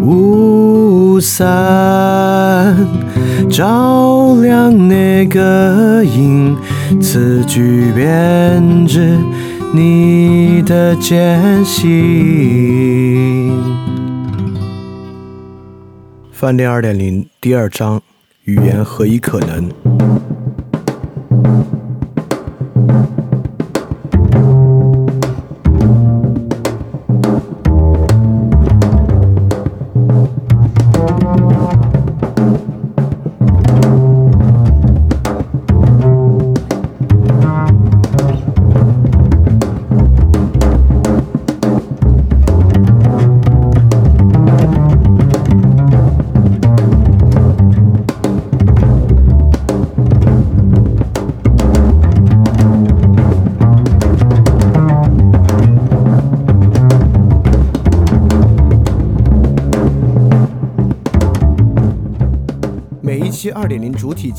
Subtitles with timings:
[0.00, 1.46] 雾伞
[3.50, 6.56] 照亮那个影，
[7.00, 9.16] 词句编织
[9.72, 13.52] 你的艰辛。
[16.32, 18.02] 饭店二点零第二章：
[18.44, 19.70] 语言何以可能？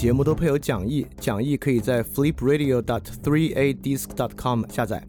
[0.07, 5.05] 节目都配有讲义，讲义可以在 flipradio dot three a disc dot com 下载。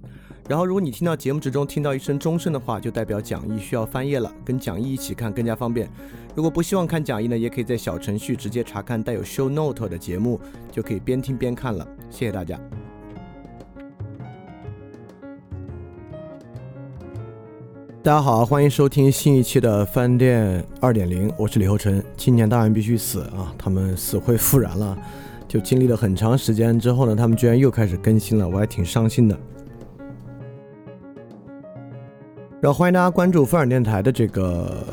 [0.48, 5.88] 然后，如果你听到节目之中听到一声钟声的话，就代表讲义需要翻页了，跟讲义一起看更加方便。
[6.34, 10.40] 如果不希望看讲义呢，也可以在小程序直接查看带有 show note 的节目，
[10.72, 11.86] 就可以边听边看了。
[12.10, 12.58] 谢谢大家。
[18.08, 22.02] 大家好，欢迎收听新一期的饭店二点零，我是李厚成。
[22.16, 23.54] 青年大人必须死啊！
[23.58, 24.96] 他们死灰复燃了，
[25.46, 29.38] 就经历了很长时间之后呢，他们居然又开始更新了，我还挺伤心的。
[32.62, 34.86] 然后欢迎大家关注范尔电台的这个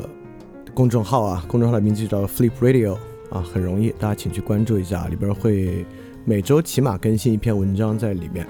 [0.74, 2.98] 公众号啊，公众号的名字叫 Flip Radio
[3.30, 5.86] 啊，很容易，大家请去关注一下，里边会
[6.26, 8.46] 每周起码更新一篇文章在里面。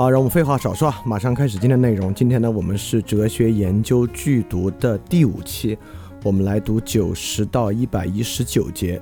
[0.00, 2.14] 好，让我们废话少说，马上开始今天的内容。
[2.14, 5.76] 今天呢，我们是哲学研究剧读的第五期，
[6.24, 8.98] 我们来读九十到一百一十九节。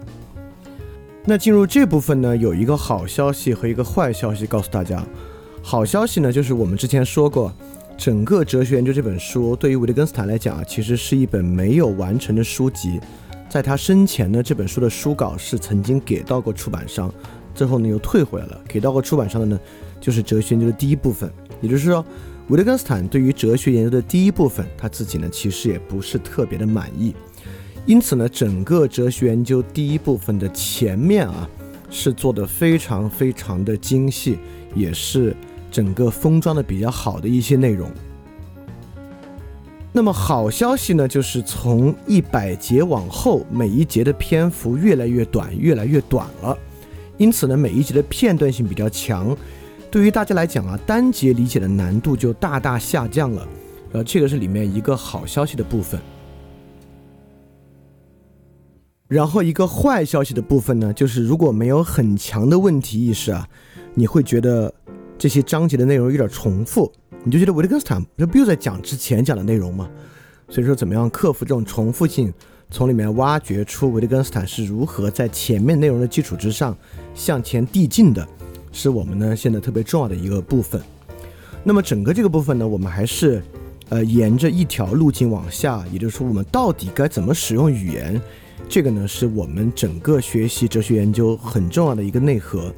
[1.24, 5.00] 那进入这部分呢，有一个好消息和一个坏消息告诉大家。
[5.62, 7.52] 好消息呢，就是我们之前说过，
[7.96, 13.00] 整个哲学研究这本书对于维特根斯坦来讲啊，其实是一本没有完成的书籍。
[13.48, 17.08] 在他生前呢，这本书的书稿是曾经给到过出版商，
[17.54, 18.60] 最后呢又退回来了。
[18.66, 19.60] 给到过出版商的呢。
[20.00, 22.04] 就是哲学研究的第一部分，也就是说，
[22.48, 27.14] 维特根斯坦对于哲学研究的第一部分，他自己呢其实也不是特别的满意，
[27.84, 31.48] 因此呢，整个哲学研究第一部分的前面啊，
[31.90, 34.38] 是做的非常非常的精细，
[34.74, 35.36] 也是
[35.70, 37.90] 整个封装的比较好的一些内容。
[39.90, 46.56] 那么好消息呢，就是从一百节往后，每一节的篇幅越来越短，越来越短了，
[47.16, 49.36] 因此呢，每一节的片段性比较强。
[49.90, 53.48] 对于大家来讲啊，单节理解的难度就大大下降了，
[53.92, 55.98] 呃，这个是里面一个好消息的部分。
[59.08, 63.48] 然后一个坏消息的部分呢，就是如果没有很强的问题意识啊，
[63.94, 64.72] 你会觉得
[65.16, 66.92] 这些章节的内容有点重复，
[67.24, 69.88] 你就觉得维特根斯坦这不又在讲之前讲的内容吗？
[70.50, 72.30] 所以说，怎么样克服这种重复性，
[72.70, 76.76] 从里面挖掘出维特根斯坦是如何在前面内容的基础之上
[77.14, 78.28] 向前递进的？
[78.72, 80.80] 是我们呢现在特别重要的一个部分。
[81.64, 83.42] 那么整个这个部分呢，我们还是
[83.88, 88.20] 呃沿着一条路径往下，也就是说，我们到底该怎么使用语言？
[88.68, 92.72] 这个呢是我们整个学习哲学研究很重要的一个内核。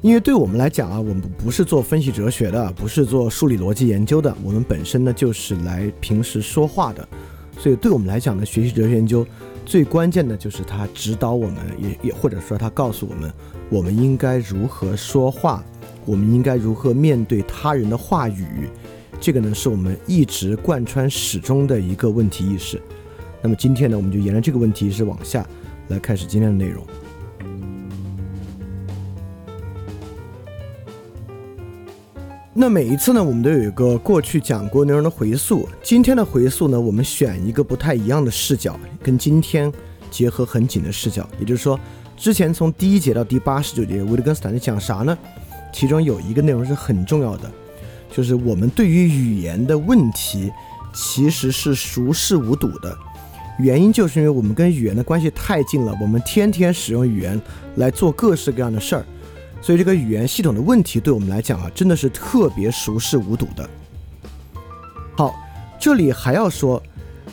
[0.00, 7.06] 因为对我们来讲啊，我们不是做分析哲学的，不是做数理逻辑研究的，我们本身呢就是来平时说话的。
[7.58, 9.26] 所以对我们来讲呢，学习哲学研究
[9.66, 13.32] 最关键的就是它指导我们，也也或者说它告诉我们。
[13.70, 15.62] 我们应该如何说话？
[16.06, 18.66] 我们应该如何面对他人的话语？
[19.20, 22.80] 这个呢，是我们一直贯穿始终的一个问题意识。
[23.42, 25.46] 那么今天呢，我们就沿着这个问题是往下
[25.88, 26.82] 来开始今天的内容。
[32.54, 35.68] 那每一次呢，我们都有一个过去讲过内容的回溯。
[35.82, 39.70] 今天的回溯呢，我们选一个不太一样的视角，跟今天
[40.10, 41.78] 结合很紧的视角，也就是说。
[42.18, 45.16] 之前从第一节到第八十九节，维特根斯坦在讲啥呢？
[45.72, 47.48] 其中有一个内容是很重要的，
[48.10, 50.50] 就是我们对于语言的问题
[50.92, 52.96] 其实是熟视无睹的。
[53.60, 57.40] 原因就是因为我们跟语言的关系太近了，我们天天使用语言
[57.76, 59.04] 来做各式各样的事儿。
[59.60, 63.68] 所以这个语言系统的问题对我们来讲啊，真的是特别熟视无睹的。
[65.16, 65.34] 好，
[65.78, 66.82] 这里还要说，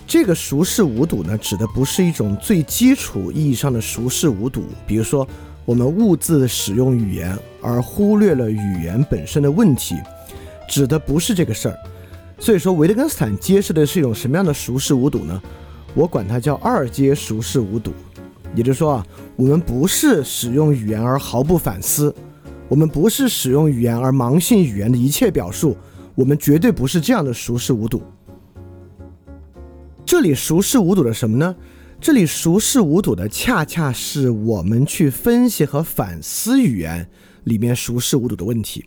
[0.07, 5.28] 这个熟视无睹呢，指的不是一种最基础意义上的熟视无睹，比如说
[5.66, 9.96] 我们误自使用语言而忽略了语言本身的问题，
[10.69, 11.78] 指的不是这个事儿。
[12.38, 15.42] 所以说，维特根斯坦揭示的是一种什么样的熟视无睹呢？
[15.96, 17.92] 我管它叫二阶熟视无睹。
[18.54, 22.13] 也就是说啊，我们不是使用语言而毫不反思，
[22.68, 25.75] 我们不是使用语言而盲信语言的一切表述，
[26.13, 28.04] 我们绝对不是这样的熟视无睹。
[30.16, 31.54] 这里熟视无睹的什么呢？
[32.00, 37.06] 这里熟视无睹的恰恰是我们去分析和反思语言
[37.44, 38.86] 里面熟视无睹的问题。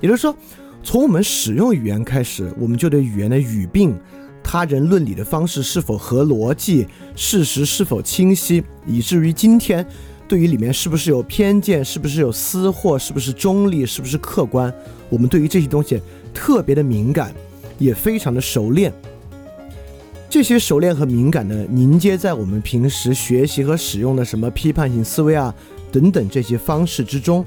[0.00, 0.32] 也就是说，
[0.80, 3.98] 从我们使用语言开始，我们就对语言的语病。
[4.44, 6.86] 他人论理的方式是否合逻辑，
[7.16, 9.84] 事实是否清晰，以至于今天，
[10.28, 14.72] 对于里面是不是有偏见，是不是有私货，是不是中立，是不是客观，
[15.08, 16.00] 我们对于这些东西
[16.32, 17.34] 特别的敏感，
[17.76, 18.92] 也非常的熟练。
[20.30, 25.52] 这些熟练和敏感呢，凝结在我们平时学习和使用的什么批判性思维啊
[25.90, 27.44] 等等这些方式之中。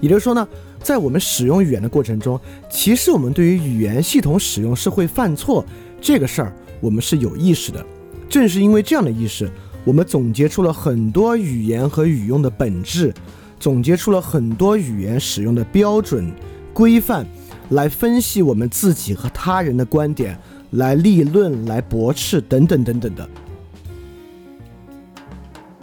[0.00, 0.46] 也就是说呢，
[0.82, 2.38] 在我们使用语言的过程中，
[2.68, 5.64] 其实我们对于语言系统使用是会犯错。
[6.00, 7.86] 这个事儿我们是有意识的，
[8.28, 9.48] 正是因为这样的意识，
[9.84, 13.14] 我们总结出了很多语言和语用的本质，
[13.60, 16.28] 总结出了很多语言使用的标准
[16.74, 17.24] 规范，
[17.68, 20.36] 来分析我们自己和他人的观点，
[20.76, 23.28] 来立论、来驳斥等等等等的。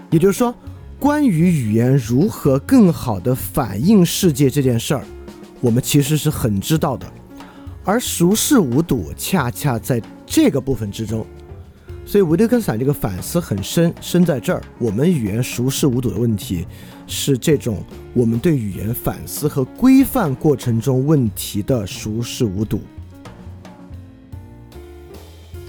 [0.09, 0.53] 也就是说，
[0.99, 5.03] 关于语言如何更好的反映世界这件事儿，
[5.59, 7.05] 我们其实是很知道的。
[7.83, 11.25] 而熟视无睹，恰恰在这个部分之中，
[12.05, 14.61] 所以维特根斯坦这个反思很深，深在这儿。
[14.79, 16.65] 我们语言熟视无睹的问题，
[17.07, 22.79] 是这种我们对语言反思和规范过程中问题的熟视无睹。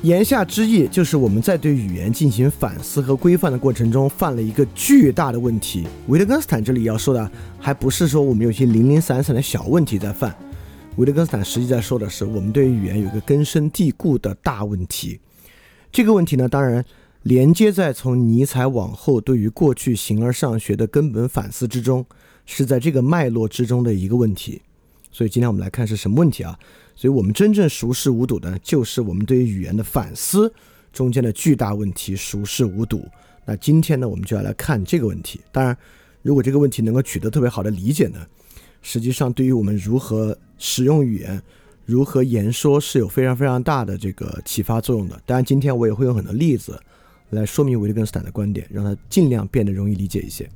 [0.05, 5.87] 言下之意就是，我们在对语言进行反思和规范的过程中，犯了一个巨大的问题。
[6.09, 10.37] 维特根斯坦这里要说的，还不是说我们有些零零散散的小问题在犯。
[10.97, 15.19] 维特根斯坦实际在说的是，我们对于语言有一个根深蒂固的大问题。
[15.91, 16.85] 这个问题呢，当然
[17.23, 22.05] 连接在从尼采往后对于过去形而上学的根本反思之中，
[22.45, 24.61] 是在这个脉络之中的一个问题。
[25.11, 26.59] 所以今天我们来看是什么问题啊？
[26.97, 30.53] 所以我们真正熟视无睹的，就是我们对于语言的反思
[30.93, 33.05] 中间的巨大问题——熟视无睹。
[33.45, 35.41] 那今天呢，我们就要来看这个问题。
[35.53, 35.77] 当然，
[36.23, 38.25] 如果这个问题能够取得特别好的理解呢？
[38.81, 41.43] 实际上，对于我们如何使用语言、
[41.85, 45.21] 如何言说，是有非常非常大的这个启发作用的。
[45.27, 46.81] 当然，今天我也会用很多例子
[47.31, 50.49] 来说明维特根斯坦的观点，让它尽量变得容易理解一些。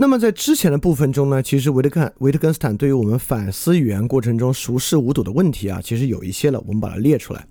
[0.00, 7.46] 那么，在之前的部分中呢，其实维特根维特根斯坦对于我们反思语言过程中熟视无睹的问题啊，其实有一些了，我们把它列出来。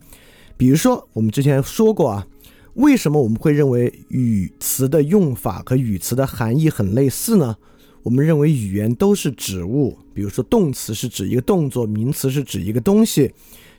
[0.57, 2.25] 比如说，我们之前说过啊。
[2.73, 7.55] 为什么我们会认为语词的用法和语词的含义很类似呢？
[8.01, 13.31] 我们认为语言都是指物，比如说动词是指一个动作，名词是指一个东西，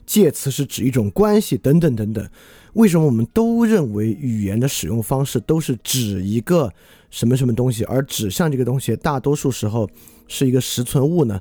[0.06, 2.28] 介词是指一种关系，等等等等。
[2.74, 6.72] 为什么我们都认为语言的使用方式都是指一个
[7.10, 9.88] 什么什么东西，而指向这个东西大多数时候
[10.28, 11.40] 是一个实存物呢？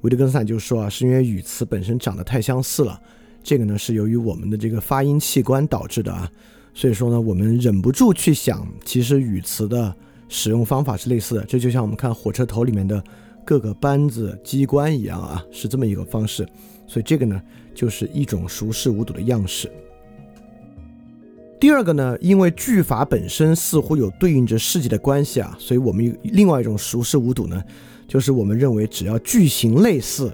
[0.00, 2.98] 维特根斯坦就说啊，是因为语词本身长得太相似了，
[3.42, 6.30] 这个呢是由于我们的这个发音器官导致的啊。
[6.72, 9.94] 所以说呢，我们忍不住去想，其实语词的
[10.28, 11.44] 使用方法是类似的。
[11.44, 13.02] 这就像我们看火车头里面的
[13.44, 16.48] 各个班子、机关一样啊，是这么一个方式。
[16.86, 17.42] 所以这个呢，
[17.74, 19.70] 就是一种熟视无睹的样式。
[21.60, 27.62] 第二个呢，因为句法本身似乎有对应着世界的关系啊，所以我们另外一种熟视无睹呢，
[28.08, 30.32] 就是我们认为只要句型类似，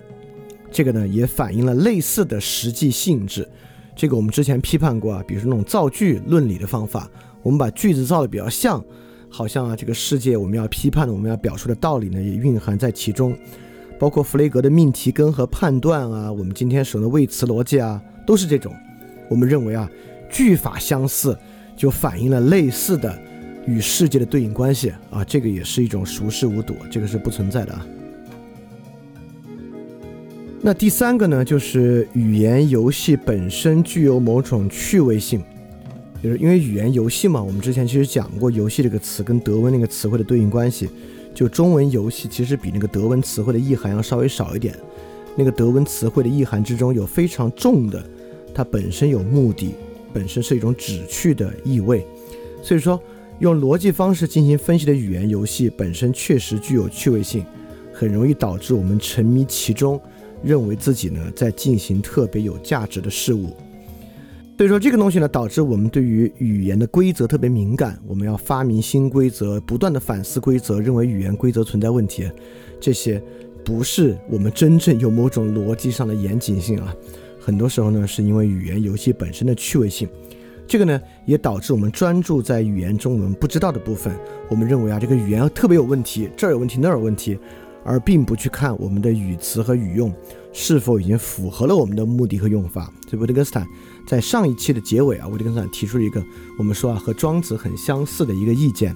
[0.71, 3.47] 这个呢也反映了类似的实际性质。
[3.97, 7.11] 这个我们之前批判过啊，比如说那种造句论理的方法，
[7.43, 8.81] 我们把句子造的比较像，
[9.29, 13.37] 好像啊这个世界我们要批判的，我们要表述的道理呢也蕴含在其中，
[13.99, 18.73] 包括弗雷格的命题根和判断啊，我们今天使用的谓词逻辑啊，都是这种。
[19.29, 19.91] 我们认为啊，
[20.37, 21.35] 句法相似
[21.75, 23.19] 就反映了类似的
[23.67, 27.87] 与世界的对应关系啊，这个也是一种熟视无睹，这个是不存在的啊。
[30.61, 35.43] 那第三个呢，就是语言游戏本身具有某种趣味性，
[36.23, 40.91] 就是因为语言游戏嘛，我们之前其实讲过“游戏”这个词跟德文那个词汇的对应关系，
[41.35, 44.75] 就中文“游戏”其实比那个德文词汇的意涵要稍微少一点，
[45.35, 48.05] 那个德文词汇的意涵之中有非常重的，
[48.55, 49.75] 它本身有目的，
[50.13, 52.07] 本身是一种旨趣的意味，
[52.63, 53.01] 所以说，
[53.41, 57.45] 用逻辑方式进行分析的语言游戏本身确实具有趣味性，
[57.93, 60.01] 很容易导致我们沉迷其中，
[60.43, 63.55] 认为自己呢在进行特别有价值的事物。
[64.57, 72.27] 所以说这个东西呢，导致我们对于语言的规则特别敏感，我们要发明新规则，不断的反思规则，认为语言规则存在问题，
[72.81, 73.23] 这些
[73.63, 76.95] 不是我们真正有某种逻辑上的严谨性啊，
[77.47, 80.09] 很多时候呢，是因为语言游戏本身的趣味性，
[80.67, 84.13] 这个呢，也导致我们专注在语言中我们不知道的部分，
[84.51, 87.39] 我们认为啊，这个语言特别有问题，这儿有问题那儿有问题，
[87.85, 90.13] 而并不去看我们的语词和语用
[90.53, 92.93] 是否已经符合了我们的目的和用法。
[93.09, 93.65] 所以，维特根斯坦。
[94.09, 96.21] 在上一期的结尾啊，维特根斯坦提出了一个
[96.59, 98.93] 我们说啊和庄子很相似的一个意见，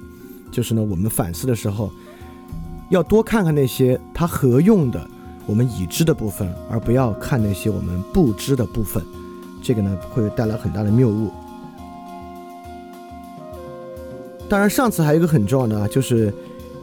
[0.51, 1.93] 就是呢我们反思的时候，
[2.91, 5.09] 要多看看那些它合用的
[5.51, 9.05] 我们已知的部分，而不要看那些我们不知的部分，
[9.61, 11.33] 这个呢会带来很大的谬误。
[14.49, 16.33] 当然，上次还有一个很重要的啊，就是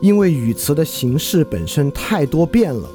[0.02, 2.90] 因为语词的形式本身太多变了，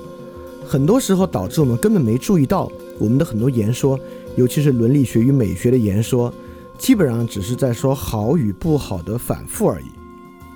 [0.67, 3.99] 很多时候导致我们根本没注意到我们的很多言说。
[4.37, 6.31] 尤其是伦理学与美学的言说，
[6.77, 9.87] 基本上只是在说好与不好的反复而已。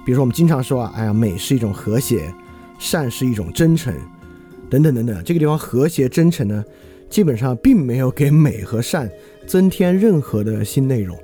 [0.05, 2.35] 比如说，我们经常说啊，哎呀，美是一种和谐，
[2.79, 3.95] 善是一种真诚，
[4.71, 5.23] 等等等等。
[5.25, 6.65] 这个地方和谐、真诚呢，
[7.09, 9.11] 基本上并没有给美和善
[9.47, 11.17] 增添任何的新内容。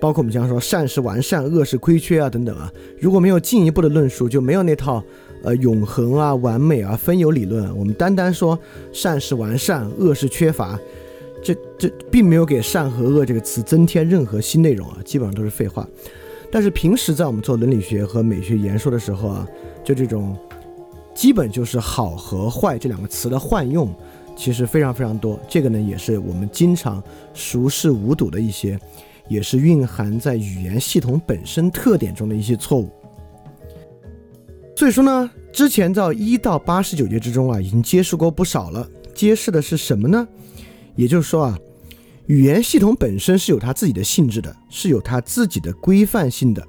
[0.00, 2.72] 包括我们经常说善是完善，恶是亏缺啊，等等啊。
[3.00, 5.02] 如果没有进一步的论述，就没有那套。
[5.44, 7.72] 呃，永恒啊，完美啊，分有理论。
[7.78, 8.58] 我们单单说
[8.92, 10.76] 善是完善，恶是缺乏，
[11.40, 15.88] 这这并没有给善和恶这个词增添任何新内容啊，基本上都是废话。
[16.50, 19.46] 但是平时在我们做伦理学和美学言说的时候啊，
[19.84, 20.36] 就这种
[21.18, 23.92] 基本就是好和坏这两个词的换用，
[24.36, 25.36] 其实非常非常多。
[25.48, 27.02] 这个呢，也是我们经常
[27.34, 28.78] 熟视无睹的一些，
[29.28, 32.88] 也是蕴含在语言系统本身特点中的一些错误。
[34.76, 38.88] 所以说呢，之前在一到八十九节之中啊，已经揭示过不少了。
[39.12, 40.28] 揭示的是什么呢？
[40.94, 41.58] 也就是说啊，
[42.26, 46.64] 语言系统本身是有它自己的性质的，是有它自己的规范性的。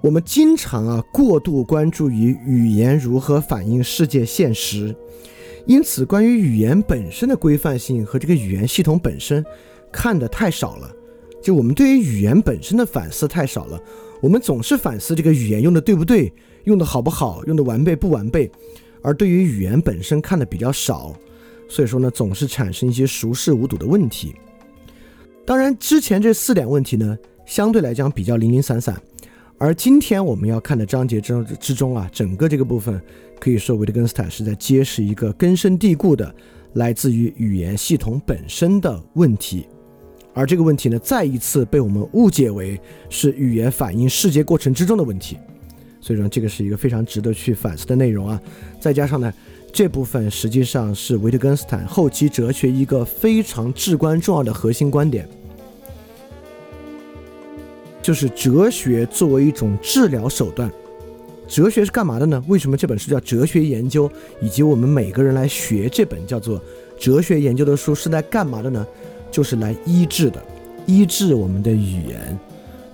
[0.00, 4.94] 我们经常啊过度关注于语言如何反映世界现实，
[5.66, 9.44] 因此关于语言本身的规范性和这个语言系统本身
[9.90, 10.90] 看的太少了。
[11.42, 13.80] 就我们对于语言本身的反思太少了，
[14.20, 16.32] 我们总是反思这个语言用的对不对。
[16.64, 18.50] 用的好不好，用的完备不完备，
[19.00, 21.14] 而对于语言本身看的比较少，
[21.66, 24.34] 所以说呢，总是产生一些熟视无睹的问题。
[25.46, 29.00] 当然，之前这四点问题呢，相对来讲比较零零散散，
[29.60, 33.00] 而今天我们要看的章节之之中啊，整个这个部分
[33.40, 36.32] 可以说维特根斯坦是在揭示一个根深蒂固的
[36.74, 39.66] 来自于语言系统本身的问题，
[40.32, 45.36] 而这个问题呢，再一次被我们误解为是语言反映世界过程之中的问题。
[46.00, 48.40] 所以说，这个是一个非常值得去反思的内容啊。
[48.80, 49.32] 再加上呢，
[49.72, 55.28] 这部分实际上是维特根斯坦后期哲学一个非常至关重要的核心观点，
[58.08, 60.72] 就是哲学作为一种治疗手段。
[61.46, 62.42] 哲学是干嘛的呢？
[62.48, 64.08] 为什么这本书叫《哲学研究》，
[64.40, 66.58] 以及我们每个人来学这本叫做
[66.98, 68.86] 《哲学研究》的书是在干嘛的呢？
[69.30, 70.42] 就是来医治的，
[70.86, 72.38] 医治我们的语言。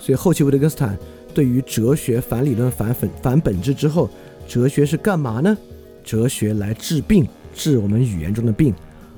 [0.00, 0.98] 所以后期维特根斯坦。
[1.32, 4.10] 对于哲学反理论、反本反本质之后，
[4.48, 5.56] 哲学是干嘛呢？
[6.02, 8.74] 哲学来治病，治我们语言中的病，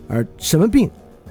[0.08, 0.90] 而什么病，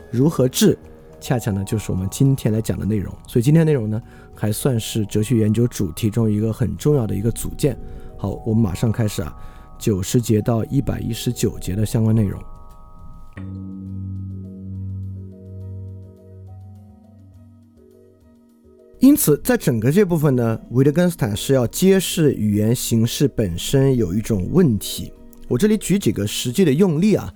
[0.10, 0.76] 如何治，
[1.22, 3.14] 恰恰呢就是我们今天来讲的内容。
[3.28, 4.02] 所以今天内容呢，
[4.36, 7.78] 还算是哲学研究主题中一个很重要的一个组件。
[8.18, 9.36] 好，我们马上开始啊，
[9.80, 12.40] 九十节到一百一十九节的相关内容。
[19.00, 25.12] 因此，在整个这部分呢，维特根斯坦是要揭示语言形式本身有一种问题。
[25.48, 27.32] 我这里举几个实际的用例啊，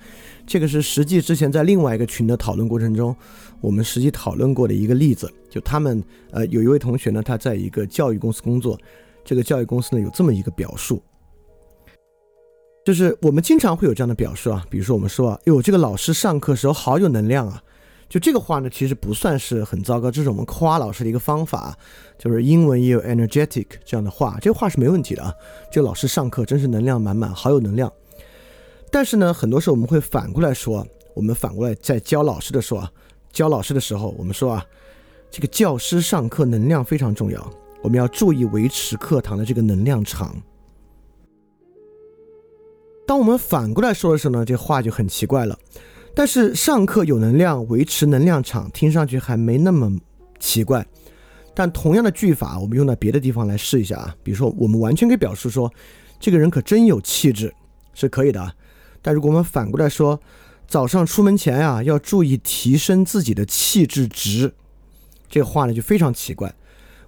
[0.48, 3.15] 这个是实际之前在另外一个群的讨论过程中，
[3.62, 5.32] 我们实际讨论过的一个例子。
[5.50, 8.78] 就他们呃，有一位同学呢，他在一个教育公司工作，
[9.25, 11.01] 这个教育公司呢有这么一个表述，
[12.86, 17.63] 就是我们经常会有这样的表述啊，比如说我们说啊，哟，这个老师上课时候好有能量啊。
[18.08, 21.78] 就这个话呢，其实不算是很糟糕，这是我们夸老师的一个方法，
[22.18, 25.32] 就是英文也有 energetic 这样的话，这个话是没问题的啊。
[25.72, 27.92] 这个老师上课真是能量满满，好有能量。
[28.92, 32.92] 但是呢，很多时候我们会反过来说，我们反过来在教老师的时候啊，
[33.31, 34.65] 教老师的时候，我们说啊，
[35.29, 40.36] 这个教师上课能量非常重要，我们要注意维持课堂的这个能量场。
[43.07, 45.57] 当我们反过来说的时候呢，这话就很奇怪了。
[46.15, 49.98] 但是上课有能量，维持能量场，听上去还没那么
[50.39, 50.86] 奇怪。
[51.55, 54.15] 但同样的句法，我们用到别的地方来试一下啊。
[54.21, 55.71] 比如说，我们完全可以表示说，
[56.19, 57.53] 这个人可真有气质，
[57.93, 58.53] 是可以的。
[59.01, 60.19] 但如果我们反过来说，
[60.70, 64.54] 早上出门前呀，要注意提升自己的气质值，
[65.28, 66.54] 这话呢就非常奇怪。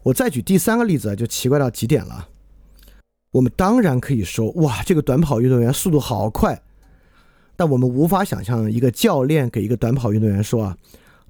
[0.02, 2.30] 我再举第三个例子啊，就奇怪到极点了。
[3.34, 6.64] 我们当然可以说，哇，这个短跑运动员速度好快。
[7.56, 10.78] 但我们无法想象一个教练给一个短跑运动员说啊，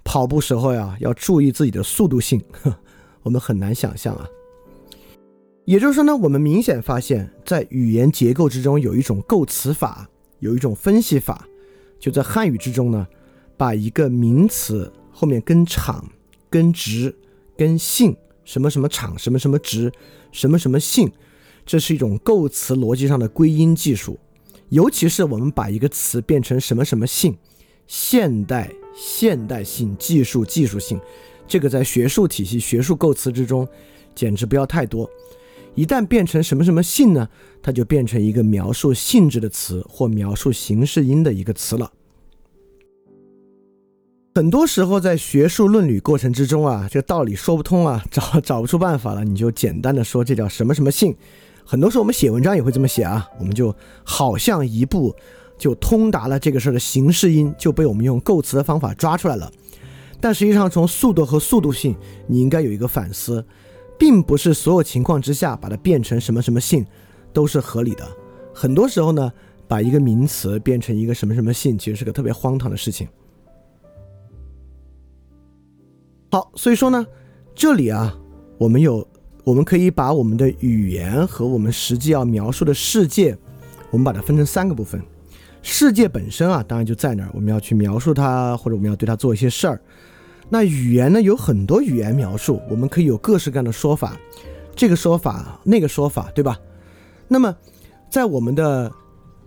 [0.06, 2.42] 跑步时候呀要注意自己的速度性。
[3.24, 4.26] 我们很难想象啊，
[5.66, 10.10] 也就是说呢，我们明显发现，在语言结构之中有一种构词法，
[10.40, 11.46] 有一种分析法，
[12.02, 13.08] 就在汉语之中呢，
[13.56, 16.12] 把一个名词后面跟场、
[16.50, 17.16] 跟值、
[17.56, 19.92] 跟性，什么什么场、什么什么值、
[20.32, 21.12] 什么什么性，
[21.64, 24.20] 这是一种构词逻辑上的归因技术，
[24.70, 27.38] 尤其是我们把一个词变成什么什么性，
[27.86, 31.00] 现代、现代性、技术、技术性。
[31.48, 33.68] 这个在学术体系、学术构词之中，
[34.16, 35.08] 简直不要太多。
[35.76, 37.30] 一旦变成什么什么性呢？
[37.62, 41.92] 它就变成一个描述性质的词或描述形式音的一个词了。
[44.36, 51.16] 很多时候在学术论理过程之中啊，这个道理说不通啊， 找找不出办法了，你就简单的说这叫什么什么性。
[51.66, 53.74] 很多时候我们写文章也会这么写啊，我们就
[54.04, 55.16] 好像一步
[55.58, 59.52] 就通达了这个事儿的形式音，就被我们用构词的方法抓出来了。
[60.20, 61.96] 但实际上，从速度和速度性，
[62.28, 63.44] 你应该有一个反思，
[64.02, 66.84] 并不是所有情况之下把它变成什么什么性
[67.32, 68.04] 都是合理的。
[68.52, 69.32] 很多时候呢，
[69.68, 73.08] 把一个名词变成一个什么什么性，其实是个特别荒唐的事情。
[76.32, 77.06] 好，所以说呢，
[77.54, 78.18] 这里啊，
[78.58, 79.08] 我们有，
[79.44, 83.38] 我们可以把我们的语言和我们实际要描述的世界，
[83.92, 85.00] 我们把它分成三个部分。
[85.62, 89.80] 世界本身啊，当然就在那儿，我们要去描述它，或者我们要对它做一些事儿。
[90.54, 94.18] 那语言呢，有很多语言描述，我们可以有各式各样的说法，
[94.76, 96.60] 这个说法，那个说法，对吧？
[97.30, 97.56] 那么，
[98.10, 98.92] 在我们的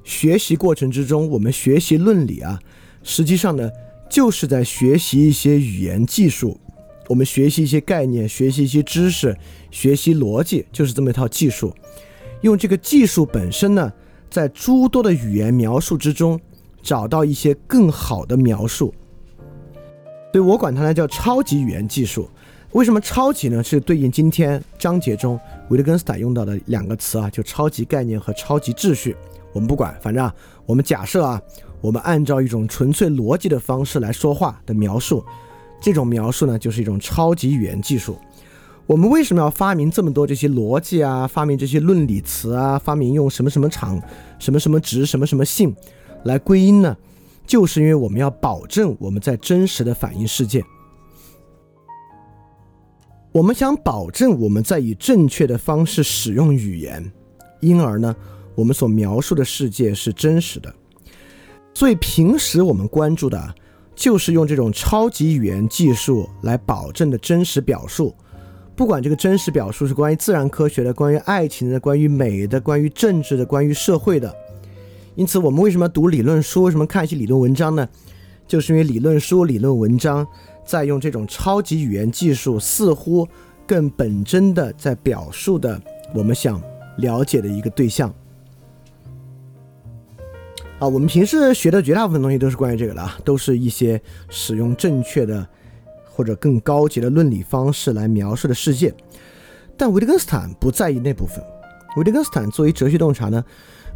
[0.02, 2.59] 学习过程之中，我们学习论理啊，
[3.02, 3.70] 实际上呢，
[4.09, 6.59] 就是在学习一些语言技术，
[7.07, 9.37] 我们学习一些概念，学习一些知识，
[9.70, 11.74] 学习逻辑，就是这么一套技术。
[12.40, 13.92] 用这个技术本身呢，
[14.31, 16.40] 在诸多的语言描述之中，
[16.83, 18.94] 找到一些更好的描述。
[20.35, 22.29] 所以我管它呢叫超级语言技术。
[22.73, 23.62] 为什么超级呢？
[23.62, 29.14] 是对应今天章节中维特根斯坦用到的两个词啊，就超级概念和超级秩序。
[29.53, 30.35] 我们不管，反正啊，
[30.66, 31.40] 我们假设啊，
[31.81, 35.25] 我们按照一种纯粹逻辑的方式来说话的描述，
[35.81, 38.18] 这种描述呢就是一种超级语言技术。
[38.88, 41.29] 我们为什么要发明这么多这些逻辑啊？
[41.29, 42.77] 发明这些论理词啊？
[42.77, 44.03] 发明用什么什么场、
[44.40, 45.73] 什么什么值、什么什么性
[46.25, 46.97] 来归因呢？
[47.46, 50.64] 就是因为我们要保证我们在真实的反映世界，
[53.33, 57.12] 我们想保证我们在以正确的方式使用语言，
[57.61, 58.14] 因而呢，
[58.54, 60.74] 我们所描述的世界是真实的。
[61.74, 63.54] 所以平时我们关注的，
[63.94, 68.14] 就是用这种超级语言技术来保证的真实表述。
[68.76, 74.35] 不管这个真实表述是关于自然科学的、关于爱情的、关于美的、关于政治的、关于社会的。
[75.16, 76.64] 因此，我们为什么读理论书？
[76.64, 77.88] 为什么看一些理论文章呢？
[78.46, 80.27] 就是因为理论书、理论文章
[80.66, 83.27] 在用这种超级语言技术，似乎
[83.66, 85.81] 更本真的在表述的
[86.12, 86.61] 我们想
[86.98, 88.12] 了解的一个对象。
[90.81, 95.46] 啊，我们平时学的绝大部分东西都是关于这个的啊，都是一些使用正确的
[96.05, 98.92] 或者更高级的论理方式来描述的世界。
[99.77, 101.42] 但维特根斯坦不在意那部分。
[101.96, 103.42] 维特根斯坦作为哲学洞察呢？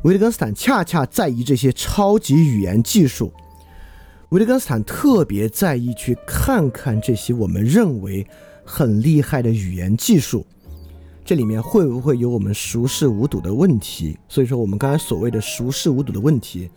[0.03, 3.33] 维特根斯坦恰恰在意这些超级语言技术。
[4.29, 8.25] 维特根斯坦特别在意去看看这些我们认为
[8.65, 10.47] 很厉害的语言技术，
[11.25, 14.17] 这里面会不会有我们熟视无睹的问题？
[14.29, 16.71] 所以说，我们刚才所谓的熟视无睹的问题，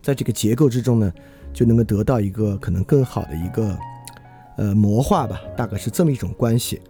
[0.00, 1.12] 在这个结构之中呢，
[1.52, 3.76] 就能够得到一个可能更好的一个
[4.56, 6.80] 呃魔化吧，大概是这么一种关系。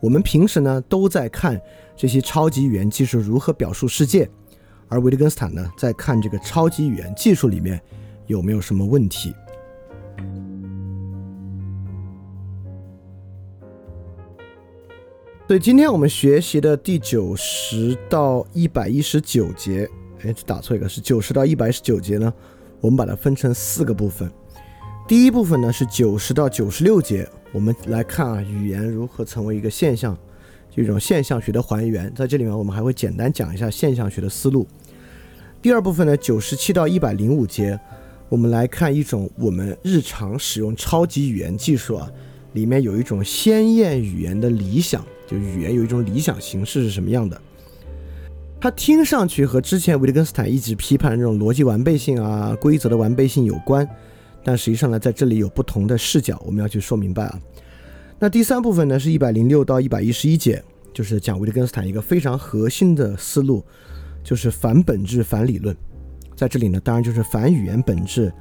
[0.00, 1.60] 我们平时呢都在看
[1.96, 4.28] 这些超级语言技术如何表述世界。
[4.88, 7.80] 而维特根斯坦呢，在看这个超级语言技术里面
[8.26, 9.34] 有没有什么问题？
[15.46, 19.88] 所以今天我们学习的第九十到一百一十九节，
[20.24, 22.32] 哎，打错一个，是九十到一百一十九节呢。
[22.80, 24.30] 我们把它分成四个部分。
[25.08, 30.18] 第一部分呢是九十到九十六节，我们来看啊，语言如何成为一个现象。
[30.82, 34.66] 一种现象学的还原，在这里面我们还会简单讲一下现象学的思路。
[35.62, 37.78] 第二部分呢，九十七到一百零五节，
[38.28, 42.10] 我们来看一种我们日常使用超级语言技术啊，
[42.52, 47.40] 里面有一种鲜艳语言的理想，就语言有一种理想形式是什么样的？
[48.60, 53.88] 它听上去和之前维特根斯坦一直批判的这种逻辑完备性啊、规则的完备性有关，
[54.44, 57.40] 但实际上呢，在这里有不同的视角，我们要去说明白啊。
[58.18, 60.62] 那第三部分呢，是一百零六到一百一十一节，
[60.94, 63.62] 就是讲维特根斯坦一个非常核心的思路，
[64.24, 65.76] 就是反本质、反理论。
[66.34, 68.32] 在这里呢，当然就是反语言本质、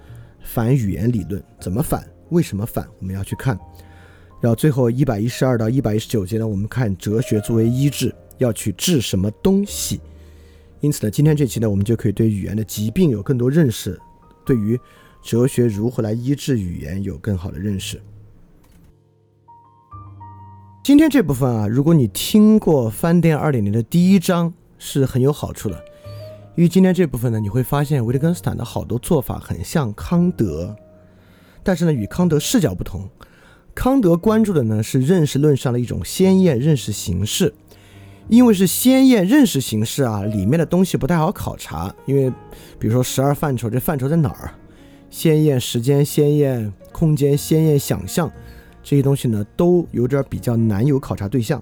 [0.43, 2.07] 反语言理论，怎么反？
[2.29, 2.87] 为什么反？
[2.99, 3.59] 我们要去看。
[4.41, 8.13] 然后最后一百一十二到一百一十九节呢，我们看哲学作为医治。
[8.37, 10.01] 要去治什么东西？
[10.81, 13.97] 因此呢，今天这期呢，我们就可以对语言的疾病有更多认识，
[14.45, 14.77] 对于
[15.23, 17.97] 哲学如何来医治语言有更好的认识。
[20.85, 25.83] 今天这部分啊，如果你听过《翻店二点零》的第一章，是很有好处的，
[26.53, 30.75] 因为今天这部分呢，你会发现维特根斯坦的好多做法很像康德，
[31.63, 33.09] 但是呢，与康德视角不同。
[33.73, 37.51] 康德关注的呢是认识论上的一种鲜艳认识形式。
[38.27, 41.91] 因为是鲜艳认识形式啊，里面的东西不太好考察。
[42.05, 42.29] 因为，
[42.77, 44.51] 比如说十二范畴，这范畴在哪儿？
[45.09, 48.31] 鲜艳时间、鲜艳空间、鲜艳想象，
[48.85, 51.59] 这些东西呢，都有点比较难有考察对象。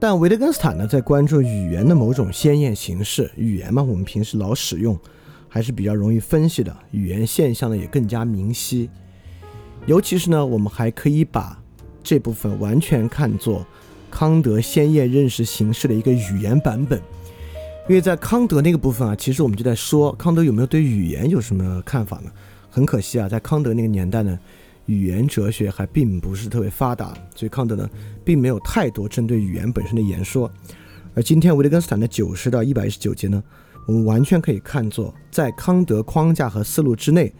[0.00, 3.30] 但维特根斯坦呢，在关注语言的某种鲜艳形式。
[3.36, 4.98] 语言嘛，我们平时老使用，
[5.50, 6.74] 还是比较容易分析的。
[6.92, 8.88] 语言现象呢，也更加明晰。
[9.84, 11.58] 尤其是呢，我们还可以把。
[12.04, 13.64] 这部分完全看作
[14.10, 16.98] 康德鲜艳认识形式的一个语言版本，
[17.88, 22.32] 因为在康德那个部分啊，其实我们就在说康德有没有对语言有什么看法呢？
[22.74, 24.38] 很可惜啊，在康德那个年代呢，
[24.86, 27.86] 语言哲学还并不是特别发达，所以康德呢
[28.24, 30.50] 并没有太多针对语言本身的言说。
[31.14, 33.44] 而今天维特根斯坦的九十到一百一十九节呢，
[33.86, 37.30] 我们完全可以看作在康德框架和思路之内，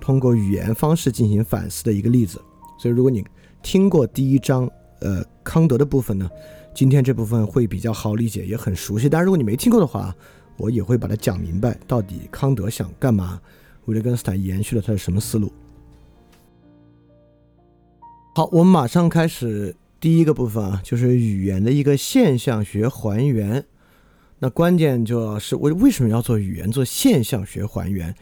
[0.00, 2.40] 通过语言方式进行反思的一个例子。
[2.80, 3.22] 所以如果你
[3.62, 4.66] 听过第一章，
[5.00, 6.26] 呃，康德的部分呢，
[6.74, 9.06] 今天这部分会比较好理解，也很熟悉。
[9.06, 10.14] 但如果你没听过的话，
[10.56, 13.38] 我也会把它讲明白，到底康德想干嘛，
[13.88, 15.52] 维特根斯坦延续了他的什么思路。
[18.36, 23.64] 好，我们马上开始第一个部分啊，就是语言的一个现象学还原。
[24.38, 28.14] 那关键就是为为什么要做语言做现象学还原？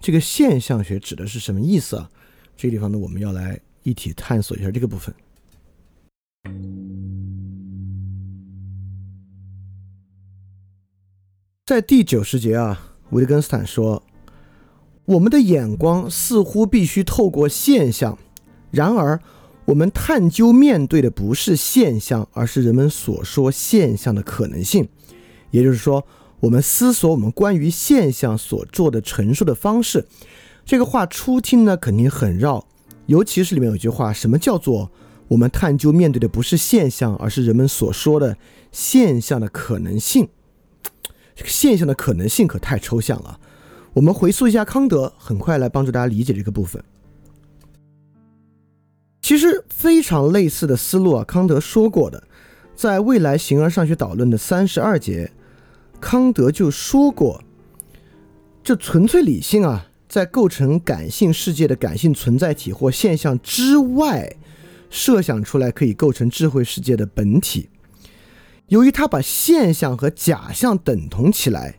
[0.00, 2.10] 这个现象学指的是什么意思啊？
[2.56, 3.60] 这个地方呢，我们要来。
[3.82, 5.14] 一起探索一下这个部分。
[11.64, 14.02] 在第九十节啊，维特根斯坦说
[15.10, 18.16] ：“我们的眼光似乎必须透过现象，
[18.70, 19.20] 然而
[19.64, 24.88] 我们探究面对的不是现象，而是人们所说现象的可能性。
[25.50, 26.06] 也就是说，
[26.38, 30.06] 我们思索我们关于现象所做的陈述的方式。”
[30.64, 32.64] 这个话初听呢，肯定很绕。
[33.06, 34.92] 尤其是里面有句话，什么叫做
[35.26, 38.36] 我们探究面对的不是现象，而是人们所说的
[38.70, 40.28] 现象的可能性？
[41.34, 43.40] 这个现象的可能性可太抽象了。
[43.92, 46.82] 我们回溯一下康德，很快来帮助大家理解这个部分。
[49.20, 52.22] 其实非常类似的思路啊，康德说过的，
[52.74, 55.32] 在未来形而上学导论的三十二节，
[56.00, 57.42] 康德就说过，
[58.62, 59.86] 这纯粹理性啊。
[60.08, 64.36] 在构成感性世界的感性存在体或现象之外，
[64.90, 67.68] 设想出来可以构成智慧世界的本体。
[68.66, 71.78] 由于他把现象和假象等同起来，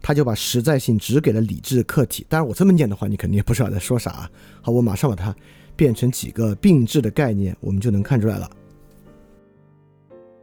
[0.00, 2.26] 他就把实在性只给了理智客体。
[2.28, 4.30] 当然，我这么念的话，你肯定也不知道在说啥。
[4.62, 5.34] 好，我马上把它
[5.76, 8.50] 变成几个并置的概念，我们就能看出来了。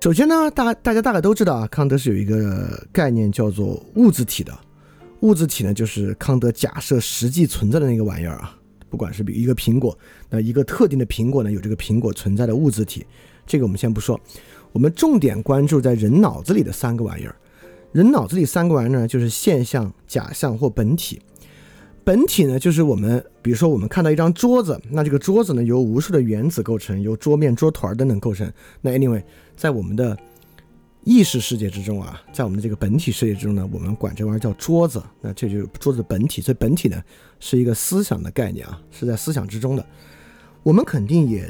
[0.01, 4.55] 首先呢，大大家大概都知道啊，康德是有一个概念叫做物质体的。
[5.21, 8.57] 物质体呢，就是康德假设实际存在的那个玩意儿啊。
[8.87, 9.97] 不管是比一个苹果，
[10.29, 13.05] 那一个特定的苹果呢，有这个苹果存在的物质体，
[13.45, 14.17] 这个我们先不说。
[14.71, 17.35] 我们重点关注在人脑子里的三个玩意儿。
[17.95, 21.21] 人脑子里三个玩意儿呢，就是现象、假象或本体。
[22.03, 28.51] 本体呢，就是我们，比如说我们看到一张桌子，那这个桌子呢，由无数的原子构成，由桌面、桌团等等构成。
[28.81, 29.23] 那 anyway，
[29.55, 30.17] 在我们的
[31.05, 35.01] 意识世界之中啊，在我们的这个本体世界之中呢，我们管这玩意儿叫桌子。
[35.21, 36.41] 那这就是桌子本体。
[36.41, 37.01] 所以本体呢，
[37.39, 39.85] 是一个思想的概念啊，是在思想之中的。
[40.63, 41.49] 我们肯定也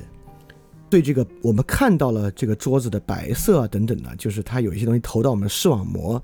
[0.90, 6.22] 对这个我们看到了这个桌子的白色啊等等的，就是它有一些东西投到我们的视网膜。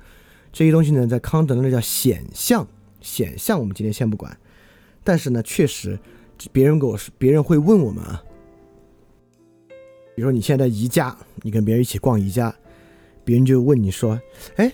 [0.54, 2.68] 这些东西呢，在康德那叫显象。
[3.02, 4.38] 显象我们今天先不管，
[5.04, 5.98] 但是呢，确实
[6.52, 8.22] 别人跟我说，别人会问我们啊，
[10.16, 12.54] 比如说你现在宜家，你跟别人一起逛宜家。
[13.24, 14.20] 别人就问你说
[14.58, 14.72] ：“哎，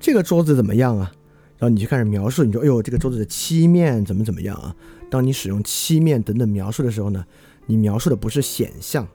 [0.00, 1.12] 这个桌子怎么样啊？”
[1.58, 4.74] 然后你就开始描述，你说：“哎呦，这个桌子的漆面怎么怎么样啊？
[5.10, 7.24] 当你使用漆面等等描述的时候呢，
[7.66, 9.06] 你描述的不是显象，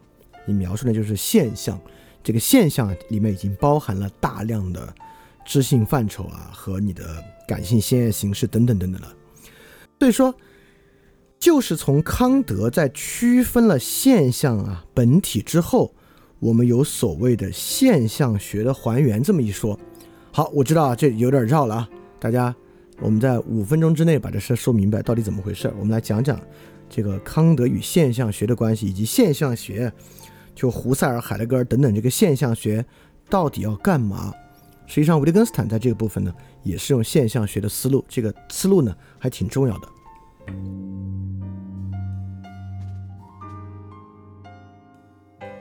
[0.45, 1.79] 你描述的就是现象。
[2.23, 4.95] 这个现象里面已经包含了大量的
[5.43, 9.13] 知性范畴啊，和你的感性鲜艳形式等等等等了。
[9.99, 10.34] 所以说，
[11.38, 15.93] 就是从康德在区分了现象啊本体之后，
[16.39, 19.77] 我们有所谓的现象学的还原这么一说。
[20.32, 21.89] 好，我知道啊，这有点绕了啊，
[22.21, 22.56] 大家，
[23.01, 25.69] 我们在五分钟之内把这事说明白到底怎么回事。
[25.77, 26.39] 我们来讲讲
[26.89, 29.91] 这个康德与现象学的关系，以及现象学。
[30.55, 32.85] 就胡塞尔、海德格尔等等，这个现象学
[33.29, 34.33] 到底要干嘛？
[34.85, 39.87] 实际上，维特根斯坦在这个部分呢，也是用现象学的思路，这个思路呢还挺重要的。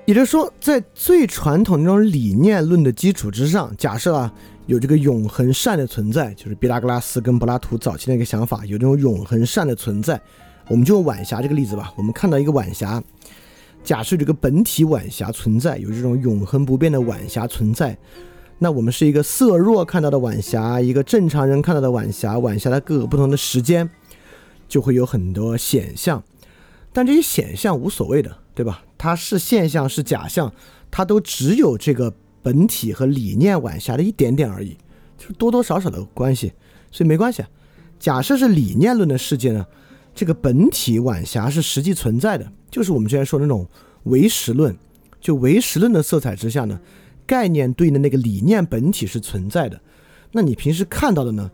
[0.04, 4.30] 也就是说，在最传统那种理念论的基础之上，假设啊
[4.66, 10.20] 有这个永恒善的存在，就是毕达哥拉斯跟柏拉图早期的一个想法，有这种永恒善的存在，
[10.68, 11.94] 我们就用晚霞这个例子吧。
[11.96, 13.00] 我们看到一个晚霞。
[13.84, 17.96] 假设这个本体晚霞存在，有这种永恒不变的晚霞存在，
[18.58, 23.90] 那我们是一个色弱看到的晚霞，一个正常人看到的晚霞，晚霞的各个不同的时间，
[24.68, 26.22] 就会有很多显象。
[26.92, 28.84] 但这些显象无所谓的，对吧？
[28.96, 30.52] 它是现象是假象，
[30.90, 34.76] 它都只有这个本体和理念晚霞的一点点而已，
[35.18, 36.52] 就多多少少的关系，
[36.92, 37.42] 所以没关系。
[37.98, 39.66] 假设是理念论的世界呢，
[40.14, 42.52] 这个本体晚霞是实际存在的。
[42.70, 43.66] 就是我们之前说的那种
[44.04, 44.76] 唯实论，
[45.20, 46.80] 就唯实论的色彩之下呢，
[47.26, 49.80] 概念对应的那个理念本体是存在的。
[50.32, 51.50] 那你平时看到的呢，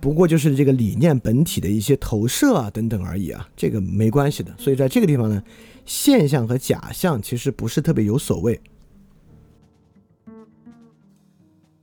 [0.00, 4.54] 不过就是这个理念本体的一些投射啊等等而已啊，这个没关系的。
[4.56, 5.42] 所以在这个地方呢，
[5.84, 8.60] 现象和假象其实不是特别有所谓。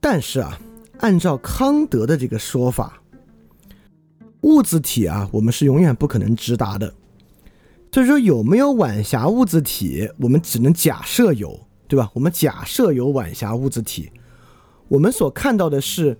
[0.00, 0.58] 但是啊，
[1.00, 3.02] 按照康德的这个说法，
[4.42, 6.94] 物质体啊，我们是永远不可能直达的。
[7.90, 12.10] 所以说有没有晚霞物质体，我们只能假设有，对吧？
[12.12, 14.10] 我们假设有晚霞物质体，
[14.88, 16.16] 我们所看到的是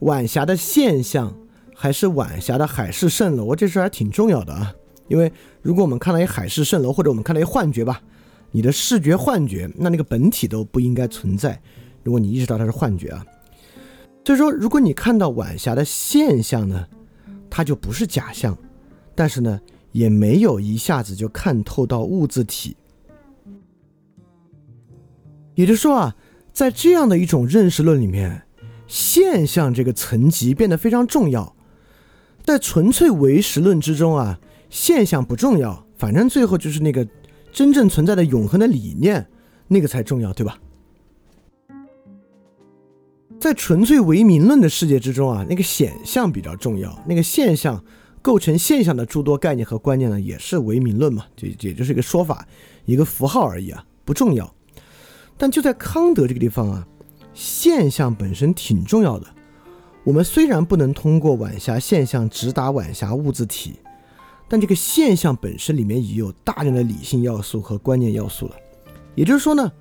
[0.00, 1.34] 晚霞的现象，
[1.74, 3.54] 还是晚霞的海市蜃楼？
[3.54, 4.74] 这事还挺重要的啊！
[5.08, 5.32] 因为
[5.62, 8.02] 如果我们看到一海市蜃楼，或者我们看到一幻觉吧，
[8.50, 11.60] 你的视觉幻觉，那那个本体都不应该存在。
[12.02, 13.24] 如果你意识到它是幻觉啊，
[14.24, 16.86] 所以说如果你看到晚霞的现象呢，
[17.54, 18.56] 它就不是假象，
[19.14, 19.60] 但是呢？
[19.92, 22.74] 也没有一下子就看透到物质体，
[25.54, 26.16] 也就是说啊，
[26.50, 28.44] 在这样的一种认识论里面，
[28.86, 31.54] 现象这个层级变得非常重要。
[32.42, 37.06] 在纯粹唯实论之中啊，现象不重要，反正最后就是那个
[37.52, 39.28] 真正存在的永恒的理念，
[39.68, 40.58] 那个才重要，对吧？
[43.42, 47.82] 在纯粹唯名论的世界之中啊，那个显象比较重要，那个现象。
[48.22, 52.46] 构成现象的诸多概念和观念呢，也是唯名论嘛，就也就是一个说法，
[52.84, 54.54] 一个符号而已啊，不重要。
[55.36, 56.86] 但就在康德这个地方啊，
[57.34, 59.26] 现象本身挺重要的。
[60.04, 63.72] 我们虽然不能通过晚霞现象直达晚霞物字体，
[64.48, 68.54] 但这个现象本身里面已有大量的理性要素和观念要素了。
[69.16, 69.72] 也就是说呢，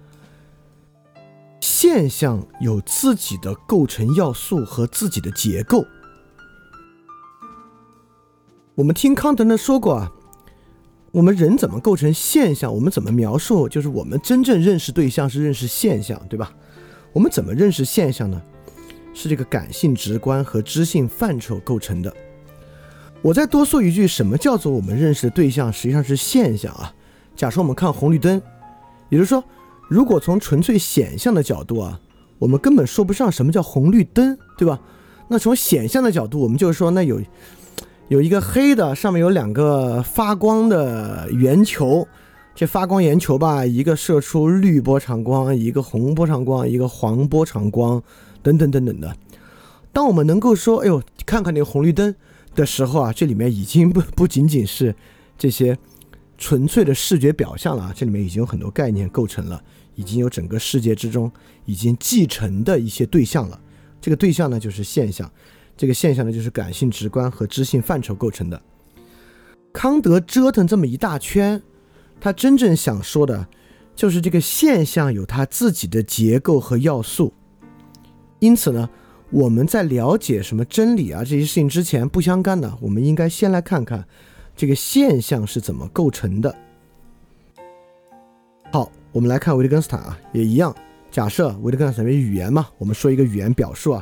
[1.61, 5.85] 现象有自己的构成要素和自己的结构。
[8.73, 10.11] 我们听康德呢说过啊，
[11.11, 12.73] 我们人怎么构成现象？
[12.73, 13.69] 我们怎么描述？
[13.69, 16.51] 就是我们真正认识对象是认识现象，对吧？
[17.13, 18.41] 我们怎么认识现象呢？
[19.13, 22.11] 是这个感性直观和知性范畴构成的。
[23.21, 26.91] 我再多说一句，什么叫做我们认识的对象实际上是现象啊？
[27.35, 28.41] 假设我们看红绿灯，
[29.09, 29.43] 也就是说，
[29.91, 31.99] 如果从纯粹显象的角度啊，
[32.39, 34.79] 我们根本说不上什么叫红绿灯，对吧？
[35.27, 37.21] 那从显象的角度，我们就是说，那有。
[38.07, 42.07] 有一个黑的，上面有两个发光的圆球，
[42.55, 48.01] 这发光圆球吧，一个射出绿波长光，一个红波长光，一个黄波长光，
[48.41, 49.13] 等等等等的。
[49.91, 52.13] 当我们能够说“哎呦，看看那个红绿灯”
[52.55, 54.93] 的时候啊，这里面已经不不仅仅是
[55.37, 55.77] 这些
[56.37, 59.63] 纯粹的视觉表象了啊，这里面已经有很多概念构成了，
[60.01, 61.31] 已经有整个世界之中
[61.65, 63.61] 已经继承的一些对象了。
[64.01, 65.31] 这个对象呢，就是现象。
[65.77, 68.59] 这个现象呢，就是感性直观和知性范畴构成的。
[69.71, 71.61] 康德折腾这么一大圈，
[72.19, 73.47] 他真正想说的，
[73.95, 77.31] 就是这个现象有它自己的结构和要素。
[78.39, 78.89] 因此呢，
[79.29, 84.03] 我们在了解什么真理啊这些事情之前不相干的，我们应该先来看看
[84.55, 86.55] 这个现象是怎么构成的。
[88.71, 90.73] 好，我们来看维特根斯坦啊，也一样。
[91.11, 94.01] 假设维特根斯坦为语言嘛，我们说一个语言表述啊。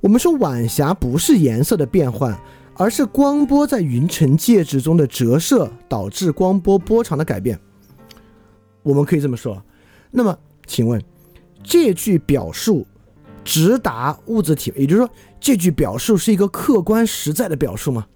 [0.00, 2.38] 我们说晚霞不是颜色的变换，
[2.74, 7.58] 而是光波在云层介质中的折射导致光波波长的改变。
[8.82, 9.60] 我们可以这么说。
[10.10, 11.02] 那么，请问
[11.64, 12.86] 这句表述
[13.42, 18.06] 直达物质体，也就是说，这句表述是一个客观实在的表述吗？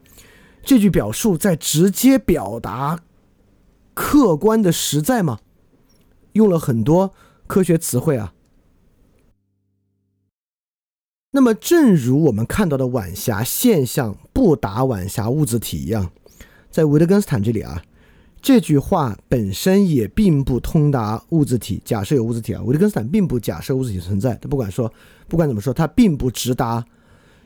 [0.62, 3.00] 这句表述在直接表达
[3.94, 5.38] 客观的实在吗？
[6.32, 7.12] 用了很多
[7.46, 8.34] 科学词汇啊。
[11.30, 16.10] 那么，正如我们看到的晚霞现象不达晚霞物质体一样，
[16.70, 17.82] 在维特根斯坦这里啊，
[18.40, 21.82] 这句话本身也并不通达物质体。
[21.84, 24.34] 假设有物质体啊，维特根斯坦并不假设物质体存在。
[24.36, 24.90] 他不管说，
[25.28, 26.84] 不管怎么说，他并不直达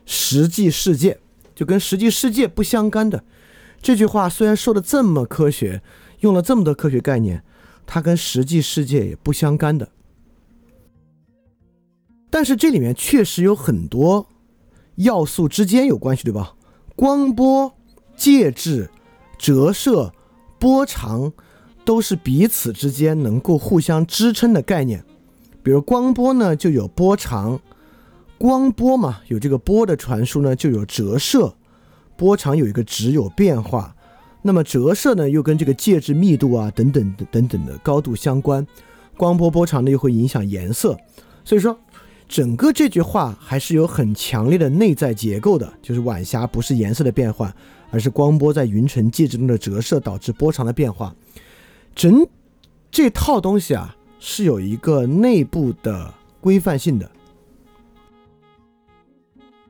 [0.05, 1.19] 实际世界，
[1.53, 3.23] 就跟实际世界不相干的。
[3.81, 5.83] 这句话虽然说的这么科学，
[6.21, 7.43] 用了这么多科学概念，
[7.85, 9.89] 它跟实际世界也不相干的。
[12.29, 14.27] 但是这里面确实有很多
[14.95, 16.55] 要素之间有关系，对吧？
[16.95, 17.73] 光波、
[18.15, 18.89] 介质、
[19.37, 20.13] 折射、
[20.59, 21.31] 波长
[21.85, 25.03] 都是彼此之间能够互相支撑的概念。
[25.61, 27.57] 比如光波呢，就有波长；
[28.37, 31.55] 光波嘛，有这个波的传输呢，就有折射。
[32.15, 33.95] 波长有一个值有变化，
[34.43, 38.65] 那么折射呢，又跟这个介质密度啊等等等等的高度相关。
[39.17, 40.95] 光波波长呢，又会影响颜色，
[41.43, 41.75] 所以说。
[42.25, 47.53] 整个这句话还是有很强烈的内在结构的，就是晚霞不是颜色的变换，
[47.91, 51.13] 而是光波在云层介质中的折射导致波长的变化。
[51.93, 52.25] 整
[52.89, 57.11] 这套东西啊是有一个内部的规范性的。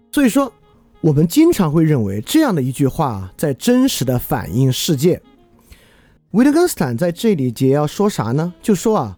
[0.10, 0.54] 所以说，
[1.04, 5.22] 我们经常会认为这样的一句话在真实的反映世界。
[6.32, 8.54] 维特根斯坦在这里节要说啥呢？
[8.62, 9.18] 就说啊，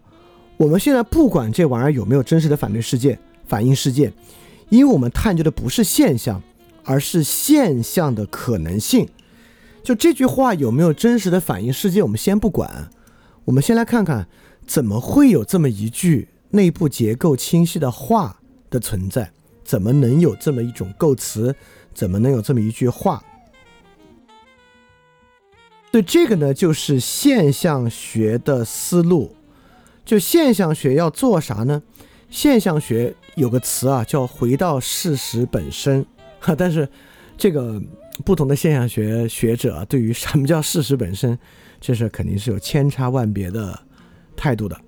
[0.56, 3.16] 我们现在不管这玩意儿有没有真实的反对世界。
[3.46, 4.12] 反映世界，
[4.68, 6.42] 因为我们探究的不是现象，
[6.82, 9.08] 而是现象的可能性。
[9.84, 12.90] 就这句话有没有真实的反映世界，我们先不管。
[13.44, 14.26] 我们先来看看，
[14.66, 19.30] 怎么会有这么一句内部结构清晰的话的存在？
[19.66, 21.54] 怎么能有这么一种构词？
[21.92, 23.22] 怎么能有这么一句话？
[25.90, 29.34] 对这个呢，就是现象学的思路。
[30.04, 31.82] 就现象学要做啥呢？
[32.30, 36.06] 现象学有个词啊，叫“回到事实本身”，
[36.38, 36.88] 哈， 但是
[37.36, 37.82] 这个
[38.24, 41.36] 不同的现象学学者对于什么叫事实本身，
[41.80, 43.78] 这事肯定是有千差万别的
[44.36, 44.80] 态度的。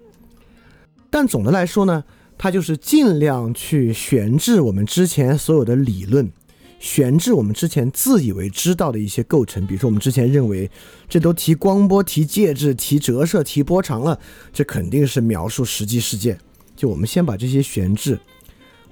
[1.10, 2.04] 但总的来说呢，
[2.38, 6.30] 它就是尽量去悬置我们之前所有的理论，
[6.78, 9.66] 悬置我们之前自以为知道的一些构成。
[9.66, 10.70] 比如说，我们之前认为
[11.08, 14.18] 这都提光波、提介质、提折射、提波长了，
[14.52, 16.38] 这肯定是描述实际事件。
[16.76, 18.16] 就我们先把这些悬置，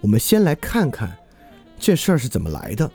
[0.00, 1.16] 我们先来看看
[1.78, 2.90] 这事儿是怎么来的，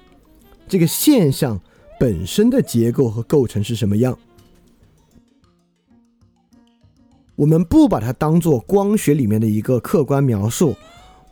[0.68, 1.58] 这个现象
[1.98, 4.20] 本身的结构和构成是什么样。
[7.36, 10.76] 我们不把它当做光学里面的一个客观描述，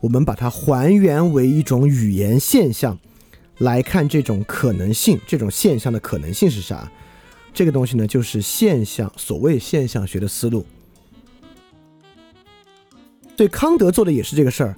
[0.00, 2.98] 我们把它还原为一种语言现象
[3.58, 6.90] 来看这种可能性，这种现象的可能性是啥？
[7.52, 10.64] 这个东西呢，就是现象，所谓现象学的思路。
[13.36, 14.76] 对康德做的也是这个事儿，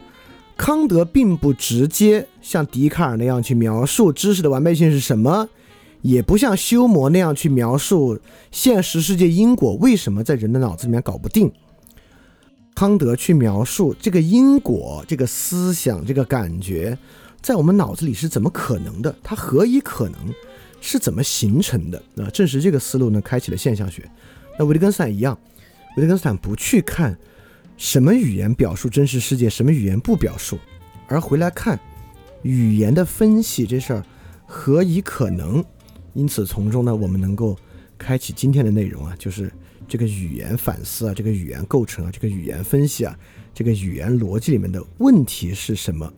[0.57, 5.49] 康德并不直接像笛卡尔那样去描述知识的完备性是什么，
[6.03, 11.51] 也不像修魔那样去描述现实世界因果为什么在人的脑子里面搞不定。
[12.75, 16.97] 康德去描述这个因果、这个思想、这个感觉
[17.41, 20.19] 在我们脑子里是怎么可能的，它何以可能，
[20.81, 22.03] 是怎么形成的？
[22.17, 24.11] 啊，正是这个思路呢，开启了现象学。
[24.59, 25.39] 那维特根斯坦一样，
[25.97, 27.17] 维特根斯坦不去看。
[27.79, 30.59] 什么语言表述真实世界，什么语言不表述，
[31.09, 31.79] 而回来看
[32.43, 34.05] 语言的分析这事儿
[34.47, 35.65] 何以可能？
[36.15, 37.57] 因此从中呢，我们能够
[37.97, 39.51] 开启今天的内容啊，就是
[39.89, 43.19] 这个语言反思啊，这个语言构成啊，这个语言分析啊，
[43.55, 46.13] 这个语言逻辑里面的问题是什么？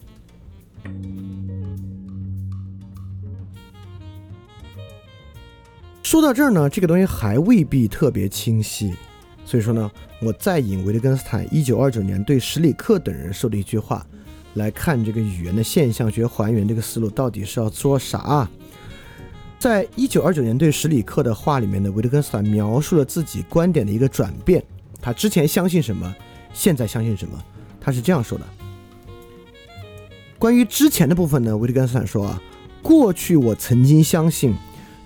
[6.03, 8.93] 说到这儿呢，这个东西还未必特别清晰。
[9.45, 9.91] 所以说呢，
[10.21, 14.07] 我再引维特根斯坦一九二九年对史里克等人说的一句话，
[14.55, 18.19] 来看这个语言的现象学还原这个思路到底是要做啥？
[18.19, 18.51] 啊
[19.65, 24.63] 在一九二九年对史里克的话里面呢，维特根斯坦描述了自己观点的一个转变。
[25.01, 26.15] 他之前相信什么，
[26.53, 27.43] 现在相信什么？
[27.81, 28.45] 他是这样说的。
[30.39, 32.43] 关于之前的部分呢，维特根斯坦说啊，
[32.83, 34.53] 过去我曾经相信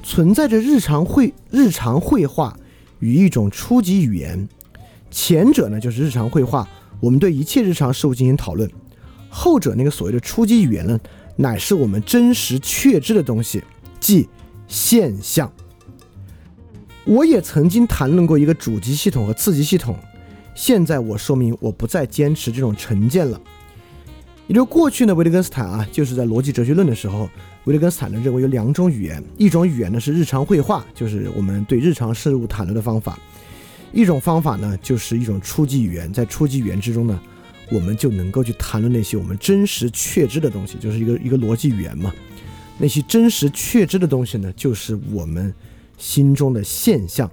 [0.03, 2.59] 存在着日常绘日常绘画。
[2.99, 4.49] 与一种初级语言，
[5.09, 8.69] 前者呢就是日常绘画，我们对一切日常事物进行讨论；
[9.31, 10.99] 后者那个所谓的初级语言呢，
[11.37, 13.63] 乃是我们真实确知的东西，
[14.01, 14.29] 即
[14.69, 15.53] 现象。
[17.05, 19.99] 我也曾经谈论过一个主级系统和次级系统，
[20.55, 23.41] 现在我说明我不再坚持这种成见了。
[24.47, 27.29] 也就过去呢，维特根斯坦啊，就是在逻辑哲学论的时候，
[27.65, 33.15] 维特根斯坦呢认为有两种语言，一种语言呢是日常绘画，就是我们对日常事物谈论的方法；
[33.93, 37.19] 一种方法呢就是一种初级语言，在初级语言之中呢，
[37.71, 42.13] 我们就能够去谈论那些我们真实确知的东西，就是一个一个逻辑语言嘛。
[42.79, 45.53] 那些真实确知的东西呢，就是我们
[45.99, 47.29] 心中的现象。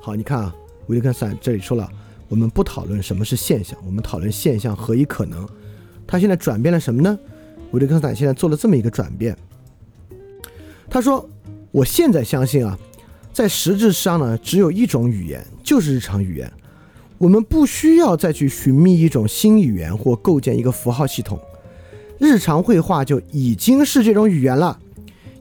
[0.00, 0.54] 好，你看啊，
[0.88, 1.90] 维特根斯坦这里说了，
[2.28, 5.48] 我们不讨论什么是现象，我们讨论现象何以可能。
[6.06, 7.18] 他现在转变了什么呢？
[7.70, 9.36] 维特根斯坦现在做了这么一个转变。
[10.90, 11.28] 他说
[11.72, 12.78] ：“我现在相信啊，
[13.32, 16.50] 在实质上呢，只有一种语言，就是日常语言。
[17.18, 21.38] 我们不需要再去寻觅一种新语言或构建一个符号系统。
[22.18, 24.78] 日常绘画就已经是这种语言了。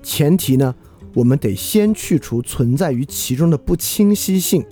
[0.01, 0.73] 前提呢，
[1.13, 4.63] 我们得先去除存在于其中的不清晰性。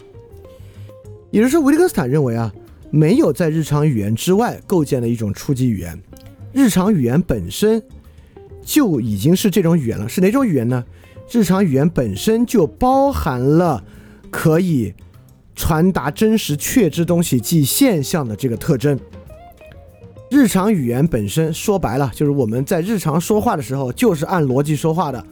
[1.31, 2.53] 也就是说，维特根斯坦认为啊。”
[2.91, 6.01] 没有在日常语言之外构建的一种初级语言，
[6.53, 7.83] 日常语言本身
[8.63, 10.07] 就已经是这种语言了。
[10.07, 10.85] 是哪种语言呢？
[11.29, 13.83] 日常语言本身就包含了
[14.31, 14.93] 可以
[15.55, 18.97] 传达真实确知东西即现象的这个特征。
[20.29, 25.23] 日常语言本身说白了，就是我们在日常说话的时候就是按逻辑说话的。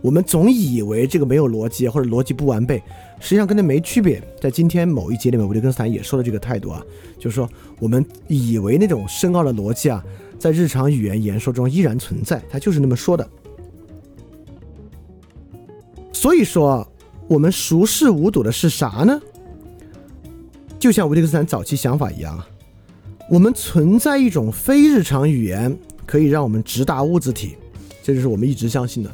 [0.00, 2.82] 我们总以为这个没有逻辑或者逻辑不完备，
[3.20, 4.22] 实际上跟那没区别。
[4.40, 6.80] 在今天某一节里面，维特根斯坦也说了这个态度啊，
[7.18, 7.48] 就是说
[7.80, 10.02] 我们以为那种深奥的逻辑啊，
[10.38, 13.28] 在日常语言言说中依然存在，他就是那么说的。
[16.12, 16.86] 所以说，
[17.26, 19.20] 我们熟视无睹的是啥呢？
[20.78, 22.46] 就像维特根斯坦早期想法一样啊，
[23.28, 25.76] 我们存在一种非日常语言，
[26.06, 27.56] 可以让我们直达物质体，
[28.02, 29.10] 这就是我们一直相信的。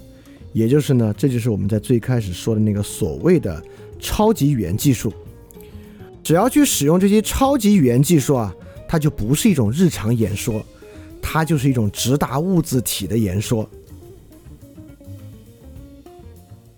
[0.53, 3.61] 也就是呢，这就是我们在最开始说的那个所谓的
[3.99, 5.13] 超级语言技术。
[6.23, 8.55] 只要去使用这些超级语言技术啊，
[8.89, 10.65] 它就不是一种日常言说，
[11.21, 13.69] 它就是一种直达物质体的言说。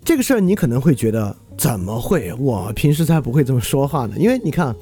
[0.03, 2.33] 这个事儿你可能会觉得，怎么会？
[2.33, 4.15] 我平时才不会这么说话呢。
[4.17, 4.75] 因为你看，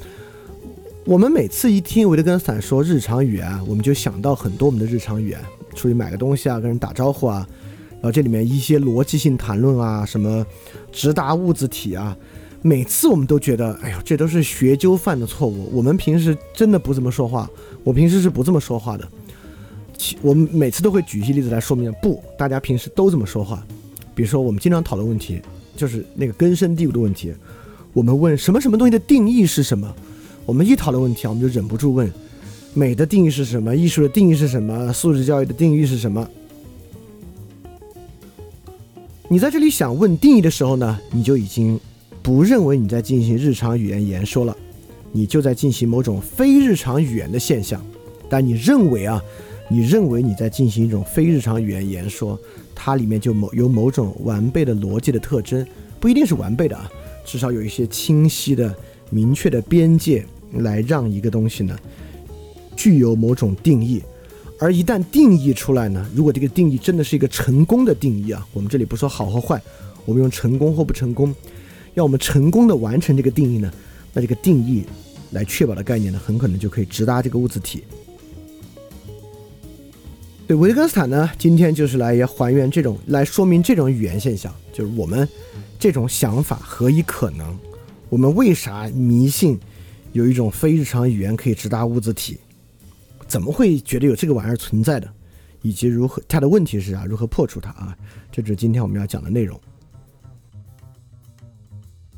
[1.05, 5.39] 我们每次一听维特根斯坦说日常语言，我们就想到很多我们的日常语言，
[5.75, 7.47] 出去买个东西啊，跟人打招呼啊。
[7.91, 10.43] 然后这里面一些逻辑性谈论啊，什么
[10.91, 12.17] 直达物质体啊，
[12.63, 15.69] 每次我们都觉得，哎呦，这都是学究犯的错误。
[15.71, 17.47] 我们平时真的不这么说话，
[17.83, 19.07] 我平时是不这么说话的。
[20.23, 23.63] 我们每次都会举一些例子来说明，不，大家平时都这么说话。
[24.15, 25.39] 比如说，我们经常讨论问题，
[25.77, 27.31] 就是那个根深蒂固的问题。
[27.93, 29.95] 我们问什么什么东西的定义是什么？
[30.45, 32.11] 我们一讨论问题啊，我们就忍不住问：
[32.73, 33.75] 美的定义是什么？
[33.75, 34.93] 艺术的定义是什么？
[34.93, 36.27] 素质教育的定义是什么？
[39.27, 41.79] 你在这里想问定义的时候呢，你就已经
[42.21, 44.55] 不认为你在进行日常语言言说了，
[45.11, 47.83] 你就在进行某种非日常语言的现象。
[48.29, 49.19] 但你认为啊，
[49.67, 52.39] 你认为你在进行一种非日常语言言说，
[52.75, 55.65] 它里面就某有某种完备的逻辑的特征，
[55.99, 56.87] 不一定是完备的啊，
[57.25, 58.73] 至少有一些清晰的、
[59.09, 60.23] 明确的边界
[60.53, 61.77] 来让一个东西呢
[62.75, 64.01] 具有某种定义。
[64.57, 69.61] 而一旦定义出来呢，如果这个定义真的是一个成功的定义啊，我们这里不说好和坏，
[70.05, 71.35] 我们用成功或不成功，
[71.93, 73.69] 要我们成功的完成这个定义呢，
[74.13, 74.85] 那这个定义
[75.31, 77.83] 来确保的概念呢，很可能就可以直达这个物质体。
[80.47, 85.27] 对，维特根斯坦呢，今天就是来也还原这种，来说明这种语言现象，就是我们
[85.77, 87.57] 这种想法何以可能？
[88.09, 89.59] 我们为啥迷信
[90.15, 92.39] 有一种非日常语言可以直达物质体？
[93.27, 95.13] 怎么会觉得有这个玩意儿存在的，
[95.61, 97.97] 以及如何它的问题是啊，如何破除它啊？
[98.31, 99.59] 这就是今天我们要讲的内容。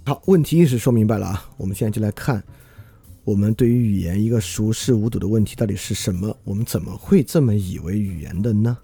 [0.06, 2.44] 好，问题意识说明白了啊，我们现在就来看，
[3.24, 6.38] 我们对于语言一个熟视无睹的问题到底是什么？
[6.44, 8.78] 我们怎么会这么以为语言的呢？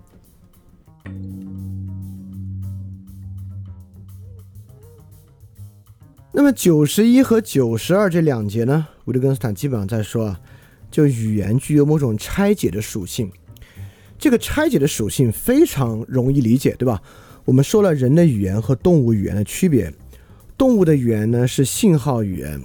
[6.32, 10.40] 那么九十一和九十二这两节呢，维特根斯坦基本上在说啊。
[10.92, 13.32] 就语言具有某种拆解的属性，
[14.20, 17.02] 这个拆解的属性非常容易理解，对吧？
[17.46, 19.92] 我们说了人的语言和动物语言的区别，
[20.56, 22.62] 动物的语言呢是信号语言，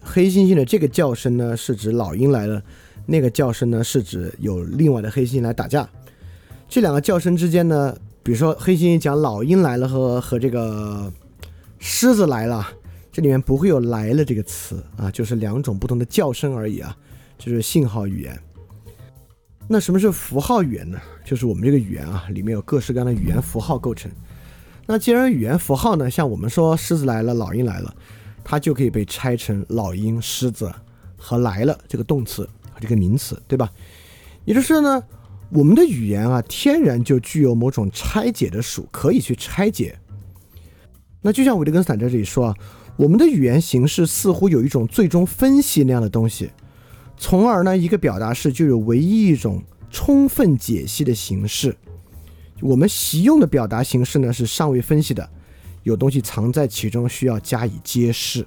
[0.00, 2.62] 黑猩猩的这个叫声呢是指老鹰来了，
[3.06, 5.88] 那个叫声呢是指有另外的黑猩猩来打架。
[6.68, 11.12] 这两个叫声之间呢，比如说黑猩猩讲老鹰来了和和这个
[11.80, 12.68] 狮子来了，
[13.14, 16.96] 这里面不会有来了这个词啊，就是两种不同的叫声而已啊。
[17.38, 18.36] 就是信号语言。
[19.68, 21.00] 那什么是符号语言呢？
[21.24, 24.10] 就是我们这个语言啊，里面有各式各样的语言符号构成。
[24.84, 27.94] 那既然语言符号呢，像我们说狮子来了，老鹰来了，
[28.42, 30.72] 它就可以被拆成老鹰、狮子
[31.16, 32.42] 和来了这个动词
[32.72, 33.70] 和这个名词，对吧？
[34.44, 35.00] 也就是呢，
[35.50, 39.96] 我们的语言啊，天然就具有某种拆解的属，可以去拆解。
[41.22, 42.56] 那就像维特根斯坦在这里说啊，
[42.96, 46.50] 我们的语言形式似乎有一种最终分析那样的东西，
[47.16, 51.76] 从而呢，一个表达式就有唯一一种充分解析的形式。
[52.60, 55.28] 我们习用的表达形式呢是尚未分析的，
[55.82, 58.46] 有东西藏在其中，需要加以揭示。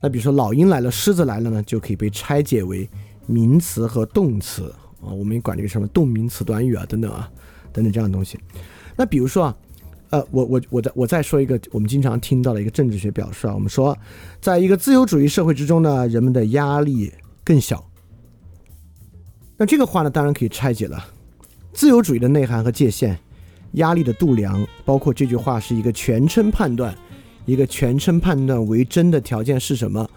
[0.00, 2.88] 那比如说老鹰来了，狮子来了呢，就可以被拆解为
[3.26, 7.30] 名词和动词啊，我们管这个什么动名词短语啊，等等啊，
[7.74, 8.38] 等等这样的东西。
[8.96, 9.56] 那比如说啊。
[10.10, 13.96] 呃，我我我再我再说一个我们经常听到的一个政治学表述啊，我们说，
[14.40, 17.12] 在一个自由主义社会之中呢，人们的压力
[17.44, 17.84] 更小。
[19.58, 21.04] 那这个话呢，当然可以拆解了，
[21.74, 23.18] 自由主义的内涵和界限，
[23.72, 26.96] 压力的度量，包括这句话是一个全称判断，
[27.44, 30.08] 一个全称判断为真的条件是什么，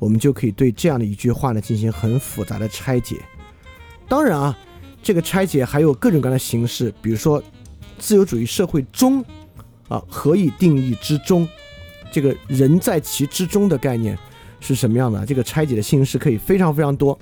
[0.00, 3.18] 我们就可以对这样的一句话呢进行很复杂的拆解。
[4.08, 4.58] 当然啊，
[5.04, 7.40] 这个拆解还有各种各样的形式，比如说。
[7.98, 9.24] 自由主义社会中，
[9.88, 11.48] 啊，何以定义之中？
[12.12, 14.16] 这个人在其之中的概念
[14.60, 15.26] 是什么样的？
[15.26, 17.18] 这个拆解的形式可以非常非常多。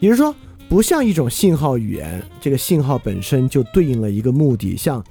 [0.00, 0.34] 也就是说，
[0.68, 4.76] 不像一种信号语言，这个信号本身就对应了一个目的。
[4.76, 5.04] 像，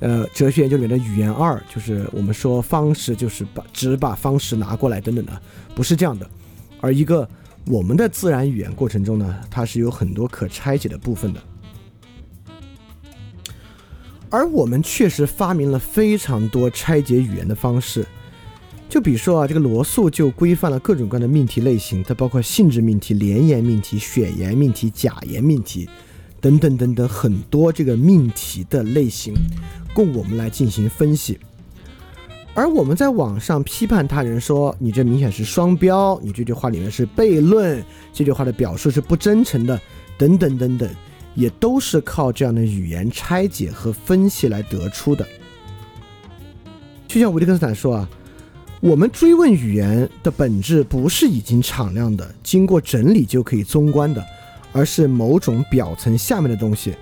[0.00, 5.42] 呃，哲学研究里面的语言二，就是我们说方式就是把只把方式拿过来等等的，
[5.74, 6.28] 不是这样的。
[6.80, 7.26] 而一个
[7.64, 11.42] 我们的自然语言过程中呢，它是有很多可拆解的部分的。
[14.36, 18.06] 而我们确实发明了非常多拆解语言的方式，
[18.86, 25.88] 就比如说啊，这个罗素就规范了各种各样的命题类型，它包括性质命题、连言命题、选言命题、假言命题
[26.38, 29.32] 等等等等很多这个命题的类型，
[29.94, 31.38] 供我们来进行分析。
[32.52, 37.82] 而我们在网上批判他人说你这明显是双标，你这句话里面是悖论，
[38.12, 39.80] 这句话的表述是不真诚的，
[40.18, 40.86] 等等等等。
[41.36, 45.24] 也都是靠这样的语言拆解和分析来得出的。
[47.06, 48.08] 就像维特根斯坦说啊，
[48.80, 54.24] 我们追问语言的本质不是已经敞亮的、经过整理就可以综观的，
[54.72, 56.94] 而是某种表层下面的东西，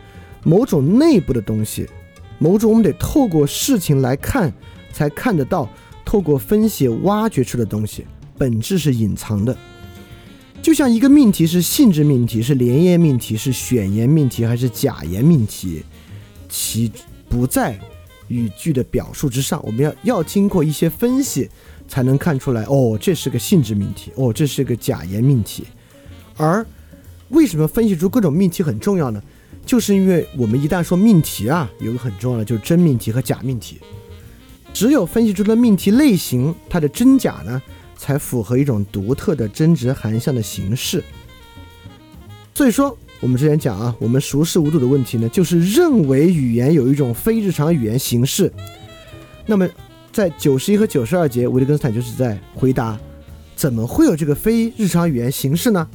[0.43, 1.89] 某种内部的东西，
[2.39, 4.53] 某种我们得透过事情来看
[4.93, 5.69] 才看得到，
[6.05, 8.07] 透过分析挖掘出的东西，
[8.37, 9.57] 本质是隐藏的。
[10.65, 15.85] 就像一个命题是性质命题，是连言命题，是选言命题，还是假言命题，
[16.49, 16.91] 其
[17.29, 17.79] 不在
[18.29, 19.63] 语句的表述之上。
[19.63, 21.51] 我们要要经过一些分析，
[21.87, 22.63] 才能看出来。
[22.63, 25.65] 哦，这是个性质命题，哦，这是个假言命题。
[26.39, 26.67] 而
[27.29, 29.23] 为什么分析出各种命题很重要呢？
[29.67, 33.79] 就是因为我们一旦说命题啊，有个很重要的就是真命题和假命题。
[34.73, 37.61] 只有分析出了命题类型，它的真假呢？
[38.05, 41.03] 才符合一种独特的真值含项的形式。
[42.55, 48.53] 所以说，我们之前讲啊，我们熟视无睹的问题呢，就是认为语言有一种非日常语言形式。
[49.47, 49.67] 那么，
[50.13, 53.01] 在九十一和九十二节，维特根斯坦就是在回答：
[53.57, 55.89] 怎么会有这个非日常语言形式呢？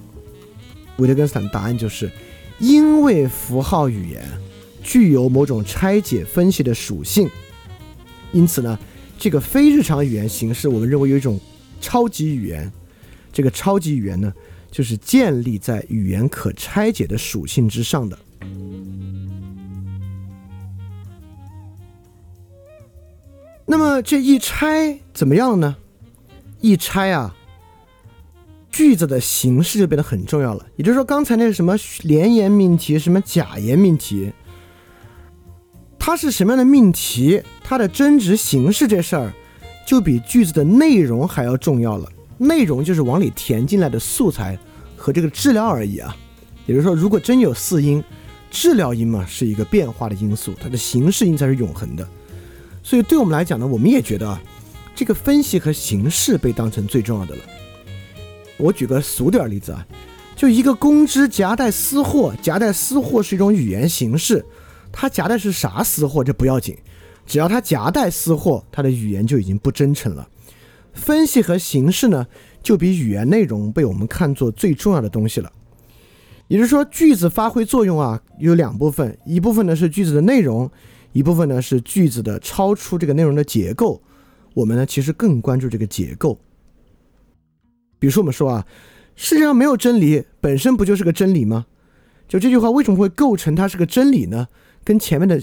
[0.98, 2.10] 维特根斯坦的答案就是：
[2.58, 4.28] 因为符号语言
[4.82, 7.30] 具有某种拆解分析的属性，
[8.32, 8.80] 因此呢，
[9.20, 11.40] 这个非日常语言形式，我们认为有一种。
[11.80, 12.72] 超级语言，
[13.32, 14.34] 这个超级语言呢，
[14.70, 18.18] 就是建立在语言可拆解的属性之上的。
[23.66, 25.78] 那么这一拆怎么样呢？
[26.60, 27.36] 一拆啊，
[28.72, 30.66] 句子的形式就变得很重要了。
[30.76, 34.34] 也就是说，刚才那个什么连言命题、什么假言命题，
[36.00, 37.44] 它是什么样的命题？
[37.64, 39.34] 它的真值形式这事儿。
[39.90, 42.08] 就比句子的内容还要重要了。
[42.38, 44.56] 内容就是往里填进来的素材
[44.96, 46.16] 和这个质量而已啊。
[46.68, 48.04] 也就是说，如果真有四音，
[48.52, 52.08] 质料音嘛是一个变化的因素，它的形式音才是永恒的。
[52.84, 54.40] 所以对我们来讲呢，我们也觉得啊，
[54.94, 57.42] 这个分析和形式被当成最重要的了。
[58.58, 59.84] 我举个俗点例子啊，
[60.36, 64.46] 就一个公知夹带私货，夹带私货是一种语言形式，
[64.92, 66.78] 它夹带是啥私货这不要紧。
[67.30, 70.28] 只要他夹带私货，他的语言就已经不真诚了。
[70.94, 72.26] 分析和形式呢，
[72.64, 75.54] 就比语言内容被我们看作最重要的东西了。
[76.48, 80.72] 也就是说，句子发挥作用啊，有两部分，一部分呢是句子的内容，
[81.12, 84.02] 一部分呢是句子的超出这个内容的结构。
[84.56, 86.40] 我们呢其实更关注这个结构。
[88.00, 88.66] 比如说，我们说啊，
[89.16, 91.68] 世界上没有真理，本身不就是个真理吗？
[92.28, 94.48] 就这句话为什么会构成它是个真理呢？
[94.84, 95.40] 跟前面的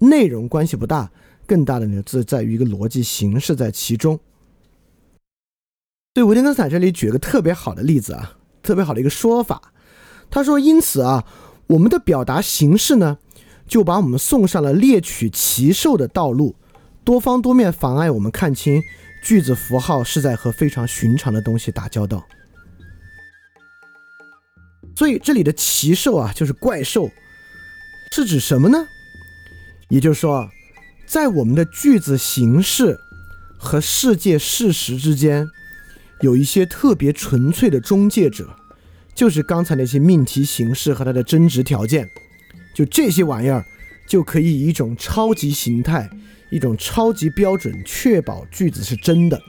[0.00, 1.10] 内容关系不大。
[1.50, 4.16] 更大的呢，是在于一个逻辑形式在其中。
[6.14, 9.72] 对维特根斯坦这里举个特别好的例子啊，特别好的一个说法。
[10.30, 11.26] 他说：“因此啊，
[11.66, 13.18] 我们的表达形式呢，
[13.66, 16.54] 就把我们送上了猎取奇兽的道路，
[17.02, 18.80] 多方多面妨碍我们看清
[19.24, 22.24] 句子符号是在和非常寻常的东西打交道。
[24.94, 27.10] 所以这里的奇兽啊，就是怪兽，
[28.12, 28.86] 是指什么呢？
[29.88, 30.48] 也就是说，
[31.10, 33.00] 在我们的句子形式
[33.58, 35.44] 和世界事实之间，
[36.20, 38.48] 有一些特别纯粹的中介者。”
[39.12, 42.08] 就是刚才那些命题形式和它的真值条件，
[42.72, 43.66] 就这些玩意儿，
[44.08, 46.08] 就可以以一种超级形态、
[46.48, 49.42] 一种超级标准，确保句子是真的。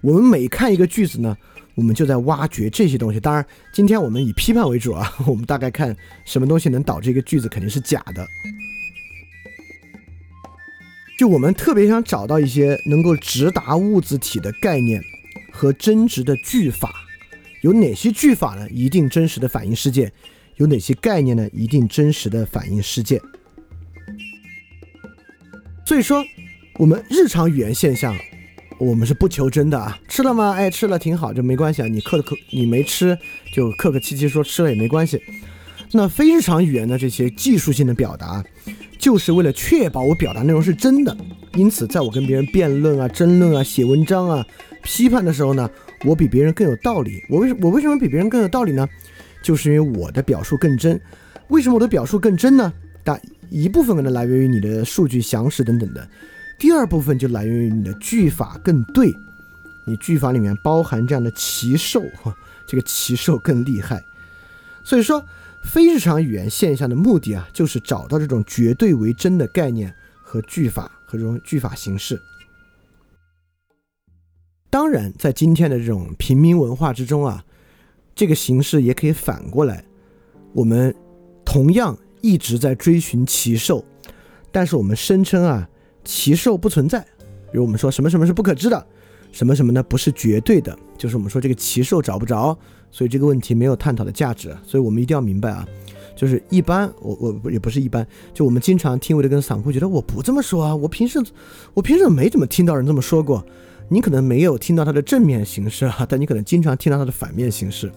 [0.00, 1.36] 我们每看一个句子呢，
[1.76, 3.20] 我们就在挖掘这些东西。
[3.20, 5.96] 当然，今天我们以批判为主啊，我们大概看
[6.26, 8.26] 什么东西能导致一个句子肯定是假的。
[11.18, 15.02] 就我们特别想找到一些能够直达物字体的概念
[15.50, 16.94] 和真值的句法。
[17.62, 18.68] 有哪些句法呢？
[18.70, 20.12] 一定真实的反映事件？
[20.56, 21.48] 有哪些概念呢？
[21.52, 23.20] 一定真实的反映事件？
[25.84, 26.22] 所以说，
[26.78, 28.14] 我们日常语言现象，
[28.78, 29.98] 我们是不求真的啊。
[30.08, 30.52] 吃了吗？
[30.52, 31.86] 哎，吃了挺好，就没关系啊。
[31.86, 33.18] 你客客，你没吃
[33.54, 35.20] 就客客气气说吃了也没关系。
[35.92, 38.44] 那非日常语言的这些技术性的表达，
[38.98, 41.16] 就是为了确保我表达内容是真的。
[41.54, 44.46] 因此，在我跟别人辩论啊、争论啊、写文章啊、
[44.82, 45.68] 批判的时候呢。
[46.04, 48.86] 我比别人更有道理，我为什我为什么比别人更有道理呢？
[49.42, 51.00] 就是因为我的表述更真。
[51.48, 52.70] 为什么我的表述更真呢？
[53.02, 53.18] 大
[53.48, 56.06] 一部分可能来源于你的数据详实等等的，
[56.58, 59.10] 第二部分就来源于你的句法更对，
[59.86, 62.36] 你句法里面包含这样的奇兽，哈
[62.66, 64.04] 这个奇兽更厉害。
[64.84, 65.24] 所以说，
[65.66, 69.92] 非日常语言现象的目的啊，就是找到这种绝对为真的概念
[70.22, 72.18] 和句法和这种句法形式。
[74.70, 77.44] 当然，在今天的这种平民文化之中啊，
[78.14, 79.84] 这个形式也可以反过来。
[80.52, 80.94] 我们
[81.44, 83.84] 同样一直在追寻奇兽，
[84.50, 85.68] 但是我们声称啊，
[86.04, 87.00] 奇兽不存在。
[87.52, 88.86] 比如我们说什么什么是不可知的，
[89.32, 92.58] 什么什么呢不是绝对的，就是我们说这个奇兽找不着，
[92.90, 94.56] 所以这个问题没有探讨的价值。
[94.66, 95.66] 所以我们一定要明白啊，
[96.14, 101.18] 就是一般我我也不是一般，就我们经常听维特根散户觉得我不这么说啊，我平时
[101.74, 103.44] 我平时没怎么听到人这么说过。
[103.88, 107.88] 你可能没有听到它的正面形式啊，但你可能经常听到它的反面形式。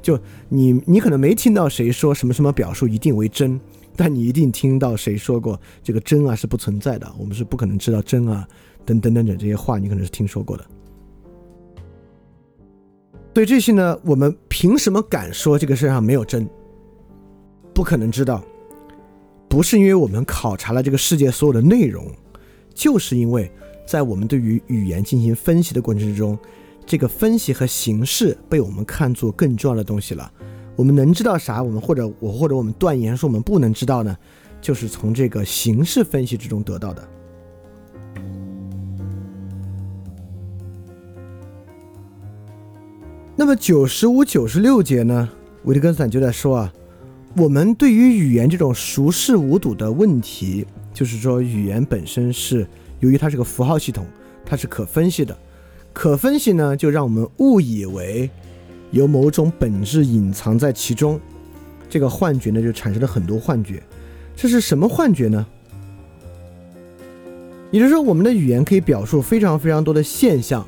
[0.00, 0.18] 就
[0.48, 3.60] 你，你可能没听到谁说什么什么表述一定为真，
[3.94, 8.48] 但你一定听到谁说过这个真啊是不存在的，我们是不可能知道真啊
[8.86, 10.64] 等等等等这些话，你可能是听说过的。
[13.34, 16.48] 对这些呢，我们凭什么敢说这个世界上没有真？
[17.74, 18.40] 不可能知道，
[19.48, 22.06] 不是因为我们考察了这个世界所有的内容，
[22.72, 23.50] 就是因为。
[23.86, 26.38] 在我们对于语言进行分析的过程之中，
[26.86, 30.32] 这个分析和形式被我们看作更重要的东西了。
[30.74, 31.62] 我们能知道啥？
[31.62, 34.16] 我们或者我或者我们断言说我们不能知道呢？
[34.58, 37.06] 就是从这个形式分析之中得到的。
[43.44, 45.28] 那么九十五、九十六节呢？
[45.64, 46.72] 维特根斯坦就在说啊，
[47.36, 52.66] 我们对于语言这种熟视无睹的问题，就是说语言本身是。
[53.00, 54.06] 由于它是个符号系统，
[54.46, 55.36] 它是可分析的。
[55.92, 58.30] 可分析呢，就让我们误以为
[58.92, 61.20] 有某种本质隐藏在其中。
[61.90, 63.82] 这个幻觉呢，就产生了很多幻觉。
[64.34, 65.46] 这是什么幻觉呢？
[67.70, 70.66] 也就是说，我们的语言可以表述非常非常多的现象，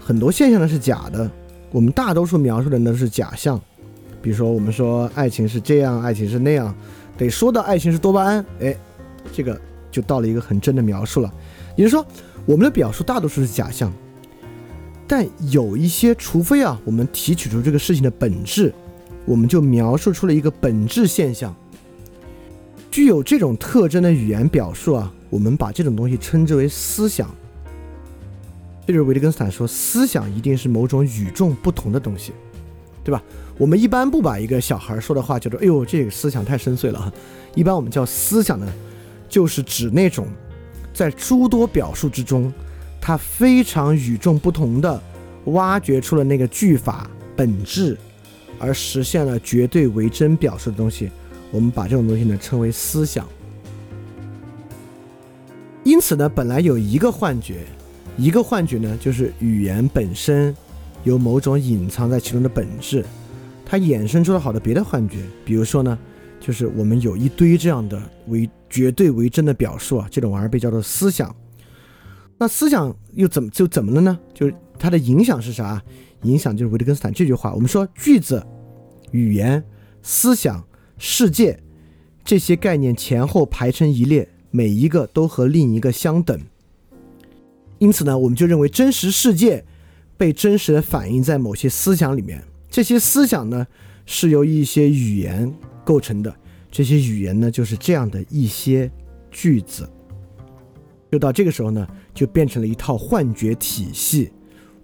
[0.00, 1.30] 很多现象呢是假的。
[1.76, 3.60] 我们大多数描述的呢是假象。
[4.22, 6.74] 比如说，我们说爱情是这样，爱情是那样，
[7.18, 8.74] 得说到爱情是多巴胺，哎，
[9.30, 9.60] 这个
[9.90, 11.30] 就到了一个很真的描述了。
[11.76, 12.06] 也就是说，
[12.46, 13.92] 我们的表述大多数是假象，
[15.06, 18.72] 但有一些，除非啊，我们提取出这个事情的本质，
[19.26, 21.54] 我们就描述出了一个本质现象。
[22.90, 27.28] 具有这种特征的语言表述啊，我们把这种东西称之为思想。
[28.86, 32.32] 这就是维特根斯坦说，思想一定是某种与众不同的东西，
[33.02, 33.20] 对吧？
[33.58, 37.12] 我们一般不把一个小孩说的话叫做“哎呦，这个思想太深邃了”，
[37.56, 38.66] 一般我们叫思想呢，
[39.28, 40.28] 就是指那种。
[40.94, 42.52] 在诸多表述之中，
[43.00, 45.02] 它非常与众不同的
[45.46, 47.98] 挖掘出了那个句法本质，
[48.58, 51.10] 而实现了绝对为真表述的东西。
[51.50, 53.26] 我们把这种东西呢称为思想。
[55.84, 57.66] 因此呢，本来有一个幻觉，
[58.18, 60.54] 一个幻觉呢就是语言本身
[61.04, 63.04] 有某种隐藏在其中的本质，
[63.64, 65.18] 它衍生出了好多别的幻觉。
[65.44, 65.98] 比如说呢，
[66.40, 71.34] 就是我们有一堆这样的为绝对为真的表述啊，这种玩意儿被叫做思想。
[72.38, 74.18] 那思想又怎么就怎么了呢？
[74.34, 75.82] 就是它的影响是啥？
[76.22, 77.54] 影响就是维特根斯坦这句话。
[77.54, 78.44] 我们说句子、
[79.12, 79.62] 语言、
[80.02, 80.66] 思想、
[80.98, 81.62] 世界
[82.24, 86.40] 这些概念前后排成一列，每一个都和另一个相等。
[87.78, 89.64] 因此呢，我们就认为真实世界
[90.16, 92.42] 被真实的反映在某些思想里面。
[92.70, 93.66] 这些思想呢，
[94.06, 95.52] 是由一些语言
[95.84, 96.34] 构成的。
[96.70, 98.90] 这些语言呢，就是这样的一些
[99.30, 99.88] 句子。
[101.10, 104.30] 就到这个时候呢，就变成了一套幻觉体系。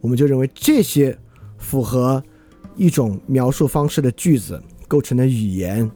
[0.00, 1.16] 我们就认为这些
[1.58, 2.22] 符合
[2.76, 5.90] 一种描述方式的句子构成的语言，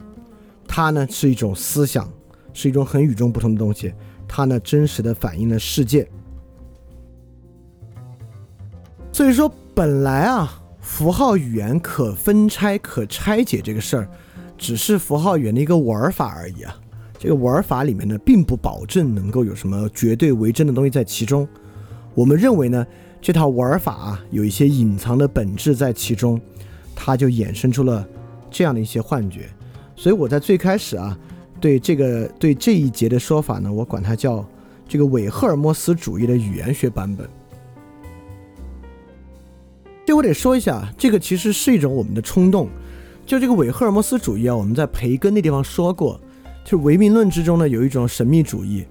[0.66, 2.10] 它呢是一种思想，
[2.52, 3.92] 是一种很与众不同的东西。
[4.26, 6.08] 它呢真实的反映了世界。
[9.16, 14.08] 所以说，本来啊，符号语言可分拆、可拆解这个事儿，
[14.58, 16.76] 只是符号语言的一个玩法而已啊。
[17.18, 21.48] 这个玩法里面呢，并不保证能够有什么绝对为真的东西在其中。
[22.14, 22.86] 我们认为呢，
[23.18, 26.38] 这套玩法啊，有一些隐藏的本质在其中，
[26.94, 28.06] 它就衍生出了
[28.50, 29.48] 这样的一些幻觉。
[29.96, 31.18] 所以我在最开始啊，
[31.58, 34.46] 对这个对这一节的说法呢，我管它叫
[34.86, 37.26] 这个伪赫尔墨斯主义的语言学版本。
[40.06, 42.68] 这我得说一下，这个其实是一种我们的冲动。
[43.26, 46.20] 就这个伪赫尔墨斯主义啊，我们在培根那地方说过。
[46.64, 48.84] 就是唯名论之中呢，有一种神秘主义，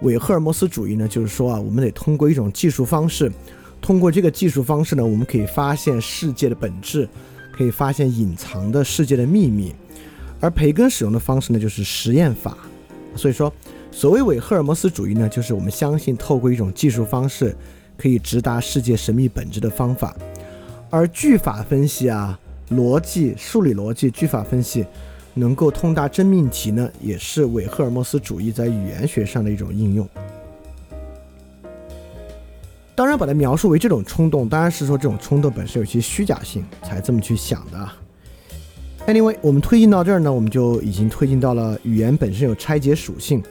[0.00, 3.30] 伪赫尔墨斯主义呢，就是说啊，我们得通过一种技术方式，
[3.82, 7.06] 通过这个技术方式呢，我们可以发现世界的本质，
[7.52, 9.74] 可以发现隐藏的世界的秘密。
[10.40, 12.56] 而培根使用的方式呢，就是实验法。
[13.14, 13.52] 所以说，
[13.90, 17.54] 所谓伪赫尔墨斯主义呢，就是我们相信透过一种技术方式，
[17.96, 20.16] 可以直达世界神秘本质的方法。
[20.90, 22.38] 而句法分析啊，
[22.70, 24.84] 逻辑、数理逻辑、句法分析。
[25.36, 30.08] 能够通达真命题呢，也是韦赫尔墨斯主义在语言学上的一种应用。
[32.94, 37.90] 当然，把它描述为这种冲动，当然是说这种冲动本身有些虚假性，才这么去想的。
[39.08, 43.42] Anyway，我们推进到这儿呢，我们就已经推进到了语言本身有拆解属性，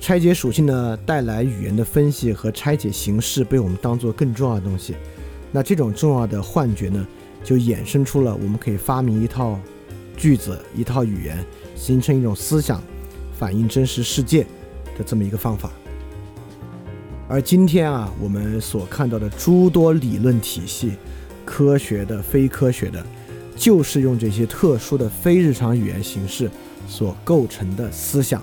[0.00, 4.94] 拆解属性呢带来语言的分析和拆解形式被我们当做更重要的东西。
[5.56, 7.06] 那这种重要的幻觉呢，
[7.42, 9.58] 就衍生出了我们可以发明一套。
[10.14, 11.42] 句子一套语言
[11.74, 12.82] 形成一种思想，
[13.38, 14.46] 反映真实世界
[14.98, 15.70] 的这么一个方法。
[17.26, 20.92] 而今天啊，我们所看到的诸多理论体系，
[21.46, 23.04] 科学的、非科学的，
[23.56, 26.50] 就是用这些特殊的非日常语言形式
[26.86, 28.42] 所构成的思想，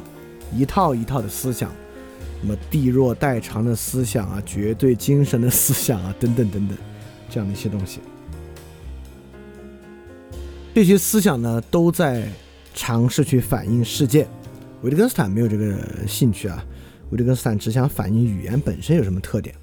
[0.55, 1.71] 一套一套的思想，
[2.41, 6.77] 什么地弱代偿的思想啊，绝对精神的思想啊，等等等等，
[7.33, 7.99] 这样的一些东西。
[10.75, 12.27] 这些思想呢，都在
[12.75, 14.27] 尝试去反映世界。
[14.83, 15.75] 维特根斯坦没有这个
[16.07, 16.63] 兴趣啊，
[17.09, 19.55] 维特根斯坦只想反映语言本身有什么特点。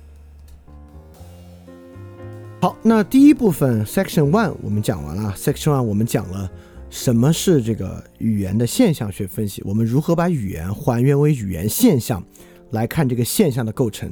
[2.61, 5.33] 好，那第一部分 Section One 我们讲完了。
[5.37, 6.51] Section One 我们讲了
[6.91, 12.23] 什么是这个语言的现象学分析，我们如何把语言还原为语言现象
[12.71, 14.11] 来看这个现象的构成。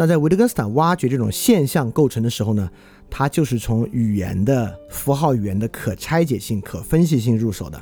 [0.00, 2.70] 那在维特根斯坦挖掘这种现象构成的时候呢？
[3.10, 7.78] 它就是从语言的符号语言的可拆解性、可分析性入手的。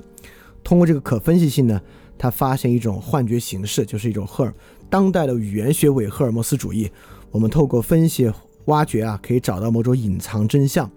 [0.65, 1.81] 通过这个可分析性呢，
[2.19, 4.53] 他发现一种幻觉形式，就是一种赫尔
[4.91, 6.91] 当代的语言学伪赫尔墨斯主义。
[7.31, 8.29] 我们透过分析
[8.65, 10.91] 挖掘啊，可以找到某种隐藏真相。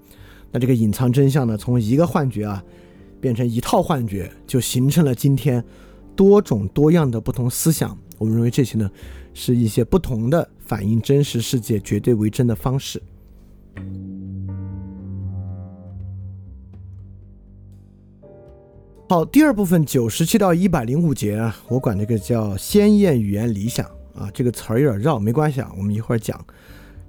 [0.52, 2.64] 那这个隐藏真相呢，从一个幻觉啊，
[3.20, 5.64] 变成一套幻觉，就形成了今天
[6.16, 7.96] 多种多样的不同思想。
[8.18, 8.90] 我们认为这些呢，
[9.34, 13.02] 是一些不同的反映真实世界绝对为真的方式。
[19.10, 26.40] 好，第二部分九十七到一百零五节啊，我管这个叫鲜艳语言理想啊，这个词儿有点绕，没关系啊，我们一会儿讲，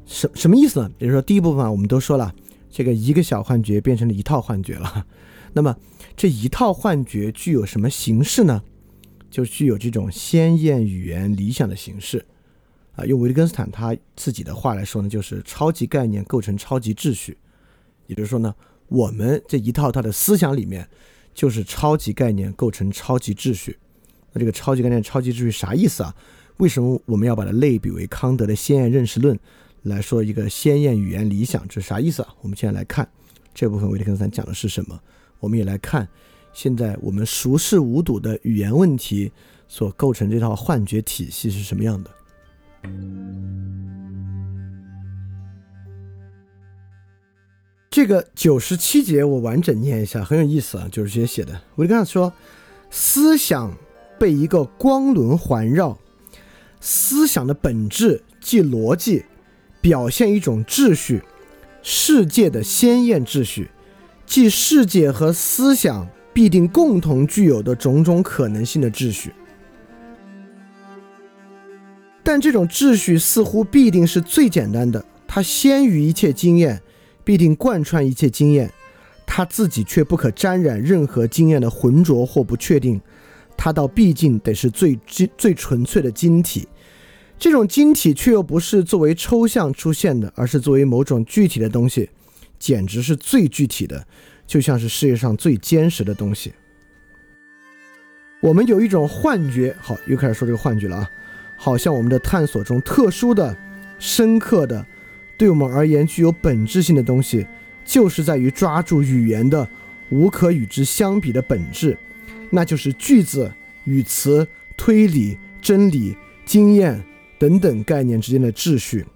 [0.05, 0.91] 什什么意思呢？
[0.99, 2.35] 比如说第一部分啊，我们都说了，
[2.69, 5.07] 这个一个小幻觉变成了一套幻觉了，
[5.55, 5.77] 那么
[6.17, 8.63] 这一套幻觉具有什么形式呢？
[9.33, 12.25] 就具有这种鲜艳语言理想的形式
[12.95, 17.37] 啊，用维特根斯坦他自己的话来说呢，就是超级概念构成超级秩序，
[18.07, 18.55] 也就是说呢，
[18.87, 20.89] 我们这一套套的思想里面。
[21.35, 23.79] 就是超级概念构成超级秩序，
[24.35, 26.15] 那这个超级概念、超级秩序啥意思啊？
[26.59, 29.35] 为什么我们要把它类比为康德的鲜艳认识论
[29.85, 31.67] 来说一个鲜艳语言理想？
[31.69, 32.35] 这是啥意思啊？
[32.43, 33.09] 我们现在来看
[33.55, 35.01] 这部分维特根斯坦讲的是什么？
[35.41, 36.07] 我们也来看
[36.53, 39.33] 现在我们熟视无睹的语言问题
[39.69, 42.11] 所构成这套幻觉体系是什么样的。
[47.91, 50.89] 这个九十七节我完整念一下，很有意思啊。
[50.91, 52.33] 九十七节写的，维特根斯坦说，
[52.91, 53.77] 思想
[54.19, 55.99] 被一个光轮环绕，
[56.81, 59.27] 思想的本质即逻辑，
[59.83, 61.23] 表现一种秩序，
[61.83, 63.71] 世界的鲜艳秩序，
[64.25, 69.33] 即世界和思想必定共同具有的种种可能性的秩序。
[72.23, 76.81] 但这种秩序似乎必定是最简单的，它先于一切经验，
[77.25, 78.71] 必定贯穿一切经验。
[79.27, 83.01] 它自己却不可沾染任何经验的浑浊或不确定，
[83.57, 86.69] 它倒毕竟得是最最最纯粹的晶体。
[87.39, 92.09] 这种晶体却又不是作为抽象出现的，而是作为某种具体的东西，
[92.59, 94.07] 简直是最具体的，
[94.53, 96.53] 就像是世界上最坚实的东西。
[98.39, 101.11] 我们有一种幻觉，好，又开始说这个幻觉了啊，
[101.57, 103.57] 好像我们的探索中特殊的、
[103.99, 104.85] 深刻的，
[105.39, 107.47] 对我们而言具有本质性的东西。
[107.83, 109.67] 就是在于抓住语言的
[110.11, 111.97] 无可与之相比的本质，
[112.51, 113.51] 那就是句子、
[113.85, 114.47] 语词、
[114.77, 117.03] 推理、真理、经验
[117.39, 119.07] 等等概念之间的秩序。